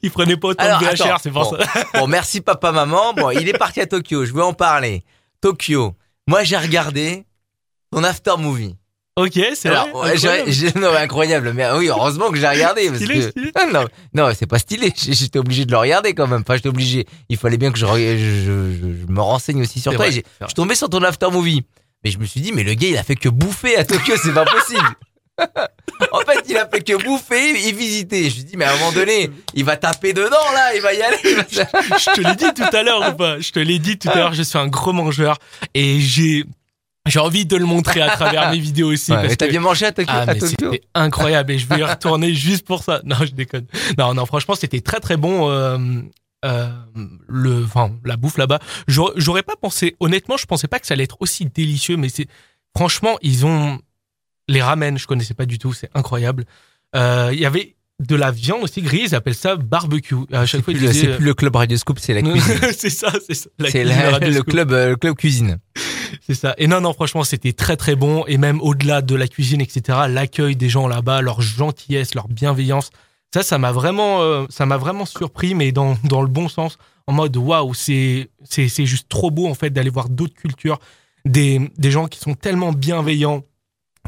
Ils 0.03 0.11
prenaient 0.11 0.37
pas 0.37 0.49
autant 0.49 0.65
Alors, 0.65 0.81
de 0.81 0.85
VHR, 0.87 1.19
c'est 1.21 1.31
pour 1.31 1.51
bon. 1.51 1.59
ça. 1.59 1.85
Bon, 1.95 2.07
merci 2.07 2.41
papa, 2.41 2.73
maman. 2.73 3.15
Bon, 3.15 3.31
il 3.31 3.49
est 3.49 3.57
parti 3.59 3.81
à 3.81 3.87
Tokyo. 3.87 4.25
Je 4.25 4.33
vais 4.35 4.43
en 4.43 4.53
parler. 4.53 5.03
Tokyo. 5.41 5.95
Moi, 6.29 6.45
j'ai 6.45 6.57
regardé 6.59 7.25
ton 7.91 8.05
after 8.05 8.35
movie. 8.39 8.77
Ok, 9.19 9.33
c'est 9.55 9.71
vrai. 9.71 9.79
incroyable. 9.79 10.51
j'ai- 10.53 10.73
non, 10.75 10.93
mais 10.93 10.99
incroyable. 10.99 11.53
Mais 11.55 11.67
oui, 11.73 11.89
heureusement 11.89 12.31
que 12.31 12.37
j'ai 12.37 12.47
regardé. 12.47 12.87
Parce 12.91 12.97
Stylé, 12.99 13.15
que, 13.21 13.31
stylé. 13.31 13.51
Ah, 13.55 13.65
non, 13.73 13.87
non, 14.13 14.31
c'est 14.39 14.47
pas 14.47 14.59
stylé. 14.59 14.93
J'étais 15.09 15.39
obligé 15.39 15.65
de 15.65 15.71
le 15.71 15.79
regarder 15.79 16.13
quand 16.15 16.27
même. 16.27 16.43
Enfin, 16.43 16.57
j'étais 16.57 16.69
obligé. 16.69 17.07
Il 17.31 17.39
fallait 17.39 17.57
bien 17.57 17.73
que 17.73 17.79
je, 17.79 17.87
re- 17.87 18.19
je, 18.19 18.19
je- 18.19 19.01
je 19.07 19.07
me 19.13 19.21
renseigne 19.23 19.63
aussi 19.63 19.81
sur 19.81 19.93
toi. 19.95 20.05
vrai, 20.07 20.11
Je 20.41 20.47
suis 20.47 20.55
tombé 20.55 20.75
sur 20.75 20.91
ton 20.91 21.03
after 21.03 21.29
movie. 21.33 21.65
Mais 22.05 22.11
je 22.11 22.19
me 22.19 22.27
suis 22.27 22.41
dit, 22.43 22.53
mais 22.53 22.63
le 22.63 22.75
gars, 22.75 22.89
il 22.89 22.97
a 22.99 23.03
fait 23.03 23.17
que 23.17 23.31
bouffer 23.31 23.77
à 23.79 23.85
Tokyo. 23.87 24.15
C'est 24.23 24.35
pas 24.35 24.45
possible. 24.45 24.87
en 26.13 26.21
fait, 26.21 26.45
il 26.49 26.57
a 26.59 26.69
fait 26.69 26.81
que 26.83 27.03
bouffer 27.03 27.69
et 27.69 27.73
visiter. 27.73 28.21
Je 28.21 28.25
me 28.25 28.31
suis 28.31 28.45
dit, 28.45 28.57
mais 28.59 28.67
à 28.67 28.73
un 28.75 28.77
moment 28.77 28.93
donné, 28.93 29.31
il 29.55 29.65
va 29.65 29.77
taper 29.79 30.13
dedans, 30.13 30.37
là. 30.55 30.75
Il 30.75 30.83
va 30.83 30.93
y 30.93 31.01
aller. 31.03 31.17
va- 31.35 31.43
je 31.51 32.11
te 32.15 32.21
l'ai 32.21 32.35
dit 32.37 32.53
tout 32.55 32.77
à 32.77 32.83
l'heure 32.83 33.11
ou 33.11 33.17
pas? 33.17 33.41
Je 33.41 33.51
te 33.51 33.59
l'ai 33.59 33.79
dit 33.79 33.99
tout 33.99 34.11
à 34.11 34.15
l'heure, 34.15 34.35
je 34.35 34.43
suis 34.43 34.59
un 34.59 34.69
gros 34.69 34.93
mangeur 34.93 35.39
et 35.75 36.01
j'ai 36.01 36.45
J'ai 37.07 37.19
envie 37.21 37.47
de 37.47 37.57
le 37.57 37.65
montrer 37.65 38.01
à 38.03 38.11
travers 38.11 38.51
mes 38.51 38.59
vidéos 38.59 38.93
aussi. 38.93 39.11
Ouais, 39.13 39.17
parce 39.19 39.29
mais 39.31 39.37
t'as 39.37 39.47
que- 39.47 39.51
bien 39.53 39.61
mangé 39.61 39.87
à 39.87 39.93
Tokyo, 39.93 40.11
Ah, 40.13 40.21
à 40.23 40.27
mais 40.27 40.39
Tokyo 40.39 40.57
c'était 40.73 40.83
incroyable 40.95 41.53
et 41.53 41.59
je 41.59 41.67
vais 41.67 41.79
y 41.79 41.83
retourner 41.85 42.35
juste 42.35 42.67
pour 42.67 42.83
ça. 42.83 43.01
Non, 43.05 43.17
je 43.21 43.33
déconne. 43.33 43.67
Non, 43.99 44.15
non, 44.15 44.27
franchement, 44.27 44.55
c'était 44.55 44.81
très 44.81 45.01
très 45.01 45.17
bon. 45.17 45.51
Euh, 45.51 45.79
euh, 46.45 46.69
le, 47.29 47.65
enfin, 47.65 47.93
la 48.05 48.17
bouffe 48.17 48.37
là-bas. 48.39 48.59
J'aurais 48.89 49.13
j'aurais 49.17 49.43
pas 49.43 49.55
pensé. 49.61 49.97
Honnêtement, 50.01 50.37
je 50.37 50.47
pensais 50.47 50.69
pas 50.69 50.79
que 50.79 50.87
ça 50.87 50.95
allait 50.95 51.05
être 51.05 51.17
aussi 51.21 51.47
délicieux, 51.47 51.97
mais 51.97 52.09
c'est 52.09 52.27
franchement, 52.77 53.17
ils 53.23 53.47
ont 53.47 53.79
les 54.49 54.63
ramen. 54.63 54.99
Je 54.99 55.07
connaissais 55.07 55.35
pas 55.35 55.47
du 55.47 55.59
tout. 55.59 55.73
C'est 55.73 55.91
incroyable. 55.95 56.45
Euh, 56.95 57.31
Il 57.33 57.41
y 57.41 57.47
avait 57.47 57.75
de 57.99 58.15
la 58.15 58.31
viande 58.31 58.63
aussi 58.63 58.83
grise. 58.83 59.13
Ils 59.13 59.15
appellent 59.15 59.35
ça 59.35 59.57
barbecue. 59.57 60.15
À 60.31 60.43
C'est 60.43 60.47
chaque 60.47 60.65
fois, 60.65 60.75
plus, 60.75 60.81
disaient, 60.87 60.93
c'est 60.93 61.17
plus 61.17 61.25
le 61.25 61.35
club 61.35 61.57
Radioscope, 61.57 61.99
c'est 61.99 62.13
la 62.15 62.23
cuisine. 62.31 62.59
c'est 62.77 62.91
ça, 62.91 63.11
c'est 63.27 63.35
ça. 63.35 63.49
La 63.59 63.71
c'est 63.71 63.85
la- 63.85 64.11
Radio 64.11 64.29
le 64.29 64.35
Scoop. 64.35 64.49
club, 64.51 64.73
euh, 64.73 64.91
le 64.91 64.97
club 64.97 65.15
cuisine. 65.17 65.59
C'est 66.27 66.35
ça. 66.35 66.55
Et 66.59 66.67
non, 66.67 66.81
non, 66.81 66.93
franchement, 66.93 67.25
c'était 67.25 67.53
très 67.53 67.77
très 67.77 67.97
bon. 67.97 68.25
Et 68.27 68.39
même 68.39 68.61
au-delà 68.61 69.03
de 69.03 69.15
la 69.15 69.29
cuisine, 69.29 69.61
etc., 69.61 70.01
l'accueil 70.09 70.57
des 70.57 70.69
gens 70.69 70.89
là-bas, 70.89 71.23
leur 71.23 71.41
gentillesse, 71.41 72.15
leur 72.15 72.29
bienveillance, 72.29 72.91
ça, 73.33 73.43
ça 73.43 73.59
m'a 73.59 73.73
vraiment, 73.73 74.23
euh, 74.23 74.47
ça 74.49 74.67
m'a 74.67 74.77
vraiment 74.77 75.05
surpris, 75.05 75.55
mais 75.55 75.73
dans 75.73 75.97
dans 76.05 76.23
le 76.23 76.29
bon 76.29 76.49
sens, 76.49 76.79
en 77.07 77.13
mode 77.13 77.37
waouh, 77.37 77.75
c'est 77.75 78.31
c'est 78.45 78.87
juste 78.87 79.09
trop 79.09 79.31
beau 79.31 79.47
en 79.47 79.55
fait 79.55 79.71
d'aller 79.71 79.91
voir 79.91 80.09
d'autres 80.09 80.35
cultures, 80.35 80.79
des 81.25 81.71
des 81.77 81.91
gens 81.91 82.07
qui 82.07 82.19
sont 82.19 82.35
tellement 82.35 82.73
bienveillants, 82.73 83.43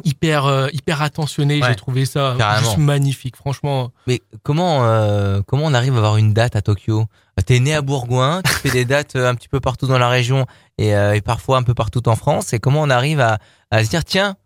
hyper 0.05 0.47
euh, 0.47 0.69
hyper 0.73 1.03
attentionnés. 1.03 1.61
Ouais. 1.61 1.69
J'ai 1.69 1.77
trouvé 1.77 2.07
ça 2.07 2.35
Carrément. 2.39 2.65
juste 2.65 2.79
magnifique, 2.79 3.37
franchement. 3.37 3.93
Mais 4.07 4.21
comment 4.43 4.85
euh, 4.85 5.41
comment 5.47 5.65
on 5.65 5.75
arrive 5.75 5.95
à 5.95 5.99
avoir 5.99 6.17
une 6.17 6.33
date 6.33 6.57
à 6.57 6.63
Tokyo? 6.63 7.05
T'es 7.47 7.61
né 7.61 7.75
à 7.75 7.83
Bourgoin, 7.83 8.43
tu 8.43 8.53
fais 8.53 8.71
des 8.71 8.85
dates 8.85 9.15
euh, 9.15 9.31
un 9.31 9.35
petit 9.35 9.49
peu 9.49 9.61
partout 9.61 9.87
dans 9.87 9.99
la 9.99 10.09
région 10.09 10.47
et, 10.77 10.97
euh, 10.97 11.15
et 11.15 11.21
parfois 11.21 11.57
un 11.59 11.63
peu 11.63 11.75
partout 11.75 12.09
en 12.09 12.17
France. 12.17 12.53
Et 12.53 12.59
comment 12.59 12.83
on 12.83 12.91
arrive 12.91 13.21
à, 13.21 13.39
à 13.71 13.85
se 13.85 13.91
dire 13.91 14.05
tiens, 14.05 14.37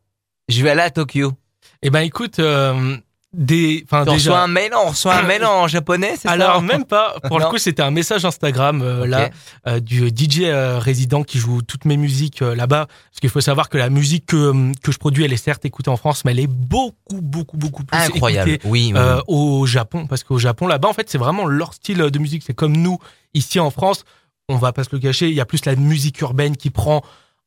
je 0.48 0.62
vais 0.62 0.70
aller 0.70 0.82
à 0.82 0.90
Tokyo? 0.90 1.32
Eh 1.82 1.90
ben 1.90 2.00
écoute, 2.00 2.38
des, 3.34 3.82
enfin 3.84 4.02
On 4.06 4.12
déjà. 4.12 4.30
reçoit 4.30 4.40
un 4.42 4.46
mail, 4.48 4.72
on 4.74 4.90
reçoit 4.90 5.14
un 5.14 5.22
mail 5.22 5.44
en 5.44 5.66
japonais, 5.66 6.12
c'est 6.16 6.28
ça 6.28 6.32
Alors 6.32 6.60
même 6.60 6.84
pas. 6.84 7.14
Pour 7.28 7.38
le 7.38 7.46
coup, 7.46 7.58
c'était 7.58 7.82
un 7.82 7.90
message 7.90 8.24
Instagram 8.24 8.82
euh, 8.82 9.06
là 9.06 9.30
euh, 9.66 9.80
du 9.80 10.08
DJ 10.08 10.42
euh, 10.42 10.78
résident 10.78 11.22
qui 11.22 11.38
joue 11.38 11.62
toutes 11.62 11.84
mes 11.86 11.96
musiques 11.96 12.40
là-bas. 12.40 12.86
Parce 12.86 13.20
qu'il 13.20 13.30
faut 13.30 13.40
savoir 13.40 13.68
que 13.68 13.78
la 13.78 13.88
musique 13.90 14.26
que 14.26 14.72
que 14.82 14.92
je 14.92 14.98
produis, 14.98 15.24
elle 15.24 15.32
est 15.32 15.36
certes 15.38 15.64
écoutée 15.64 15.90
en 15.90 15.96
France, 15.96 16.24
mais 16.24 16.32
elle 16.32 16.40
est 16.40 16.46
beaucoup 16.46 17.20
beaucoup 17.22 17.56
beaucoup 17.56 17.84
plus 17.84 17.98
Incroyable. 17.98 18.50
écoutée 18.50 18.68
Oui, 18.68 18.92
au 19.26 19.66
Japon. 19.66 20.06
Parce 20.06 20.24
qu'au 20.24 20.38
Japon, 20.38 20.66
là-bas, 20.66 20.88
en 20.88 20.92
fait, 20.92 21.08
c'est 21.08 21.18
vraiment 21.18 21.46
leur 21.46 21.74
style 21.74 21.98
de 21.98 22.18
musique. 22.18 22.42
C'est 22.46 22.54
comme 22.54 22.76
nous 22.76 22.98
ici 23.34 23.60
en 23.60 23.70
France. 23.70 24.04
On 24.48 24.56
va 24.56 24.72
pas 24.72 24.84
se 24.84 24.90
le 24.92 24.98
cacher. 24.98 25.28
Il 25.28 25.34
y 25.34 25.40
a 25.40 25.46
plus 25.46 25.64
la 25.64 25.76
musique 25.76 26.20
urbaine 26.20 26.56
qui 26.56 26.70
prend, 26.70 27.02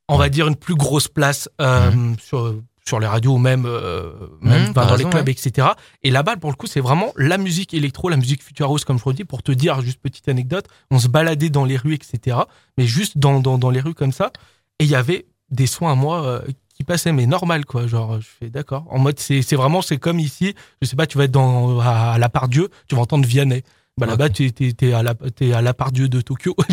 on 0.07 0.17
va 0.17 0.29
dire, 0.29 0.47
une 0.47 0.55
plus 0.55 0.75
grosse 0.75 1.07
place 1.07 1.49
euh, 1.61 1.91
sur 2.23 2.55
sur 2.87 2.99
les 2.99 3.07
radios 3.07 3.33
ou 3.33 3.37
même, 3.37 3.65
euh, 3.65 4.11
même 4.41 4.73
t'as 4.73 4.85
dans 4.85 4.91
raison, 4.93 5.05
les 5.05 5.09
clubs, 5.09 5.29
etc. 5.29 5.69
Et 6.03 6.11
là-bas, 6.11 6.37
pour 6.37 6.51
le 6.51 6.55
coup, 6.55 6.67
c'est 6.67 6.79
vraiment 6.79 7.11
la 7.17 7.37
musique 7.37 7.73
électro, 7.73 8.09
la 8.09 8.17
musique 8.17 8.43
future 8.43 8.67
house, 8.67 8.85
comme 8.85 8.99
je 8.99 9.03
redis, 9.03 9.25
pour 9.25 9.41
te 9.41 9.51
dire, 9.51 9.81
juste 9.81 9.99
petite 9.99 10.27
anecdote, 10.29 10.67
on 10.91 10.99
se 10.99 11.07
baladait 11.07 11.49
dans 11.49 11.65
les 11.65 11.77
rues, 11.77 11.95
etc. 11.95 12.37
Mais 12.77 12.85
juste 12.85 13.17
dans, 13.17 13.39
dans, 13.39 13.57
dans 13.57 13.71
les 13.71 13.79
rues 13.79 13.95
comme 13.95 14.11
ça, 14.11 14.31
et 14.79 14.83
il 14.83 14.89
y 14.89 14.95
avait 14.95 15.25
des 15.49 15.65
soins 15.65 15.93
à 15.93 15.95
moi 15.95 16.23
euh, 16.25 16.41
qui 16.75 16.83
passaient, 16.83 17.11
mais 17.11 17.25
normal, 17.25 17.65
quoi. 17.65 17.87
Genre, 17.87 18.21
je 18.21 18.27
fais 18.39 18.49
d'accord. 18.51 18.85
En 18.89 18.99
mode, 18.99 19.19
c'est 19.19 19.41
c'est 19.41 19.55
vraiment, 19.55 19.81
c'est 19.81 19.97
comme 19.97 20.19
ici, 20.19 20.53
je 20.81 20.87
sais 20.87 20.95
pas, 20.95 21.07
tu 21.07 21.17
vas 21.17 21.23
être 21.23 21.31
dans, 21.31 21.79
à, 21.79 22.13
à 22.13 22.17
la 22.19 22.29
part 22.29 22.47
Dieu, 22.49 22.69
tu 22.87 22.95
vas 22.95 23.01
entendre 23.01 23.25
Vianney. 23.25 23.63
Bah 23.97 24.07
là-bas, 24.07 24.29
tu 24.29 24.51
t'es, 24.51 24.73
t'es 24.73 24.91
à 24.91 25.03
la, 25.03 25.15
t'es 25.15 25.53
à 25.53 25.61
la 25.61 25.73
part 25.73 25.93
Dieu 25.93 26.09
de 26.09 26.19
Tokyo. 26.19 26.55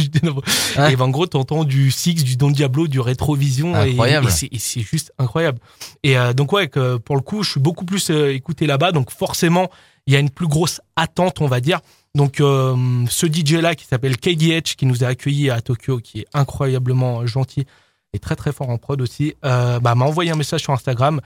Ouais. 0.77 0.93
Et 0.93 0.97
ben, 0.97 1.05
en 1.05 1.09
gros, 1.11 1.27
t'entends 1.27 1.65
du 1.65 1.91
Six, 1.91 2.15
du 2.25 2.37
Don 2.37 2.51
Diablo, 2.51 2.89
du 2.89 2.99
Rétrovision. 2.99 3.75
Incroyable. 3.75 4.27
Et, 4.27 4.31
c'est, 4.31 4.49
et 4.51 4.59
c'est 4.59 4.81
juste 4.81 5.13
incroyable. 5.19 5.59
Et 6.03 6.17
euh, 6.17 6.33
donc 6.33 6.53
ouais, 6.53 6.69
que 6.69 6.97
pour 6.97 7.15
le 7.15 7.21
coup, 7.21 7.43
je 7.43 7.51
suis 7.51 7.61
beaucoup 7.61 7.85
plus 7.85 8.11
euh, 8.11 8.33
écouté 8.33 8.67
là-bas, 8.67 8.91
donc 8.91 9.11
forcément, 9.11 9.71
il 10.07 10.15
y 10.15 10.17
a 10.17 10.19
une 10.19 10.31
plus 10.31 10.49
grosse 10.49 10.81
attente, 10.97 11.41
on 11.41 11.47
va 11.47 11.61
dire. 11.61 11.81
Donc 12.15 12.41
euh, 12.41 13.05
ce 13.09 13.27
DJ 13.27 13.55
là 13.55 13.75
qui 13.75 13.85
s'appelle 13.85 14.17
KDH, 14.17 14.77
qui 14.77 14.87
nous 14.87 15.05
a 15.05 15.09
accueillis 15.09 15.51
à 15.51 15.61
Tokyo, 15.61 15.99
qui 15.99 16.21
est 16.21 16.27
incroyablement 16.35 17.27
gentil 17.27 17.67
et 18.13 18.19
très 18.19 18.37
très 18.37 18.53
fort 18.53 18.69
en 18.69 18.79
prod 18.79 19.01
aussi, 19.01 19.35
euh, 19.45 19.81
bah, 19.81 19.95
m'a 19.95 20.05
envoyé 20.05 20.31
un 20.31 20.37
message 20.37 20.63
sur 20.63 20.73
Instagram 20.73 21.21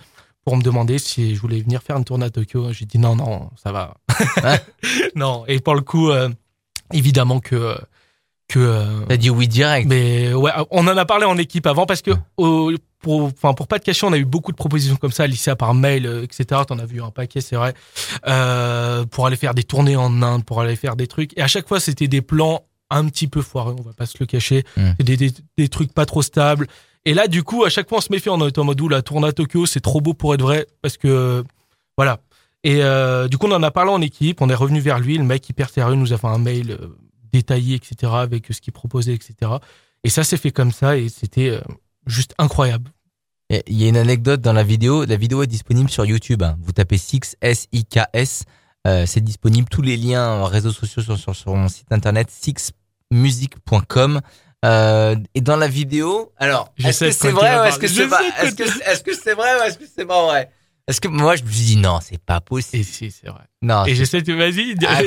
pour 0.47 0.57
me 0.57 0.63
demander 0.63 0.99
si 1.01 1.35
je 1.35 1.41
voulais 1.41 1.61
venir 1.61 1.83
faire 1.83 1.97
une 1.97 2.05
tournée 2.05 2.25
à 2.27 2.31
Tokyo. 2.31 2.73
J'ai 2.73 2.85
dit 2.87 2.99
non 2.99 3.17
non, 3.17 3.51
ça 3.63 3.73
va. 3.73 3.95
Ouais. 4.45 4.61
non. 5.17 5.45
Et 5.49 5.59
pour 5.59 5.75
le 5.75 5.81
coup, 5.81 6.11
euh, 6.11 6.29
évidemment 6.93 7.41
que 7.41 7.77
que 8.49 8.61
euh, 8.61 9.01
T'as 9.09 9.17
dit 9.17 9.29
oui 9.29 9.49
direct. 9.49 9.89
mais 9.89 10.33
ouais, 10.33 10.53
on 10.71 10.87
en 10.87 10.97
a 10.97 11.05
parlé 11.05 11.25
en 11.25 11.37
équipe 11.37 11.67
avant 11.67 11.85
parce 11.85 12.01
que 12.01 12.13
au- 12.37 12.71
pour, 13.01 13.25
enfin 13.25 13.55
pour 13.55 13.67
pas 13.67 13.79
de 13.81 13.85
cacher, 13.85 14.07
on 14.07 14.13
a 14.13 14.19
eu 14.19 14.25
beaucoup 14.25 14.53
de 14.53 14.57
propositions 14.57 14.95
comme 14.95 15.11
ça, 15.11 15.25
Alicia 15.25 15.57
par 15.57 15.75
mail, 15.75 16.07
euh, 16.07 16.23
etc. 16.23 16.61
T'en 16.67 16.79
as 16.79 16.87
vu 16.87 17.03
un 17.03 17.11
paquet, 17.11 17.41
c'est 17.41 17.57
vrai, 17.57 17.75
euh, 18.29 19.05
pour 19.05 19.27
aller 19.27 19.35
faire 19.37 19.53
des 19.53 19.65
tournées 19.65 19.97
en 19.97 20.23
Inde, 20.23 20.45
pour 20.45 20.61
aller 20.61 20.77
faire 20.77 20.95
des 20.95 21.09
trucs. 21.09 21.37
Et 21.37 21.43
à 21.43 21.49
chaque 21.49 21.67
fois, 21.67 21.81
c'était 21.81 22.07
des 22.09 22.23
plans 22.23 22.63
un 22.89 23.05
petit 23.09 23.27
peu 23.27 23.43
foireux, 23.43 23.75
on 23.79 23.83
va 23.83 23.93
pas 23.93 24.07
se 24.07 24.17
le 24.21 24.27
cacher, 24.27 24.63
des, 25.01 25.17
des, 25.17 25.33
des 25.59 25.69
trucs 25.69 25.93
pas 25.93 26.07
trop 26.07 26.23
stables. 26.23 26.69
Et 27.07 27.15
là, 27.15 27.29
du 27.29 27.43
coup, 27.43 27.65
à 27.65 27.71
chaque 27.71 27.89
fois, 27.89 27.99
on 27.99 28.01
se 28.03 28.13
méfie, 28.13 28.29
on 28.29 28.47
est 28.47 28.59
en 28.59 28.65
mode 28.65 28.81
où 28.81 28.89
la 28.89 29.01
tournée 29.01 29.29
à 29.29 29.33
Tokyo, 29.33 29.65
c'est 29.65 29.81
trop 29.81 30.01
beau 30.03 30.13
pour 30.13 30.35
être 30.35 30.43
vrai, 30.43 30.67
parce 30.83 30.99
que 30.99 31.43
voilà. 31.97 32.19
Et 32.65 32.83
euh, 32.83 33.29
du 33.29 33.39
coup, 33.39 33.47
on 33.47 33.53
en 33.53 33.63
a 33.63 33.71
parlé 33.71 33.91
en 33.93 34.03
équipe, 34.03 34.43
on 34.43 34.51
est 34.51 34.55
revenu 34.55 34.81
vers 34.81 34.99
lui, 34.99 35.17
le 35.17 35.25
mec 35.25 35.49
hyper 35.49 35.71
sérieux 35.71 35.95
nous 35.95 36.13
a 36.13 36.19
fait 36.19 36.27
un 36.27 36.39
mail 36.39 36.73
euh, 36.73 36.89
détaillé, 37.33 37.77
etc., 37.77 38.13
avec 38.17 38.53
ce 38.53 38.61
qu'il 38.61 38.73
proposait, 38.73 39.15
etc. 39.15 39.53
Et 40.05 40.11
ça 40.11 40.25
s'est 40.25 40.37
fait 40.37 40.51
comme 40.51 40.73
ça 40.73 40.97
et 40.97 41.09
c'était 41.09 41.51
euh, 41.51 41.61
juste 42.07 42.35
incroyable. 42.39 42.91
Il 43.51 43.81
y 43.81 43.85
a 43.85 43.89
une 43.89 43.97
anecdote 43.97 44.41
dans 44.41 44.53
la 44.53 44.65
vidéo. 44.65 45.05
La 45.05 45.17
vidéo 45.17 45.43
est 45.43 45.47
disponible 45.47 45.89
sur 45.89 46.05
YouTube. 46.05 46.43
hein. 46.43 46.57
Vous 46.61 46.73
tapez 46.73 46.99
6 46.99 47.37
S 47.41 47.69
I 47.73 47.85
K 47.85 48.01
S. 48.13 48.43
Euh, 48.89 49.07
c'est 49.07 49.21
disponible. 49.21 49.69
Tous 49.69 49.83
les 49.83 49.97
liens 49.97 50.41
euh, 50.41 50.45
réseaux 50.45 50.73
sociaux 50.73 51.03
sont 51.03 51.17
sur, 51.17 51.37
sur 51.37 51.55
mon 51.55 51.69
site 51.69 51.93
internet 51.93 52.29
sixmusic.com. 52.31 54.21
Euh, 54.65 55.15
et 55.35 55.41
dans 55.41 55.57
la 55.57 55.69
vidéo, 55.69 56.33
alors, 56.39 56.73
est-ce 56.83 57.05
que 57.05 57.11
c'est 57.11 57.31
vrai 57.31 57.59
ou 57.61 57.65
est-ce 57.65 57.79
que 57.79 57.87
c'est 57.89 58.09
pas, 58.09 58.21
est-ce 58.43 58.55
que, 58.55 58.63
est-ce 58.91 59.03
que 59.03 59.15
c'est 59.15 59.35
vrai 59.35 59.49
ou 59.61 59.63
est-ce 59.65 59.79
que 59.79 59.85
c'est 59.95 60.07
pas 60.07 60.25
vrai? 60.27 60.51
Est-ce 60.89 61.01
que 61.01 61.09
moi 61.09 61.35
je 61.35 61.43
me 61.43 61.51
suis 61.51 61.65
dit 61.65 61.77
non, 61.77 61.99
c'est 62.01 62.19
pas 62.21 62.41
possible. 62.41 62.81
Et 62.81 62.85
si, 62.85 63.11
c'est 63.11 63.29
vrai. 63.29 63.41
Non, 63.61 63.85
et 63.87 63.95
j'essaie 63.97 64.23
de, 64.23 64.33
vas-y, 64.33 64.75
dis-la, 64.77 65.03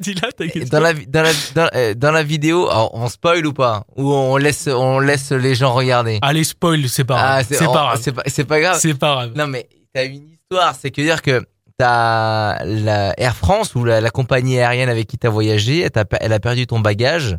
dis-la, 0.00 0.32
ta 0.32 0.46
question. 0.46 0.68
dans 0.70 0.80
la 0.80 0.92
vi- 0.92 1.06
dans 1.08 1.22
la 1.22 1.30
dans, 1.54 1.68
euh, 1.74 1.94
dans 1.94 2.12
la 2.12 2.22
vidéo, 2.22 2.68
alors, 2.70 2.90
on 2.94 3.08
spoil 3.08 3.44
ou 3.46 3.52
pas 3.52 3.84
Ou 3.96 4.12
on 4.12 4.36
laisse 4.36 4.68
on 4.68 5.00
laisse 5.00 5.32
les 5.32 5.54
gens 5.56 5.74
regarder 5.74 6.18
Allez, 6.22 6.44
spoil, 6.44 6.88
c'est 6.88 7.02
pas 7.04 7.14
grave. 7.16 7.46
c'est 7.48 7.66
on- 7.66 7.72
pas 7.72 7.80
grave. 7.88 8.00
c'est 8.00 8.12
pas 8.12 8.22
c'est 8.26 8.44
pas 8.44 8.60
grave. 8.60 8.78
C'est 8.80 8.94
pas 8.94 9.14
grave. 9.14 9.32
Non, 9.34 9.48
mais 9.48 9.68
t'as 9.92 10.04
une 10.06 10.28
histoire, 10.30 10.74
c'est 10.80 10.92
que 10.92 11.02
dire 11.02 11.20
que 11.20 11.44
t'as 11.76 12.64
la 12.64 13.12
Air 13.20 13.34
France 13.36 13.74
ou 13.74 13.84
la, 13.84 14.00
la 14.00 14.10
compagnie 14.10 14.60
aérienne 14.60 14.88
avec 14.88 15.08
qui 15.08 15.18
t'as 15.18 15.28
voyagé, 15.30 15.86
elle 16.20 16.32
a 16.32 16.40
perdu 16.40 16.66
ton 16.68 16.78
bagage. 16.80 17.36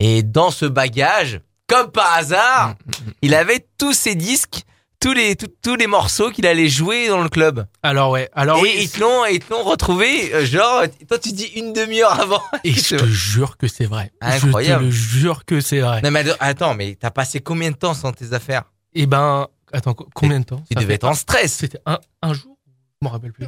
Et 0.00 0.22
dans 0.22 0.50
ce 0.50 0.64
bagage, 0.66 1.40
comme 1.66 1.90
par 1.90 2.12
hasard, 2.14 2.74
il 3.22 3.34
avait 3.34 3.66
tous 3.78 3.92
ses 3.92 4.14
disques, 4.14 4.62
tous 4.98 5.12
les 5.12 5.36
tous, 5.36 5.48
tous 5.62 5.76
les 5.76 5.86
morceaux 5.86 6.30
qu'il 6.30 6.46
allait 6.46 6.68
jouer 6.68 7.08
dans 7.08 7.22
le 7.22 7.28
club. 7.28 7.66
Alors 7.82 8.10
ouais, 8.10 8.28
alors 8.32 8.58
et 8.58 8.62
oui, 8.62 8.74
ils 8.80 8.90
te 8.90 8.98
l'ont 9.00 9.24
ils 9.26 9.38
te 9.40 9.52
l'ont 9.52 9.62
retrouvé, 9.62 10.34
euh, 10.34 10.44
genre 10.44 10.82
toi 11.08 11.18
tu 11.18 11.32
dis 11.32 11.44
une 11.56 11.72
demi-heure 11.72 12.18
avant. 12.20 12.42
et 12.64 12.72
je 12.72 12.96
te 12.96 13.06
jure 13.06 13.56
que 13.56 13.68
c'est 13.68 13.84
vrai. 13.86 14.10
Incroyable. 14.20 14.84
Je 14.84 14.88
te 14.90 14.94
le 15.14 15.20
jure 15.20 15.44
que 15.44 15.60
c'est 15.60 15.80
vrai. 15.80 16.00
Non 16.02 16.10
mais 16.10 16.24
attends, 16.40 16.74
mais 16.74 16.96
t'as 16.98 17.10
passé 17.10 17.40
combien 17.40 17.70
de 17.70 17.76
temps 17.76 17.94
sans 17.94 18.12
tes 18.12 18.32
affaires? 18.32 18.64
Et 18.94 19.06
ben, 19.06 19.46
attends, 19.72 19.94
co- 19.94 20.08
combien 20.14 20.40
de 20.40 20.44
temps? 20.44 20.62
Tu 20.68 20.74
devais 20.74 20.94
être 20.94 21.04
en 21.04 21.14
stress. 21.14 21.52
C'était 21.52 21.80
un, 21.86 21.98
un 22.22 22.32
jour? 22.34 22.56
Je 23.00 23.06
m'en 23.06 23.10
rappelle 23.12 23.32
plus. 23.32 23.46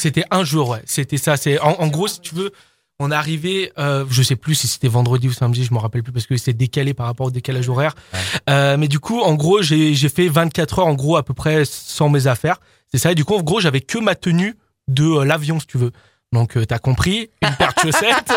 C'était 0.00 0.24
un 0.30 0.44
jour, 0.44 0.70
ouais. 0.70 0.82
C'était 0.86 1.16
ça. 1.18 1.36
C'est 1.36 1.58
en, 1.60 1.70
en 1.80 1.86
gros, 1.86 2.08
si 2.08 2.20
tu 2.20 2.34
veux, 2.34 2.52
on 3.00 3.10
est 3.10 3.14
arrivé, 3.14 3.72
euh, 3.78 4.04
je 4.08 4.22
sais 4.22 4.36
plus 4.36 4.54
si 4.54 4.68
c'était 4.68 4.88
vendredi 4.88 5.28
ou 5.28 5.32
samedi, 5.32 5.64
je 5.64 5.74
m'en 5.74 5.80
rappelle 5.80 6.02
plus 6.02 6.12
parce 6.12 6.26
que 6.26 6.36
c'est 6.36 6.52
décalé 6.52 6.94
par 6.94 7.06
rapport 7.06 7.26
au 7.26 7.30
décalage 7.30 7.68
horaire. 7.68 7.94
Ouais. 8.12 8.20
Euh, 8.50 8.76
mais 8.76 8.88
du 8.88 9.00
coup, 9.00 9.20
en 9.20 9.34
gros, 9.34 9.62
j'ai 9.62 9.94
j'ai 9.94 10.08
fait 10.08 10.28
24 10.28 10.78
heures 10.78 10.86
en 10.86 10.94
gros 10.94 11.16
à 11.16 11.22
peu 11.24 11.34
près 11.34 11.64
sans 11.64 12.08
mes 12.08 12.26
affaires. 12.26 12.60
C'est 12.92 12.98
ça. 12.98 13.12
Et 13.12 13.14
du 13.14 13.24
coup, 13.24 13.34
en 13.34 13.42
gros, 13.42 13.60
j'avais 13.60 13.80
que 13.80 13.98
ma 13.98 14.14
tenue 14.14 14.54
de 14.88 15.04
euh, 15.04 15.24
l'avion, 15.24 15.58
si 15.58 15.66
tu 15.66 15.78
veux. 15.78 15.90
Donc, 16.32 16.56
euh, 16.56 16.64
t'as 16.64 16.78
compris, 16.78 17.30
une 17.42 17.54
paire 17.56 17.72
de 17.76 17.80
chaussettes, 17.92 18.32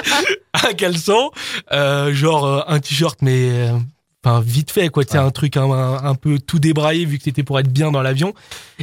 un 0.54 0.74
caleçon, 0.74 1.32
euh, 1.72 2.14
genre 2.14 2.66
un 2.68 2.80
t-shirt, 2.80 3.20
mais 3.22 3.50
euh, 3.52 3.78
enfin 4.24 4.42
vite 4.42 4.72
fait, 4.72 4.90
quoi. 4.90 5.06
Tu 5.06 5.12
sais, 5.12 5.18
Ouais. 5.20 5.24
un 5.26 5.32
truc 5.32 5.58
un, 5.58 5.72
un, 5.72 6.04
un 6.04 6.16
peu 6.16 6.40
tout 6.40 6.60
débraillé 6.60 7.06
vu 7.06 7.18
que 7.18 7.24
c'était 7.24 7.44
pour 7.44 7.60
être 7.60 7.72
bien 7.72 7.92
dans 7.92 8.02
l'avion. 8.02 8.34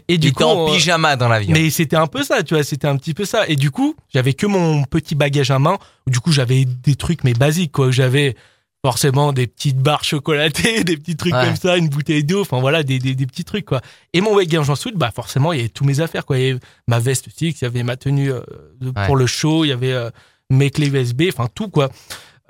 Et 0.08 0.16
Du 0.18 0.32
coup, 0.32 0.42
en 0.44 0.68
euh, 0.68 0.72
pyjama 0.72 1.16
dans 1.16 1.28
l'avion. 1.28 1.52
mais 1.52 1.70
c'était 1.70 1.96
un 1.96 2.06
peu 2.06 2.22
ça, 2.22 2.42
tu 2.42 2.54
vois, 2.54 2.64
c'était 2.64 2.86
un 2.88 2.96
petit 2.96 3.14
peu 3.14 3.24
ça. 3.24 3.46
Et 3.48 3.56
du 3.56 3.70
coup, 3.70 3.94
j'avais 4.12 4.32
que 4.34 4.46
mon 4.46 4.84
petit 4.84 5.14
bagage 5.14 5.50
à 5.50 5.58
main. 5.58 5.78
Du 6.06 6.20
coup, 6.20 6.32
j'avais 6.32 6.64
des 6.64 6.94
trucs 6.96 7.24
mais 7.24 7.32
basiques 7.34 7.72
quoi. 7.72 7.90
J'avais 7.90 8.36
forcément 8.84 9.32
des 9.32 9.46
petites 9.46 9.78
barres 9.78 10.04
chocolatées, 10.04 10.84
des 10.84 10.96
petits 10.98 11.16
trucs 11.16 11.32
Ouais. 11.34 11.46
comme 11.46 11.56
ça, 11.56 11.78
une 11.78 11.88
bouteille 11.88 12.22
d'eau, 12.22 12.42
enfin 12.42 12.60
voilà, 12.60 12.82
des, 12.82 12.98
des, 12.98 13.14
des 13.14 13.26
petits 13.26 13.44
trucs 13.44 13.64
quoi. 13.64 13.80
Et 14.12 14.20
mon 14.20 14.36
bagage 14.36 14.68
en 14.68 14.74
soute, 14.76 14.94
bah 14.96 15.10
forcément, 15.14 15.52
il 15.54 15.56
y 15.56 15.60
avait 15.60 15.68
tous 15.70 15.84
mes 15.84 16.00
affaires 16.00 16.26
quoi. 16.26 16.36
Il 16.38 16.44
y 16.46 16.50
avait 16.50 16.60
ma 16.86 16.98
veste 16.98 17.28
aussi, 17.28 17.48
il 17.48 17.56
y 17.62 17.64
avait 17.64 17.82
ma 17.82 17.96
tenue 17.96 18.30
euh, 18.30 18.40
Ouais. 18.82 19.06
pour 19.06 19.16
le 19.16 19.24
show, 19.26 19.64
il 19.64 19.68
y 19.68 19.72
avait 19.72 19.92
euh, 19.92 20.10
mes 20.50 20.70
clés 20.70 20.88
USB, 20.88 21.22
enfin 21.32 21.48
tout 21.54 21.68
quoi. 21.70 21.88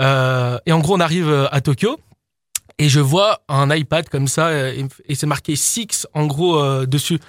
Euh, 0.01 0.59
et 0.67 0.73
en 0.73 0.81
gros, 0.81 0.97
on 0.97 1.01
arrive 1.01 1.49
à 1.53 1.61
Tokyo. 1.61 1.99
Et 2.79 2.89
je 2.89 2.99
vois 2.99 3.43
un 3.49 3.73
iPad 3.75 4.09
comme 4.09 4.27
ça 4.27 4.49
euh, 4.49 4.87
et, 5.09 5.15
c'est 5.15 5.27
marqué 5.27 5.55
Six 5.55 6.09
en 6.13 6.27
gros 6.27 6.59
euh, 6.59 6.87
dessus. 6.87 7.21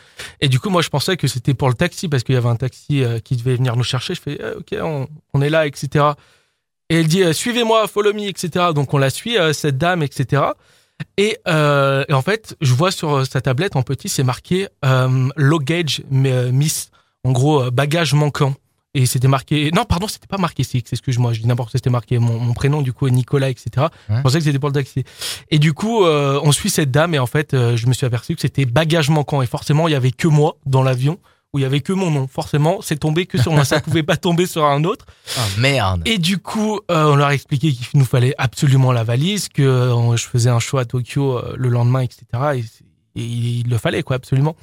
Et 0.41 0.48
du 0.48 0.60
coup, 0.60 0.70
moi, 0.70 0.82
je 0.82 0.89
pensais 0.89 1.18
que 1.18 1.28
c'était 1.28 1.54
pour 1.54 1.68
le 1.68 1.76
taxi 1.76 2.08
parce 2.08 2.24
qu'il 2.24 2.34
y 2.34 2.38
avait 2.38 2.50
un 2.50 2.56
taxi 2.56 3.04
euh, 3.04 3.20
qui 3.20 3.36
devait 3.36 3.56
venir 3.56 3.76
nous 3.76 3.84
chercher. 3.84 4.16
Je 4.16 4.22
fais 4.22 4.39
eh, 4.39 4.58
OK, 4.58 4.76
on, 4.82 5.08
on 5.34 5.41
est 5.41 5.50
là, 5.50 5.68
etc. 5.68 6.14
Et 6.89 7.00
elle 7.00 7.08
dit 7.08 7.24
euh, 7.24 7.34
suivez-moi, 7.34 7.88
follow 7.88 8.14
me, 8.14 8.28
etc. 8.28 8.68
Donc 8.74 8.93
on 8.93 8.98
la 8.98 9.10
suit 9.10 9.38
euh, 9.38 9.54
cette 9.54 9.78
dame, 9.78 10.04
etc. 10.04 10.43
Et, 11.18 11.38
et 11.46 12.14
en 12.14 12.22
fait, 12.22 12.56
je 12.62 12.74
vois 12.74 12.91
sur 12.91 13.26
sa 13.28 13.41
tablette 13.41 13.76
en 13.76 13.82
petit, 13.82 14.08
c'est 14.08 14.24
marqué 14.24 14.70
luggage 15.36 16.04
euh, 16.14 16.52
miss, 16.54 16.89
en 17.26 17.34
gros 17.34 17.70
bagage 17.70 18.14
manquant. 18.14 18.54
Et 18.96 19.06
c'était 19.06 19.28
marqué. 19.28 19.72
Non, 19.72 19.84
pardon, 19.84 20.08
c'était 20.08 20.26
pas 20.26 20.38
marqué 20.38 20.64
Six. 20.64 20.84
Excuse-moi, 20.91 21.34
je 21.34 21.41
dis 21.41 21.48
n'importe 21.48 21.72
quoi. 21.72 21.78
C'était 21.78 21.89
marqué 21.89 22.18
mon, 22.18 22.39
mon 22.39 22.54
prénom 22.54 22.82
du 22.82 22.93
coup, 22.93 23.08
Nicolas, 23.10 23.50
etc. 23.50 23.88
Ouais. 24.10 24.18
Je 24.18 24.22
pensais 24.22 24.38
que 24.39 24.46
c'était 24.46 24.58
pour 24.58 24.70
le 24.70 24.74
taxi. 24.74 25.04
Et 25.52 25.60
du 25.60 25.74
coup, 25.74 26.06
euh, 26.06 26.39
on 26.43 26.52
suit 26.52 26.70
cette 26.70 26.91
dame 26.91 27.14
et 27.14 27.20
en 27.20 27.28
fait, 27.28 27.54
euh, 27.54 27.76
je 27.76 27.88
me 27.88 27.93
suis 27.93 28.06
aperçu 28.06 28.36
que 28.36 28.41
c'était 28.41 28.66
bagage 28.66 29.10
manquant. 29.10 29.41
Et 29.41 29.48
forcément, 29.48 29.88
il 29.88 29.91
y 29.91 29.96
avait 29.96 30.12
que 30.12 30.28
moi 30.28 30.58
dans 30.66 30.82
l'avion 30.82 31.20
où 31.56 31.60
il 31.60 31.62
y 31.62 31.66
avait 31.66 31.80
que 31.80 31.93
mon 31.93 32.12
nom. 32.12 32.28
Forcément, 32.28 32.80
c'est 32.82 32.98
tombé 32.98 33.26
que 33.26 33.38
sur 33.41 33.54
moi. 33.54 33.64
Ça 33.64 33.80
pouvait 33.82 34.04
pas 34.04 34.18
tomber 34.18 34.46
sur 34.46 34.66
un 34.66 34.84
autre. 34.84 35.06
Ah, 35.38 35.48
merde. 35.58 36.02
Et 36.04 36.18
du 36.18 36.38
coup, 36.38 36.82
euh, 36.91 37.06
on 37.06 37.16
leur 37.16 37.28
a 37.28 37.34
expliqué 37.34 37.72
qu'il 37.72 37.98
nous 37.98 38.06
fallait 38.06 38.36
absolument 38.38 38.91
la 38.91 39.06
valise, 39.06 39.48
que 39.48 39.62
euh, 39.62 40.18
je 40.18 40.26
faisais 40.26 40.50
un 40.50 40.60
show 40.60 40.80
à 40.80 40.84
Tokyo 40.84 41.38
euh, 41.38 41.56
le 41.58 41.70
lendemain, 41.70 42.02
etc. 42.02 42.26
Et, 42.56 43.22
et 43.22 43.24
il 43.24 43.70
le 43.70 43.78
fallait, 43.78 44.04
quoi, 44.04 44.18
absolument. 44.18 44.58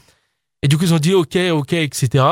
Et 0.62 0.68
du 0.68 0.76
coup, 0.76 0.84
ils 0.84 0.92
ont 0.92 0.98
dit 0.98 1.14
OK, 1.14 1.34
OK, 1.52 1.72
etc. 1.72 2.24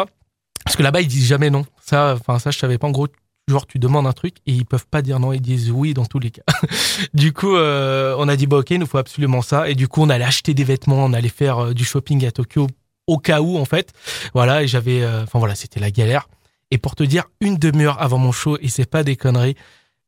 Parce 0.65 0.77
que 0.77 0.83
là-bas, 0.83 1.01
ils 1.01 1.09
disent 1.09 1.27
jamais 1.27 1.51
non. 1.51 1.65
Ça, 1.85 2.17
enfin, 2.19 2.39
ça, 2.39 2.51
je 2.51 2.59
savais 2.59 2.79
pas. 2.79 2.87
En 2.87 2.91
gros, 2.91 3.09
genre, 3.49 3.67
tu 3.67 3.79
demandes 3.79 4.07
un 4.07 4.13
truc 4.13 4.37
et 4.47 4.53
ils 4.53 4.67
peuvent 4.67 4.87
pas 4.87 5.03
dire 5.03 5.21
non. 5.21 5.33
Ils 5.33 5.41
disent 5.41 5.71
oui 5.71 5.95
dans 5.95 6.07
tous 6.07 6.19
les 6.19 6.31
cas. 6.31 6.43
du 7.15 7.33
coup, 7.33 7.57
euh, 7.57 8.15
on 8.19 8.29
a 8.29 8.37
dit 8.37 8.47
bah 8.47 8.59
OK, 8.59 8.71
il 8.71 8.79
nous 8.79 8.87
faut 8.87 8.99
absolument 8.99 9.43
ça. 9.43 9.69
Et 9.69 9.75
du 9.75 9.89
coup, 9.89 10.03
on 10.03 10.09
allait 10.09 10.25
acheter 10.25 10.55
des 10.55 10.65
vêtements, 10.65 11.05
on 11.05 11.13
allait 11.13 11.29
faire 11.29 11.59
euh, 11.59 11.75
du 11.75 11.85
shopping 11.85 12.25
à 12.27 12.31
Tokyo 12.31 12.67
au 13.07 13.19
cas 13.19 13.41
où, 13.41 13.59
en 13.59 13.65
fait. 13.65 13.93
Voilà, 14.35 14.63
et 14.63 14.69
j'avais, 14.69 15.03
euh, 15.03 15.25
enfin 15.25 15.39
voilà, 15.39 15.55
c'était 15.55 15.81
la 15.81 15.91
galère. 15.91 16.29
Et 16.71 16.79
pour 16.79 16.95
te 16.95 17.03
dire, 17.03 17.25
une 17.41 17.57
demi-heure 17.57 18.01
avant 18.01 18.19
mon 18.19 18.31
show, 18.31 18.57
et 18.61 18.69
c'est 18.69 18.89
pas 18.89 19.03
des 19.03 19.17
conneries, 19.17 19.57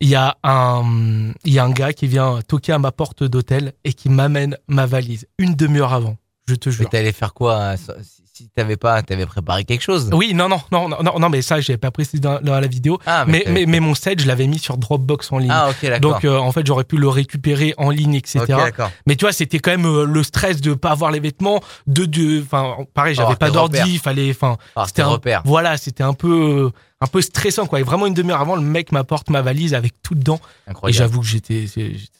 il 0.00 0.09
y 0.09 0.14
a 0.14 0.36
un, 0.42 1.32
il 1.44 1.53
y 1.53 1.59
a 1.59 1.64
un 1.64 1.70
gars 1.70 1.92
qui 1.92 2.07
vient 2.07 2.40
toquer 2.46 2.72
à 2.72 2.78
ma 2.78 2.92
porte 2.92 3.24
d'hôtel 3.24 3.72
et 3.84 3.92
qui 3.92 4.09
m'amène 4.09 4.57
ma 4.68 4.86
valise 4.86 5.26
une 5.38 5.55
demi-heure 5.55 5.92
avant. 5.92 6.16
Je 6.53 6.57
te 6.57 6.68
Mais 6.68 6.74
jure. 6.76 6.88
t'allais 6.90 7.12
faire 7.12 7.34
quoi 7.34 7.57
hein, 7.62 7.76
si- 7.76 8.48
t'avais 8.57 8.76
pas, 8.76 9.03
t'avais 9.03 9.26
préparé 9.26 9.64
quelque 9.64 9.82
chose? 9.82 10.11
Oui, 10.12 10.34
non, 10.34 10.48
non, 10.48 10.61
non, 10.72 10.88
non, 10.88 11.18
non, 11.18 11.28
mais 11.28 11.42
ça, 11.42 11.61
j'avais 11.61 11.76
pas 11.76 11.90
précisé 11.90 12.18
dans, 12.18 12.40
dans 12.40 12.59
la 12.59 12.66
vidéo. 12.66 12.98
Ah, 13.07 13.24
Mais, 13.28 13.44
mais, 13.48 13.66
mais 13.66 13.78
mon 13.78 13.94
set, 13.94 14.20
je 14.20 14.26
l'avais 14.26 14.46
mis 14.48 14.59
sur 14.59 14.78
Dropbox 14.78 15.30
en 15.32 15.38
ligne. 15.38 15.50
Ah, 15.53 15.68
ok, 15.70 15.76
d'accord. 15.82 16.00
Donc, 16.00 16.24
euh, 16.24 16.38
en 16.38 16.50
fait, 16.50 16.66
j'aurais 16.66 16.84
pu 16.84 16.96
le 16.96 17.09
récupérer 17.09 17.74
en 17.78 17.90
ligne, 17.90 18.14
etc. 18.14 18.40
Ok, 18.40 18.48
d'accord. 18.48 18.90
Mais 19.07 19.14
tu 19.16 19.24
vois, 19.26 19.32
c'était 19.32 19.59
quand 19.61 19.70
même 19.70 19.86
euh, 19.86 20.05
le 20.05 20.22
stress 20.24 20.61
de 20.61 20.74
pas 20.74 20.90
avoir 20.90 21.11
les 21.11 21.20
vêtements, 21.20 21.62
de, 21.86 22.05
de, 22.05 22.42
enfin, 22.42 22.78
pareil, 22.94 23.14
j'avais 23.14 23.36
pas 23.36 23.50
d'ordi, 23.50 23.78
il 23.86 23.98
fallait, 24.00 24.30
enfin, 24.30 24.57
c'était 24.86 25.03
un, 25.03 25.09
repère. 25.09 25.42
voilà, 25.44 25.76
c'était 25.76 26.03
un 26.03 26.14
peu, 26.14 26.32
euh, 26.66 26.70
un 27.03 27.09
peu 27.09 27.20
stressant, 27.20 27.66
quoi. 27.66 27.80
Et 27.80 27.82
vraiment 27.82 28.07
une 28.07 28.14
demi-heure 28.14 28.40
avant, 28.40 28.55
le 28.55 28.62
mec 28.62 28.92
m'apporte 28.92 29.28
ma 29.28 29.42
valise 29.42 29.74
avec 29.74 30.00
tout 30.03 30.14
dedans. 30.14 30.40
Et 30.66 30.70
Incroyable. 30.70 30.98
j'avoue 30.98 31.20
que 31.20 31.26
j'étais, 31.26 31.66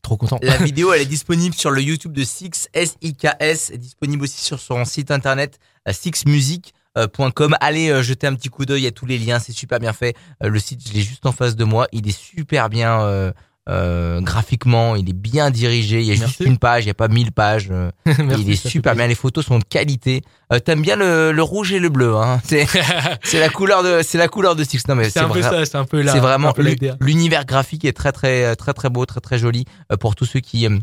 trop 0.03 0.17
content. 0.17 0.41
La 0.43 0.57
vidéo, 0.59 0.93
elle 0.93 1.03
est 1.03 1.07
disponible 1.07 1.55
sur 1.55 1.71
le 1.71 1.81
YouTube 1.81 2.13
de 2.13 2.25
Six, 2.25 2.69
S-I-K-S, 2.75 3.71
est 3.71 3.79
disponible 3.79 4.25
aussi 4.25 4.43
sur 4.43 4.59
son 4.59 4.85
site 4.85 5.13
internet, 5.13 5.61
euh, 5.89 5.93
sixmusic.com. 5.93 7.57
Allez 7.61 7.91
euh, 7.91 8.03
jeter 8.03 8.27
un 8.27 8.35
petit 8.35 8.49
coup 8.49 8.67
d'œil 8.67 8.89
à 8.89 8.91
tous 8.91 9.07
les 9.07 9.19
liens, 9.19 9.39
c'est 9.39 9.53
super 9.53 9.79
bien 9.79 9.93
fait. 9.93 10.17
Euh, 10.43 10.49
le 10.49 10.59
site, 10.59 10.81
je 10.89 10.93
l'ai 10.93 11.03
juste 11.03 11.27
en 11.27 11.33
face 11.33 11.55
de 11.55 11.63
moi, 11.63 11.87
il 11.93 12.09
est 12.09 12.19
super 12.19 12.69
bien 12.69 13.03
euh, 13.03 13.33
euh, 13.69 14.21
graphiquement, 14.21 14.97
il 14.97 15.09
est 15.09 15.13
bien 15.13 15.51
dirigé, 15.51 16.01
il 16.01 16.07
y 16.07 16.11
a 16.13 16.15
juste 16.15 16.41
une 16.41 16.59
page, 16.59 16.85
il 16.85 16.87
n'y 16.87 16.91
a 16.91 16.95
pas 16.95 17.09
mille 17.09 17.31
pages. 17.33 17.69
euh, 17.71 17.91
Merci, 18.07 18.43
il 18.43 18.51
est 18.51 18.57
ça 18.57 18.69
super 18.69 18.95
bien, 18.97 19.07
les 19.07 19.15
photos 19.15 19.47
sont 19.47 19.59
de 19.59 19.65
qualité. 19.65 20.23
Euh, 20.53 20.59
T'aimes 20.59 20.83
bien 20.83 20.97
le, 20.97 21.31
le 21.33 21.43
rouge 21.43 21.73
et 21.73 21.79
le 21.79 21.89
bleu, 21.89 22.17
hein 22.17 22.41
C'est 23.23 23.39
la 23.41 23.49
couleur 23.49 23.83
de 23.83 24.01
c'est 24.03 24.19
la 24.19 24.29
couleur 24.29 24.57
de 24.57 24.65
Six. 24.65 24.87
Non 24.89 24.95
mais 24.97 25.11
c'est 25.11 25.21
un 25.21 25.29
peu 25.29 25.41
vrai. 25.41 25.65
ça, 25.65 25.65
c'est 25.65 25.79
un 25.79 25.85
peu 25.85 26.03
là. 26.03 26.13
C'est 26.13 26.19
vraiment 26.21 26.49
un 26.57 26.97
l'univers 27.01 27.45
graphique 27.45 27.85
est 27.85 27.93
très 27.93 28.13
très 28.13 28.57
très 28.57 28.73
très 28.73 28.91
beau, 28.91 29.07
très 29.07 29.21
très 29.21 29.39
joli 29.39 29.65
euh, 29.93 29.97
pour 29.97 30.15
tous 30.17 30.25
ceux 30.27 30.41
qui 30.41 30.67
euh, 30.67 30.79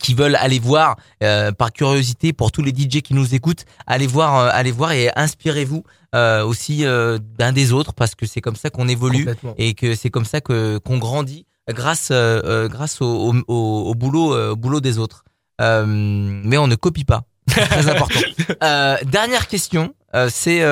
qui 0.00 0.14
veulent 0.14 0.36
aller 0.36 0.58
voir 0.58 0.96
euh, 1.22 1.52
par 1.52 1.72
curiosité 1.72 2.32
pour 2.32 2.52
tous 2.52 2.62
les 2.62 2.72
DJ 2.72 3.00
qui 3.00 3.14
nous 3.14 3.34
écoutent, 3.34 3.64
allez 3.86 4.06
voir 4.06 4.36
euh, 4.38 4.50
allez 4.52 4.70
voir 4.72 4.92
et 4.92 5.10
inspirez-vous 5.16 5.84
euh, 6.14 6.44
aussi 6.44 6.84
euh, 6.84 7.18
d'un 7.38 7.52
des 7.52 7.72
autres 7.72 7.92
parce 7.94 8.14
que 8.14 8.26
c'est 8.26 8.40
comme 8.40 8.56
ça 8.56 8.70
qu'on 8.70 8.88
évolue 8.88 9.28
et 9.56 9.74
que 9.74 9.94
c'est 9.94 10.10
comme 10.10 10.24
ça 10.24 10.40
que 10.40 10.78
qu'on 10.78 10.98
grandit 10.98 11.46
grâce 11.72 12.08
euh, 12.10 12.40
euh, 12.44 12.68
grâce 12.68 13.00
au, 13.00 13.34
au, 13.46 13.94
boulot 13.94 14.34
euh, 14.34 14.52
au 14.52 14.56
boulot 14.56 14.80
des 14.80 14.98
autres. 14.98 15.24
Euh, 15.60 15.84
mais 15.86 16.58
on 16.58 16.66
ne 16.66 16.76
copie 16.76 17.04
pas. 17.04 17.24
C'est 17.48 17.66
très 17.66 17.88
important. 17.88 18.20
Dernière 19.10 19.48
question, 19.48 19.94
c'est 20.28 20.62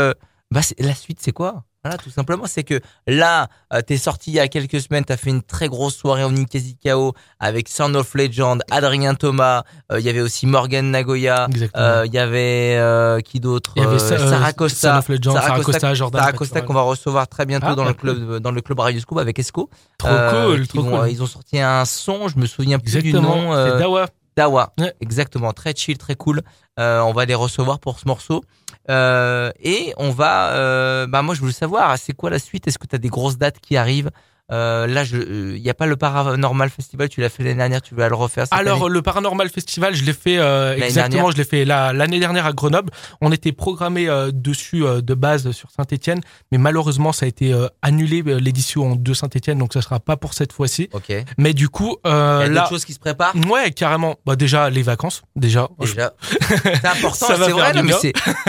bah, 0.51 0.61
la 0.79 0.95
suite, 0.95 1.19
c'est 1.21 1.33
quoi? 1.33 1.65
Voilà, 1.87 1.99
tout 2.03 2.11
simplement, 2.11 2.45
c'est 2.47 2.65
que 2.65 2.81
là, 3.07 3.49
euh, 3.73 3.81
t'es 3.81 3.97
sorti 3.97 4.31
il 4.31 4.35
y 4.35 4.41
a 4.41 4.49
quelques 4.49 4.81
semaines, 4.81 5.05
t'as 5.05 5.17
fait 5.17 5.31
une 5.31 5.43
très 5.43 5.69
grosse 5.69 5.95
soirée 5.97 6.25
au 6.25 6.31
Ninkasi 6.31 6.77
KO 6.85 7.15
avec 7.39 7.69
Sound 7.69 7.95
of 7.95 8.13
Legend, 8.15 8.61
Adrien 8.71 9.15
Thomas, 9.15 9.63
euh, 9.93 10.01
il 10.01 10.07
y 10.07 10.09
avait 10.09 10.21
aussi 10.21 10.47
Morgan 10.47 10.91
Nagoya, 10.91 11.47
euh, 11.77 12.03
il 12.07 12.13
y 12.13 12.19
avait 12.19 12.77
euh, 12.77 13.21
qui 13.21 13.39
d'autre 13.39 13.73
Il 13.77 13.83
y 13.83 13.87
avait 13.87 13.99
Sarah 14.01 14.53
Costa, 14.53 14.99
of 14.99 15.09
Legend, 15.09 15.35
Sarah 15.37 15.61
Costa, 15.61 15.95
Jordan 15.95 16.21
Sarah 16.21 16.33
Costa 16.33 16.61
qu'on 16.63 16.75
va 16.75 16.83
recevoir 16.83 17.29
très 17.29 17.47
bientôt 17.47 17.67
Ah, 17.71 17.75
dans 17.77 17.85
le 17.85 17.95
club 17.95 18.39
dans 18.39 18.51
le 18.51 18.61
club 18.61 18.81
Radio 18.81 19.01
Scoop 19.01 19.19
avec 19.19 19.39
Esco. 19.39 19.71
Trop 19.99 20.09
cool, 20.09 20.67
trop 20.67 20.83
vont- 20.83 20.99
cool. 21.03 21.11
Ils 21.11 21.23
ont 21.23 21.27
sorti 21.27 21.61
un 21.61 21.85
son, 21.85 22.29
je 22.29 22.39
me 22.39 22.47
souviens 22.47 22.79
plus 22.79 22.91
du 22.93 22.99
Exactement. 22.99 23.37
nom. 23.37 23.53
euh, 23.55 23.73
C'est 23.75 23.79
Dawa. 23.79 24.07
Dawa, 24.37 24.73
Ouais. 24.79 24.93
exactement, 25.01 25.53
très 25.55 25.75
chill, 25.75 25.97
très 25.97 26.15
cool. 26.15 26.43
On 26.79 27.13
va 27.15 27.25
les 27.25 27.35
recevoir 27.35 27.79
pour 27.79 27.99
ce 28.01 28.07
morceau. 28.07 28.45
Euh, 28.89 29.51
et 29.61 29.93
on 29.97 30.11
va, 30.11 30.53
euh, 30.53 31.07
bah 31.07 31.23
moi 31.23 31.35
je 31.35 31.41
voulais 31.41 31.53
savoir, 31.53 31.99
c'est 31.99 32.13
quoi 32.13 32.31
la 32.31 32.39
suite? 32.39 32.67
Est-ce 32.69 32.79
que 32.79 32.87
tu 32.87 32.95
as 32.95 32.99
des 32.99 33.09
grosses 33.09 33.39
dates 33.39 33.59
qui 33.61 33.77
arrivent? 33.77 34.11
Euh, 34.53 34.87
Là, 34.87 35.03
il 35.05 35.61
n'y 35.63 35.71
a 35.71 35.75
pas 35.75 35.87
le 35.87 35.97
Paranormal 35.97 36.71
Festival, 36.71 37.09
tu 37.09 37.21
l'as 37.21 37.29
fait 37.29 37.43
l'année 37.43 37.57
dernière, 37.57 37.83
tu 37.83 37.95
vas 37.95 38.09
le 38.09 38.15
refaire 38.15 38.45
cette 38.47 38.59
Alors 38.59 38.85
année 38.85 38.95
le 38.95 39.03
Paranormal 39.03 39.49
Festival, 39.51 39.95
je 39.95 40.05
l'ai 40.05 40.13
fait 40.13 40.39
euh, 40.39 40.75
exactement, 40.77 41.09
dernière 41.25 41.31
je 41.33 41.37
l'ai 41.39 41.45
fait 41.45 41.65
la- 41.65 41.93
l'année 41.93 42.19
dernière 42.21 42.47
à 42.47 42.53
Grenoble. 42.53 42.91
On 43.21 43.33
était 43.33 43.53
programmé 43.53 44.09
euh, 44.09 44.31
dessus 44.33 44.85
euh, 44.85 45.01
de 45.01 45.15
base 45.15 45.51
sur 45.53 45.71
Saint-Étienne, 45.71 46.21
mais 46.53 46.59
malheureusement 46.59 47.13
ça 47.13 47.27
a 47.27 47.29
été 47.29 47.53
euh, 47.53 47.67
annulé 47.83 48.23
euh, 48.27 48.39
l'édition 48.39 48.97
de 48.97 49.15
Saint-Étienne, 49.15 49.59
donc 49.59 49.73
ça 49.73 49.83
sera 49.83 50.01
pas 50.01 50.17
pour 50.17 50.35
cette 50.35 50.53
fois-ci. 50.53 50.89
Ok. 50.93 51.09
Il 51.11 51.25
Mais 51.39 51.53
du 51.55 51.69
coup, 51.69 51.97
y 52.05 52.09
euh, 52.09 52.39
a 52.41 52.47
là, 52.47 52.55
d'autres 52.61 52.69
choses 52.71 52.85
qui 52.85 52.93
se 52.93 52.99
préparent? 53.01 53.35
Ouais, 53.51 53.71
carrément. 53.73 54.17
Bah 54.27 54.37
déjà 54.37 54.71
les 54.71 54.83
vacances, 54.83 55.23
déjà. 55.35 55.69
Déjà, 55.81 56.13
c'est 56.41 56.85
important, 56.87 57.27
c'est 57.29 57.35
vrai, 57.51 57.73
non, 57.73 57.83
mais 57.83 57.95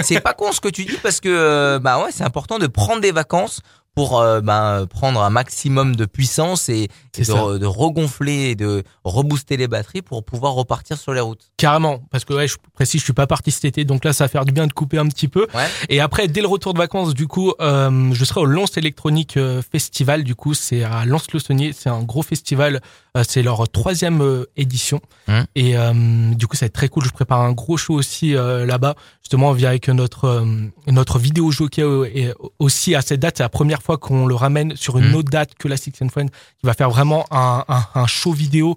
c'est 0.03 0.21
pas 0.21 0.33
con 0.33 0.51
ce 0.51 0.61
que 0.61 0.69
tu 0.69 0.85
dis 0.85 0.97
parce 1.01 1.19
que 1.19 1.29
euh, 1.29 1.79
bah 1.79 1.99
ouais, 2.03 2.09
c'est 2.11 2.23
important 2.23 2.59
de 2.59 2.67
prendre 2.67 3.01
des 3.01 3.11
vacances 3.11 3.61
pour 3.97 4.21
euh, 4.21 4.41
bah, 4.41 4.85
prendre 4.87 5.23
un 5.23 5.31
maximum 5.31 5.95
de 5.95 6.05
puissance 6.05 6.69
et, 6.69 6.87
de, 7.17 7.57
de 7.57 7.65
regonfler 7.65 8.51
et 8.51 8.55
de 8.55 8.83
rebooster 9.03 9.57
les 9.57 9.67
batteries 9.67 10.03
pour 10.03 10.23
pouvoir 10.23 10.53
repartir 10.53 10.99
sur 10.99 11.15
les 11.15 11.19
routes. 11.19 11.49
Carrément, 11.57 12.01
parce 12.11 12.23
que 12.23 12.35
ouais, 12.35 12.47
je 12.47 12.57
précise, 12.75 12.99
je 13.01 13.05
suis 13.05 13.13
pas 13.13 13.25
parti 13.25 13.49
cet 13.49 13.65
été, 13.65 13.85
donc 13.85 14.05
là 14.05 14.13
ça 14.13 14.25
va 14.25 14.27
faire 14.27 14.45
du 14.45 14.51
bien 14.51 14.67
de 14.67 14.71
couper 14.71 14.99
un 14.99 15.07
petit 15.07 15.27
peu. 15.27 15.47
Ouais. 15.55 15.65
Et 15.89 15.99
après, 15.99 16.27
dès 16.27 16.41
le 16.41 16.47
retour 16.47 16.75
de 16.75 16.77
vacances, 16.77 17.15
du 17.15 17.25
coup, 17.25 17.53
euh, 17.59 18.13
je 18.13 18.23
serai 18.23 18.41
au 18.41 18.45
Lance 18.45 18.77
Electronic 18.77 19.35
euh, 19.35 19.63
Festival. 19.63 20.23
Du 20.23 20.35
coup, 20.35 20.53
c'est 20.53 20.83
à 20.83 21.03
Lens-le-Saunier. 21.05 21.73
C'est 21.73 21.89
un 21.89 22.03
gros 22.03 22.21
festival. 22.21 22.81
Euh, 23.17 23.23
c'est 23.27 23.41
leur 23.41 23.67
troisième 23.69 24.21
euh, 24.21 24.45
édition. 24.55 25.01
Hum. 25.27 25.45
Et 25.55 25.77
euh, 25.77 25.91
du 26.33 26.47
coup, 26.47 26.55
ça 26.55 26.65
va 26.65 26.67
être 26.67 26.73
très 26.73 26.87
cool. 26.87 27.03
Je 27.03 27.09
prépare 27.11 27.41
un 27.41 27.51
gros 27.51 27.75
show 27.77 27.93
aussi 27.95 28.33
là-bas. 28.33 28.95
Justement, 29.23 29.49
on 29.49 29.53
vient 29.53 29.69
avec 29.69 29.89
notre 29.89 30.45
notre 30.87 31.19
vidéo 31.19 31.51
jockey 31.51 31.83
et 32.13 32.31
aussi 32.59 32.95
à 32.95 33.01
cette 33.01 33.19
date. 33.19 33.37
C'est 33.37 33.43
la 33.43 33.49
première 33.49 33.81
fois 33.81 33.97
qu'on 33.97 34.25
le 34.25 34.35
ramène 34.35 34.75
sur 34.75 34.97
une 34.97 35.07
Hum. 35.07 35.15
autre 35.15 35.29
date 35.29 35.55
que 35.55 35.67
la 35.67 35.77
Six 35.77 35.93
and 36.01 36.09
Friends, 36.09 36.27
qui 36.59 36.65
va 36.65 36.73
faire 36.73 36.89
vraiment 36.89 37.25
un, 37.31 37.63
un, 37.67 37.83
un 37.95 38.07
show 38.07 38.31
vidéo 38.31 38.75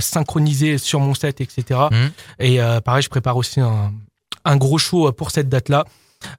synchronisé 0.00 0.76
sur 0.78 1.00
mon 1.00 1.14
set, 1.14 1.40
etc. 1.40 1.80
Et 2.40 2.60
euh, 2.60 2.80
pareil, 2.80 3.02
je 3.02 3.08
prépare 3.08 3.36
aussi 3.36 3.60
un, 3.60 3.92
un 4.44 4.56
gros 4.56 4.78
show 4.78 5.12
pour 5.12 5.30
cette 5.30 5.48
date-là. 5.48 5.84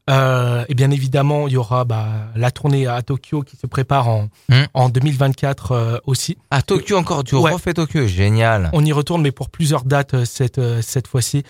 Euh, 0.09 0.65
et 0.67 0.73
bien 0.75 0.91
évidemment, 0.91 1.47
il 1.47 1.53
y 1.53 1.57
aura 1.57 1.85
bah, 1.85 2.07
la 2.35 2.51
tournée 2.51 2.87
à 2.87 3.01
Tokyo 3.01 3.41
qui 3.43 3.55
se 3.57 3.67
prépare 3.67 4.07
en, 4.09 4.27
Hmm. 4.49 4.63
en 4.73 4.89
2024 4.89 5.71
euh, 5.71 5.97
aussi. 6.05 6.37
À 6.51 6.61
Tokyo 6.61 6.97
encore, 6.97 7.23
tu 7.23 7.35
Ouais. 7.35 7.51
refais 7.51 7.73
Tokyo, 7.73 8.05
génial. 8.07 8.69
On 8.73 8.83
y 8.83 8.91
retourne, 8.91 9.21
mais 9.21 9.31
pour 9.31 9.49
plusieurs 9.49 9.83
dates 9.83 10.13
euh, 10.15 10.25
cette, 10.25 10.57
euh, 10.57 10.81
cette 10.81 11.07
fois-ci. 11.07 11.43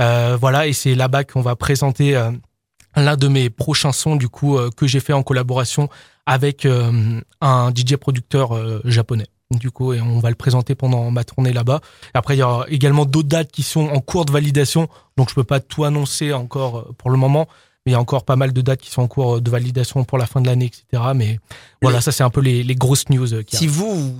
Euh, 0.00 0.36
voilà, 0.40 0.66
et 0.66 0.72
c'est 0.72 0.94
là-bas 0.94 1.24
qu'on 1.24 1.42
va 1.42 1.56
présenter 1.56 2.20
l'un 2.96 3.16
de 3.16 3.28
mes 3.28 3.48
prochains 3.50 3.92
sons 3.92 4.16
du 4.16 4.28
coup 4.28 4.58
que 4.76 4.86
j'ai 4.86 5.00
fait 5.00 5.14
en 5.14 5.22
collaboration 5.22 5.88
avec 6.26 6.66
un 7.40 7.70
DJ 7.74 7.96
producteur 7.96 8.52
japonais. 8.84 9.26
Du 9.52 9.70
coup, 9.70 9.94
et 9.94 10.00
on 10.02 10.18
va 10.18 10.28
le 10.28 10.34
présenter 10.34 10.74
pendant 10.74 11.10
ma 11.10 11.24
tournée 11.24 11.52
là-bas. 11.54 11.80
Après, 12.12 12.36
il 12.36 12.40
y 12.40 12.42
aura 12.42 12.66
également 12.68 13.06
d'autres 13.06 13.28
dates 13.28 13.50
qui 13.52 13.62
sont 13.62 13.88
en 13.88 14.00
cours 14.00 14.24
de 14.26 14.32
validation, 14.32 14.88
donc 15.16 15.30
je 15.30 15.34
peux 15.34 15.44
pas 15.44 15.60
tout 15.60 15.84
annoncer 15.84 16.32
encore 16.34 16.92
pour 16.98 17.08
le 17.10 17.16
moment. 17.16 17.46
Il 17.86 17.92
y 17.92 17.94
a 17.94 18.00
encore 18.00 18.24
pas 18.24 18.36
mal 18.36 18.52
de 18.52 18.60
dates 18.60 18.80
qui 18.80 18.90
sont 18.90 19.02
en 19.02 19.08
cours 19.08 19.40
de 19.40 19.50
validation 19.50 20.04
pour 20.04 20.18
la 20.18 20.26
fin 20.26 20.40
de 20.40 20.46
l'année, 20.46 20.66
etc. 20.66 21.10
Mais 21.14 21.38
voilà, 21.82 22.00
ça 22.00 22.12
c'est 22.12 22.24
un 22.24 22.30
peu 22.30 22.40
les, 22.40 22.62
les 22.62 22.74
grosses 22.74 23.08
news. 23.08 23.42
Qui 23.44 23.56
si 23.56 23.66
vous, 23.66 24.16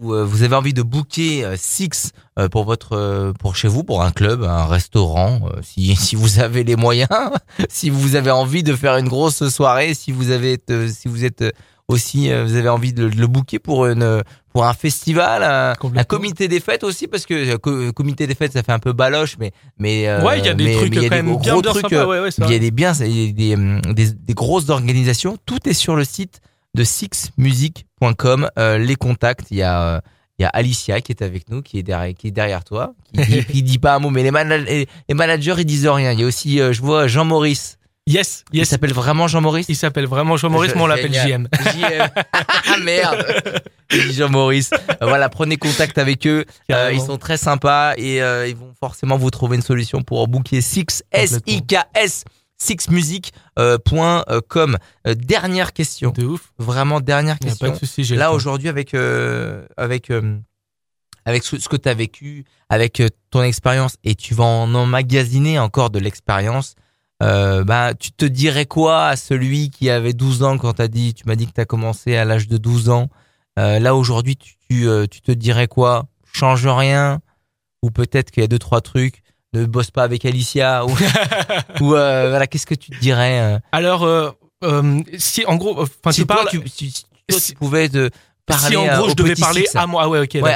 vous, 0.00 0.26
vous 0.26 0.42
avez 0.42 0.54
envie 0.54 0.74
de 0.74 0.82
booker 0.82 1.54
Six 1.56 2.12
pour 2.50 2.64
votre 2.64 3.32
pour 3.40 3.56
chez 3.56 3.68
vous, 3.68 3.84
pour 3.84 4.02
un 4.02 4.10
club, 4.10 4.42
un 4.42 4.66
restaurant, 4.66 5.48
si 5.62 5.96
si 6.06 6.16
vous 6.16 6.40
avez 6.40 6.64
les 6.64 6.76
moyens, 6.76 7.08
si 7.68 7.90
vous 7.90 8.14
avez 8.14 8.30
envie 8.30 8.62
de 8.62 8.74
faire 8.74 8.96
une 8.96 9.08
grosse 9.08 9.48
soirée, 9.48 9.94
si 9.94 10.12
vous 10.12 10.30
avez 10.30 10.58
si 10.88 11.08
vous 11.08 11.24
êtes 11.24 11.44
aussi, 11.88 12.30
vous 12.30 12.56
avez 12.56 12.68
envie 12.68 12.92
de, 12.92 13.04
le 13.04 13.26
booker 13.26 13.58
pour 13.58 13.86
une 13.86 14.22
pour 14.52 14.64
un 14.64 14.72
festival, 14.72 15.42
un, 15.44 16.04
comité 16.04 16.48
des 16.48 16.60
fêtes 16.60 16.82
aussi 16.82 17.06
parce 17.06 17.26
que 17.26 17.56
comité 17.90 18.26
des 18.26 18.34
fêtes 18.34 18.54
ça 18.54 18.62
fait 18.62 18.72
un 18.72 18.78
peu 18.78 18.92
baloche, 18.92 19.36
mais 19.38 19.52
mais 19.78 20.08
ouais, 20.22 20.40
il 20.40 20.46
y 20.46 20.48
a 20.48 20.54
des 20.54 20.72
trucs 20.72 20.94
quand 20.94 21.10
même 21.10 21.36
bien, 21.38 21.54
sympas, 21.62 22.06
ouais, 22.06 22.20
ouais, 22.20 22.30
il 22.38 22.50
y 22.50 22.54
a 22.54 22.58
des 22.58 22.70
bien, 22.70 22.92
il 22.94 23.40
y 23.40 23.52
a 23.52 23.56
des, 23.56 23.94
des, 23.94 24.12
des, 24.12 24.34
grosses 24.34 24.68
organisations. 24.70 25.36
Tout 25.46 25.68
est 25.68 25.74
sur 25.74 25.94
le 25.94 26.04
site 26.04 26.40
de 26.74 26.84
sixmusic.com. 26.84 28.48
Euh, 28.58 28.78
les 28.78 28.96
contacts, 28.96 29.50
il 29.50 29.58
y 29.58 29.62
a 29.62 30.02
il 30.38 30.42
y 30.42 30.44
a 30.44 30.48
Alicia 30.48 31.00
qui 31.00 31.12
est 31.12 31.22
avec 31.22 31.48
nous, 31.48 31.62
qui 31.62 31.78
est 31.78 31.82
derrière, 31.82 32.14
qui 32.14 32.28
est 32.28 32.30
derrière 32.30 32.62
toi, 32.62 32.94
qui 33.14 33.44
dit, 33.44 33.62
dit 33.62 33.78
pas 33.78 33.94
un 33.94 33.98
mot, 33.98 34.10
mais 34.10 34.22
les, 34.22 34.30
managers, 34.30 34.86
les 35.08 35.14
managers 35.14 35.54
ils 35.58 35.64
disent 35.64 35.88
rien. 35.88 36.12
Il 36.12 36.20
y 36.20 36.24
a 36.24 36.26
aussi, 36.26 36.60
euh, 36.60 36.72
je 36.72 36.82
vois 36.82 37.06
Jean 37.06 37.24
Maurice 37.24 37.78
Yes, 38.08 38.44
yes. 38.52 38.54
Il 38.62 38.66
s'appelle 38.66 38.92
vraiment 38.92 39.26
Jean-Maurice 39.26 39.66
Il 39.68 39.74
s'appelle 39.74 40.06
vraiment 40.06 40.36
Jean-Maurice, 40.36 40.76
mais 40.76 40.80
on 40.80 40.86
l'appelle 40.86 41.12
JM. 41.12 41.48
JM. 41.72 42.08
ah 42.32 42.76
merde 42.84 43.26
Jean-Maurice. 43.90 44.70
Euh, 44.72 44.76
voilà, 45.02 45.28
prenez 45.28 45.56
contact 45.56 45.98
avec 45.98 46.24
eux. 46.26 46.44
Euh, 46.70 46.92
ils 46.92 47.00
sont 47.00 47.18
très 47.18 47.36
sympas 47.36 47.94
et 47.96 48.22
euh, 48.22 48.46
ils 48.46 48.54
vont 48.54 48.72
forcément 48.78 49.16
vous 49.16 49.30
trouver 49.30 49.56
une 49.56 49.62
solution 49.62 50.02
pour 50.02 50.28
booker 50.28 50.60
Six, 50.60 51.02
S-I-K-S, 51.10 52.22
sixmusic.com. 52.58 54.78
dernière 55.16 55.72
question. 55.72 56.10
De 56.12 56.26
ouf. 56.26 56.52
Vraiment 56.58 57.00
dernière 57.00 57.40
question. 57.40 57.66
Pas 57.66 57.72
de 57.74 57.78
souci, 57.78 58.04
Là, 58.14 58.32
aujourd'hui, 58.32 58.68
avec, 58.68 58.94
avec, 59.76 60.12
avec 61.24 61.42
ce, 61.42 61.58
ce 61.58 61.68
que 61.68 61.76
tu 61.76 61.88
as 61.88 61.94
vécu, 61.94 62.44
avec 62.68 63.02
ton 63.30 63.42
expérience, 63.42 63.96
et 64.04 64.14
tu 64.14 64.34
vas 64.34 64.44
en 64.44 64.72
emmagasiner 64.74 65.58
encore 65.58 65.90
de 65.90 65.98
l'expérience, 65.98 66.76
euh, 67.22 67.64
bah, 67.64 67.94
tu 67.94 68.12
te 68.12 68.24
dirais 68.24 68.66
quoi 68.66 69.06
à 69.06 69.16
celui 69.16 69.70
qui 69.70 69.88
avait 69.88 70.12
12 70.12 70.42
ans 70.42 70.58
quand 70.58 70.74
t'as 70.74 70.88
dit, 70.88 71.14
tu 71.14 71.24
m'as 71.26 71.36
dit 71.36 71.46
que 71.46 71.52
t'as 71.52 71.64
commencé 71.64 72.16
à 72.16 72.24
l'âge 72.24 72.48
de 72.48 72.58
12 72.58 72.90
ans. 72.90 73.08
Euh, 73.58 73.78
là 73.78 73.94
aujourd'hui, 73.94 74.36
tu, 74.36 74.54
tu, 74.68 74.88
euh, 74.88 75.06
tu, 75.06 75.22
te 75.22 75.32
dirais 75.32 75.66
quoi? 75.66 76.06
Change 76.32 76.66
rien? 76.66 77.20
Ou 77.82 77.90
peut-être 77.90 78.30
qu'il 78.30 78.42
y 78.42 78.44
a 78.44 78.48
deux 78.48 78.58
trois 78.58 78.82
trucs? 78.82 79.22
Ne 79.54 79.64
bosse 79.64 79.90
pas 79.90 80.02
avec 80.02 80.26
Alicia 80.26 80.84
ou, 80.84 80.90
ou 81.80 81.94
euh, 81.94 82.28
voilà. 82.28 82.46
Qu'est-ce 82.46 82.66
que 82.66 82.74
tu 82.74 82.90
te 82.90 83.00
dirais? 83.00 83.60
Alors, 83.72 84.06
si 85.16 85.46
en 85.46 85.56
gros, 85.56 85.80
enfin, 85.80 86.12
si 86.12 86.20
tu 86.20 86.26
parles, 86.26 86.48
tu, 86.50 86.62
si, 86.66 87.06
toi, 87.28 87.40
tu 87.40 87.54
pouvais 87.54 87.88
de 87.88 88.10
parler 88.44 88.68
si 88.68 88.76
en 88.76 88.98
gros 88.98 89.08
je 89.08 89.14
devais 89.14 89.34
parler 89.34 89.66
à 89.74 89.86
moi, 89.86 90.02
ah 90.04 90.08
ouais, 90.10 90.20
ok, 90.20 90.38
ouais, 90.42 90.54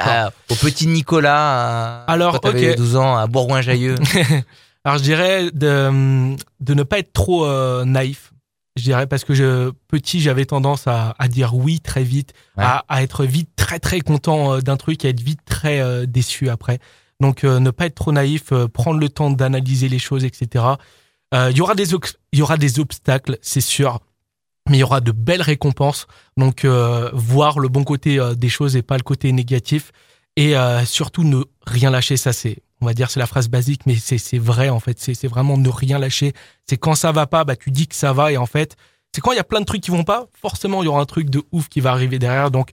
au 0.51 0.55
petit 0.57 0.87
Nicolas. 0.87 2.05
Alors, 2.07 2.35
ok. 2.35 2.77
12 2.77 2.97
ans 2.97 3.17
à 3.17 3.27
Bourgoin-Jailleux. 3.27 3.95
Alors 4.85 4.99
je 4.99 5.03
dirais 5.03 5.51
de, 5.53 6.37
de 6.61 6.75
ne 6.75 6.83
pas 6.83 6.99
être 6.99 7.13
trop 7.13 7.45
euh, 7.45 7.85
naïf. 7.85 8.33
Je 8.77 8.85
dirais 8.85 9.07
parce 9.07 9.25
que 9.25 9.35
je, 9.35 9.71
petit, 9.89 10.21
j'avais 10.21 10.47
tendance 10.47 10.87
à, 10.87 11.15
à, 11.19 11.29
dire 11.29 11.55
oui 11.55 11.81
très 11.81 12.05
vite, 12.05 12.33
à, 12.57 12.85
à, 12.89 13.03
être 13.03 13.25
vite 13.25 13.51
très 13.57 13.79
très 13.79 14.01
content 14.01 14.55
euh, 14.55 14.61
d'un 14.61 14.77
truc, 14.77 15.05
à 15.05 15.09
être 15.09 15.21
vite 15.21 15.41
très 15.45 15.81
euh, 15.81 16.07
déçu 16.07 16.49
après. 16.49 16.79
Donc 17.21 17.45
ne 17.45 17.71
pas 17.71 17.85
être 17.85 17.97
trop 17.97 18.13
naïf, 18.13 18.51
prendre 18.73 18.99
le 18.99 19.11
temps 19.11 19.29
d'analyser 19.29 19.91
les 19.91 19.99
choses, 19.99 20.25
etc. 20.25 20.65
Il 21.35 21.55
y 21.55 21.61
aura 21.61 21.75
des 21.75 21.93
il 21.93 22.39
y 22.39 22.41
aura 22.41 22.57
des 22.57 22.81
obstacles, 22.81 23.37
c'est 23.43 23.61
sûr, 23.61 24.01
mais 24.71 24.79
il 24.79 24.81
y 24.81 24.83
aura 24.83 25.03
de 25.03 25.13
belles 25.13 25.43
récompenses. 25.43 26.07
Donc 26.39 26.65
voir 26.65 27.59
le 27.59 27.69
bon 27.69 27.85
côté 27.85 28.19
des 28.39 28.49
choses 28.49 28.75
et 28.75 28.81
pas 28.81 28.97
le 28.97 29.03
côté 29.03 29.31
négatif. 29.33 29.93
Et 30.37 30.55
surtout 30.87 31.23
ne 31.23 31.43
rien 31.67 31.91
lâcher, 31.91 32.17
ça 32.17 32.33
c'est 32.33 32.63
on 32.81 32.87
va 32.87 32.95
dire 32.95 33.11
c'est 33.11 33.21
la 33.21 33.27
phrase 33.27 33.49
basique, 33.49 33.83
mais 33.87 33.97
c'est 33.97 34.39
vrai 34.39 34.69
en 34.69 34.81
fait. 34.81 34.99
C'est 34.99 35.29
vraiment 35.29 35.57
ne 35.57 35.69
rien 35.69 35.99
lâcher. 35.99 36.33
C'est 36.67 36.77
quand 36.77 36.95
ça 36.95 37.13
va 37.13 37.27
pas, 37.27 37.45
bah 37.45 37.57
tu 37.57 37.71
dis 37.71 37.87
que 37.89 37.95
ça 37.95 38.13
va 38.13 38.33
et 38.33 38.37
en 38.37 38.47
fait, 38.47 38.77
c'est 39.15 39.21
quand 39.21 39.33
il 39.33 39.37
y 39.37 39.41
a 39.41 39.45
plein 39.45 39.61
de 39.61 39.65
trucs 39.67 39.83
qui 39.83 39.91
vont 39.91 40.05
pas, 40.05 40.29
forcément 40.41 40.83
il 40.83 40.87
y 40.87 40.89
aura 40.89 41.01
un 41.01 41.07
truc 41.07 41.31
de 41.31 41.43
ouf 41.53 41.69
qui 41.69 41.81
va 41.81 41.91
arriver 41.91 42.19
derrière. 42.19 42.51
Donc 42.51 42.71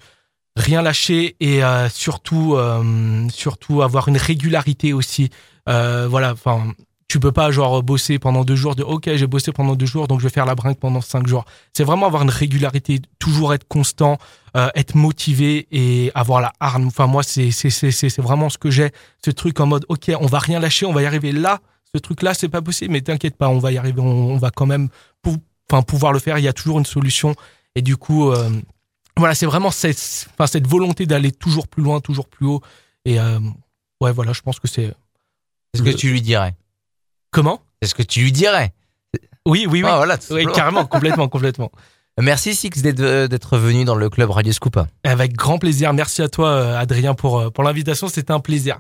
rien 0.56 0.82
lâcher 0.82 1.36
et 1.40 1.64
euh, 1.64 1.88
surtout 1.90 2.56
euh, 2.56 3.28
surtout 3.30 3.82
avoir 3.82 4.08
une 4.08 4.18
régularité 4.18 4.94
aussi. 4.94 5.30
Euh, 5.70 6.08
voilà, 6.10 6.34
enfin 6.34 6.72
tu 7.08 7.20
peux 7.20 7.32
pas 7.32 7.52
genre 7.52 7.82
bosser 7.84 8.20
pendant 8.20 8.44
deux 8.44 8.56
jours 8.56 8.76
de 8.76 8.84
ok 8.84 9.10
j'ai 9.16 9.28
bossé 9.28 9.52
pendant 9.54 9.76
deux 9.76 9.86
jours 9.86 10.08
donc 10.08 10.20
je 10.20 10.26
vais 10.26 10.30
faire 10.30 10.46
la 10.46 10.56
brinque 10.56 10.80
pendant 10.80 11.02
cinq 11.02 11.26
jours. 11.26 11.46
C'est 11.74 11.86
vraiment 11.86 12.06
avoir 12.06 12.24
une 12.24 12.30
régularité 12.30 13.00
toujours 13.18 13.54
être 13.54 13.68
constant 13.68 14.18
euh, 14.58 14.70
être 14.76 14.96
motivé 14.96 15.68
et 15.72 16.12
avoir 16.16 16.42
la 16.42 16.52
harne 16.60 16.86
enfin 16.88 17.08
moi 17.08 17.24
c'est 17.24 17.52
c'est 17.52 17.70
c'est 17.70 17.92
c'est 17.92 18.22
vraiment 18.22 18.50
ce 18.50 18.58
que 18.58 18.70
j'ai 18.70 18.92
ce 19.24 19.32
truc 19.32 19.60
en 19.60 19.68
mode 19.68 19.86
ok 19.88 20.12
on 20.20 20.26
va 20.26 20.40
rien 20.40 20.60
lâcher 20.60 20.86
on 20.86 20.94
va 20.94 21.02
y 21.02 21.06
arriver 21.06 21.32
là. 21.32 21.60
Ce 21.94 22.00
truc 22.00 22.22
là 22.22 22.34
c'est 22.34 22.50
pas 22.50 22.62
possible 22.62 22.92
mais 22.92 23.02
t'inquiète 23.02 23.38
pas 23.38 23.48
on 23.48 23.60
va 23.60 23.72
y 23.72 23.78
arriver 23.78 24.02
on, 24.02 24.38
va 24.38 24.52
quand 24.52 24.66
même 24.66 24.90
enfin 25.70 25.84
pouvoir 25.84 26.12
le 26.12 26.20
faire. 26.20 26.38
Il 26.38 26.44
y 26.44 26.50
a 26.50 26.54
toujours 26.54 26.78
une 26.78 26.86
solution. 26.86 27.36
Et 27.76 27.82
du 27.82 27.96
coup 27.96 28.32
euh, 28.32 28.50
voilà 29.16 29.34
c'est 29.34 29.46
vraiment 29.46 29.72
cette 29.72 30.28
enfin 30.34 30.48
cette 30.48 30.68
volonté 30.68 31.06
d'aller 31.06 31.32
toujours 31.32 31.70
plus 31.70 31.84
loin 31.84 32.02
toujours 32.02 32.28
plus 32.28 32.48
haut. 32.48 32.62
Et 33.06 33.18
euh, 33.18 33.40
ouais 34.02 34.12
voilà 34.12 34.34
je 34.34 34.42
pense 34.42 34.60
que 34.60 34.68
c'est 34.68 34.94
ce 35.74 35.82
que 35.82 35.92
tu 35.92 36.10
lui 36.10 36.22
dirais? 36.22 36.54
Comment 37.32 37.62
est 37.82 37.88
ce 37.88 37.96
que 37.96 38.04
tu 38.04 38.22
lui 38.22 38.32
dirais. 38.32 38.74
Oui, 39.46 39.66
oui, 39.70 39.82
oui. 39.82 39.84
Ah, 39.86 39.98
voilà, 39.98 40.18
oui 40.32 40.46
carrément, 40.54 40.86
complètement, 40.88 41.28
complètement. 41.28 41.72
Merci 42.20 42.56
Six 42.56 42.72
euh, 42.84 43.28
d'être 43.28 43.58
venu 43.58 43.86
dans 43.86 43.96
le 43.96 44.10
club 44.10 44.32
Radio 44.32 44.52
Scoop. 44.52 44.80
Avec 45.04 45.34
grand 45.34 45.60
plaisir. 45.60 45.94
Merci 45.94 46.24
à 46.24 46.30
toi, 46.30 46.50
euh, 46.50 46.78
Adrien, 46.78 47.14
pour, 47.14 47.40
euh, 47.40 47.50
pour 47.52 47.64
l'invitation. 47.64 48.08
C'était 48.08 48.32
un 48.32 48.40
plaisir. 48.40 48.80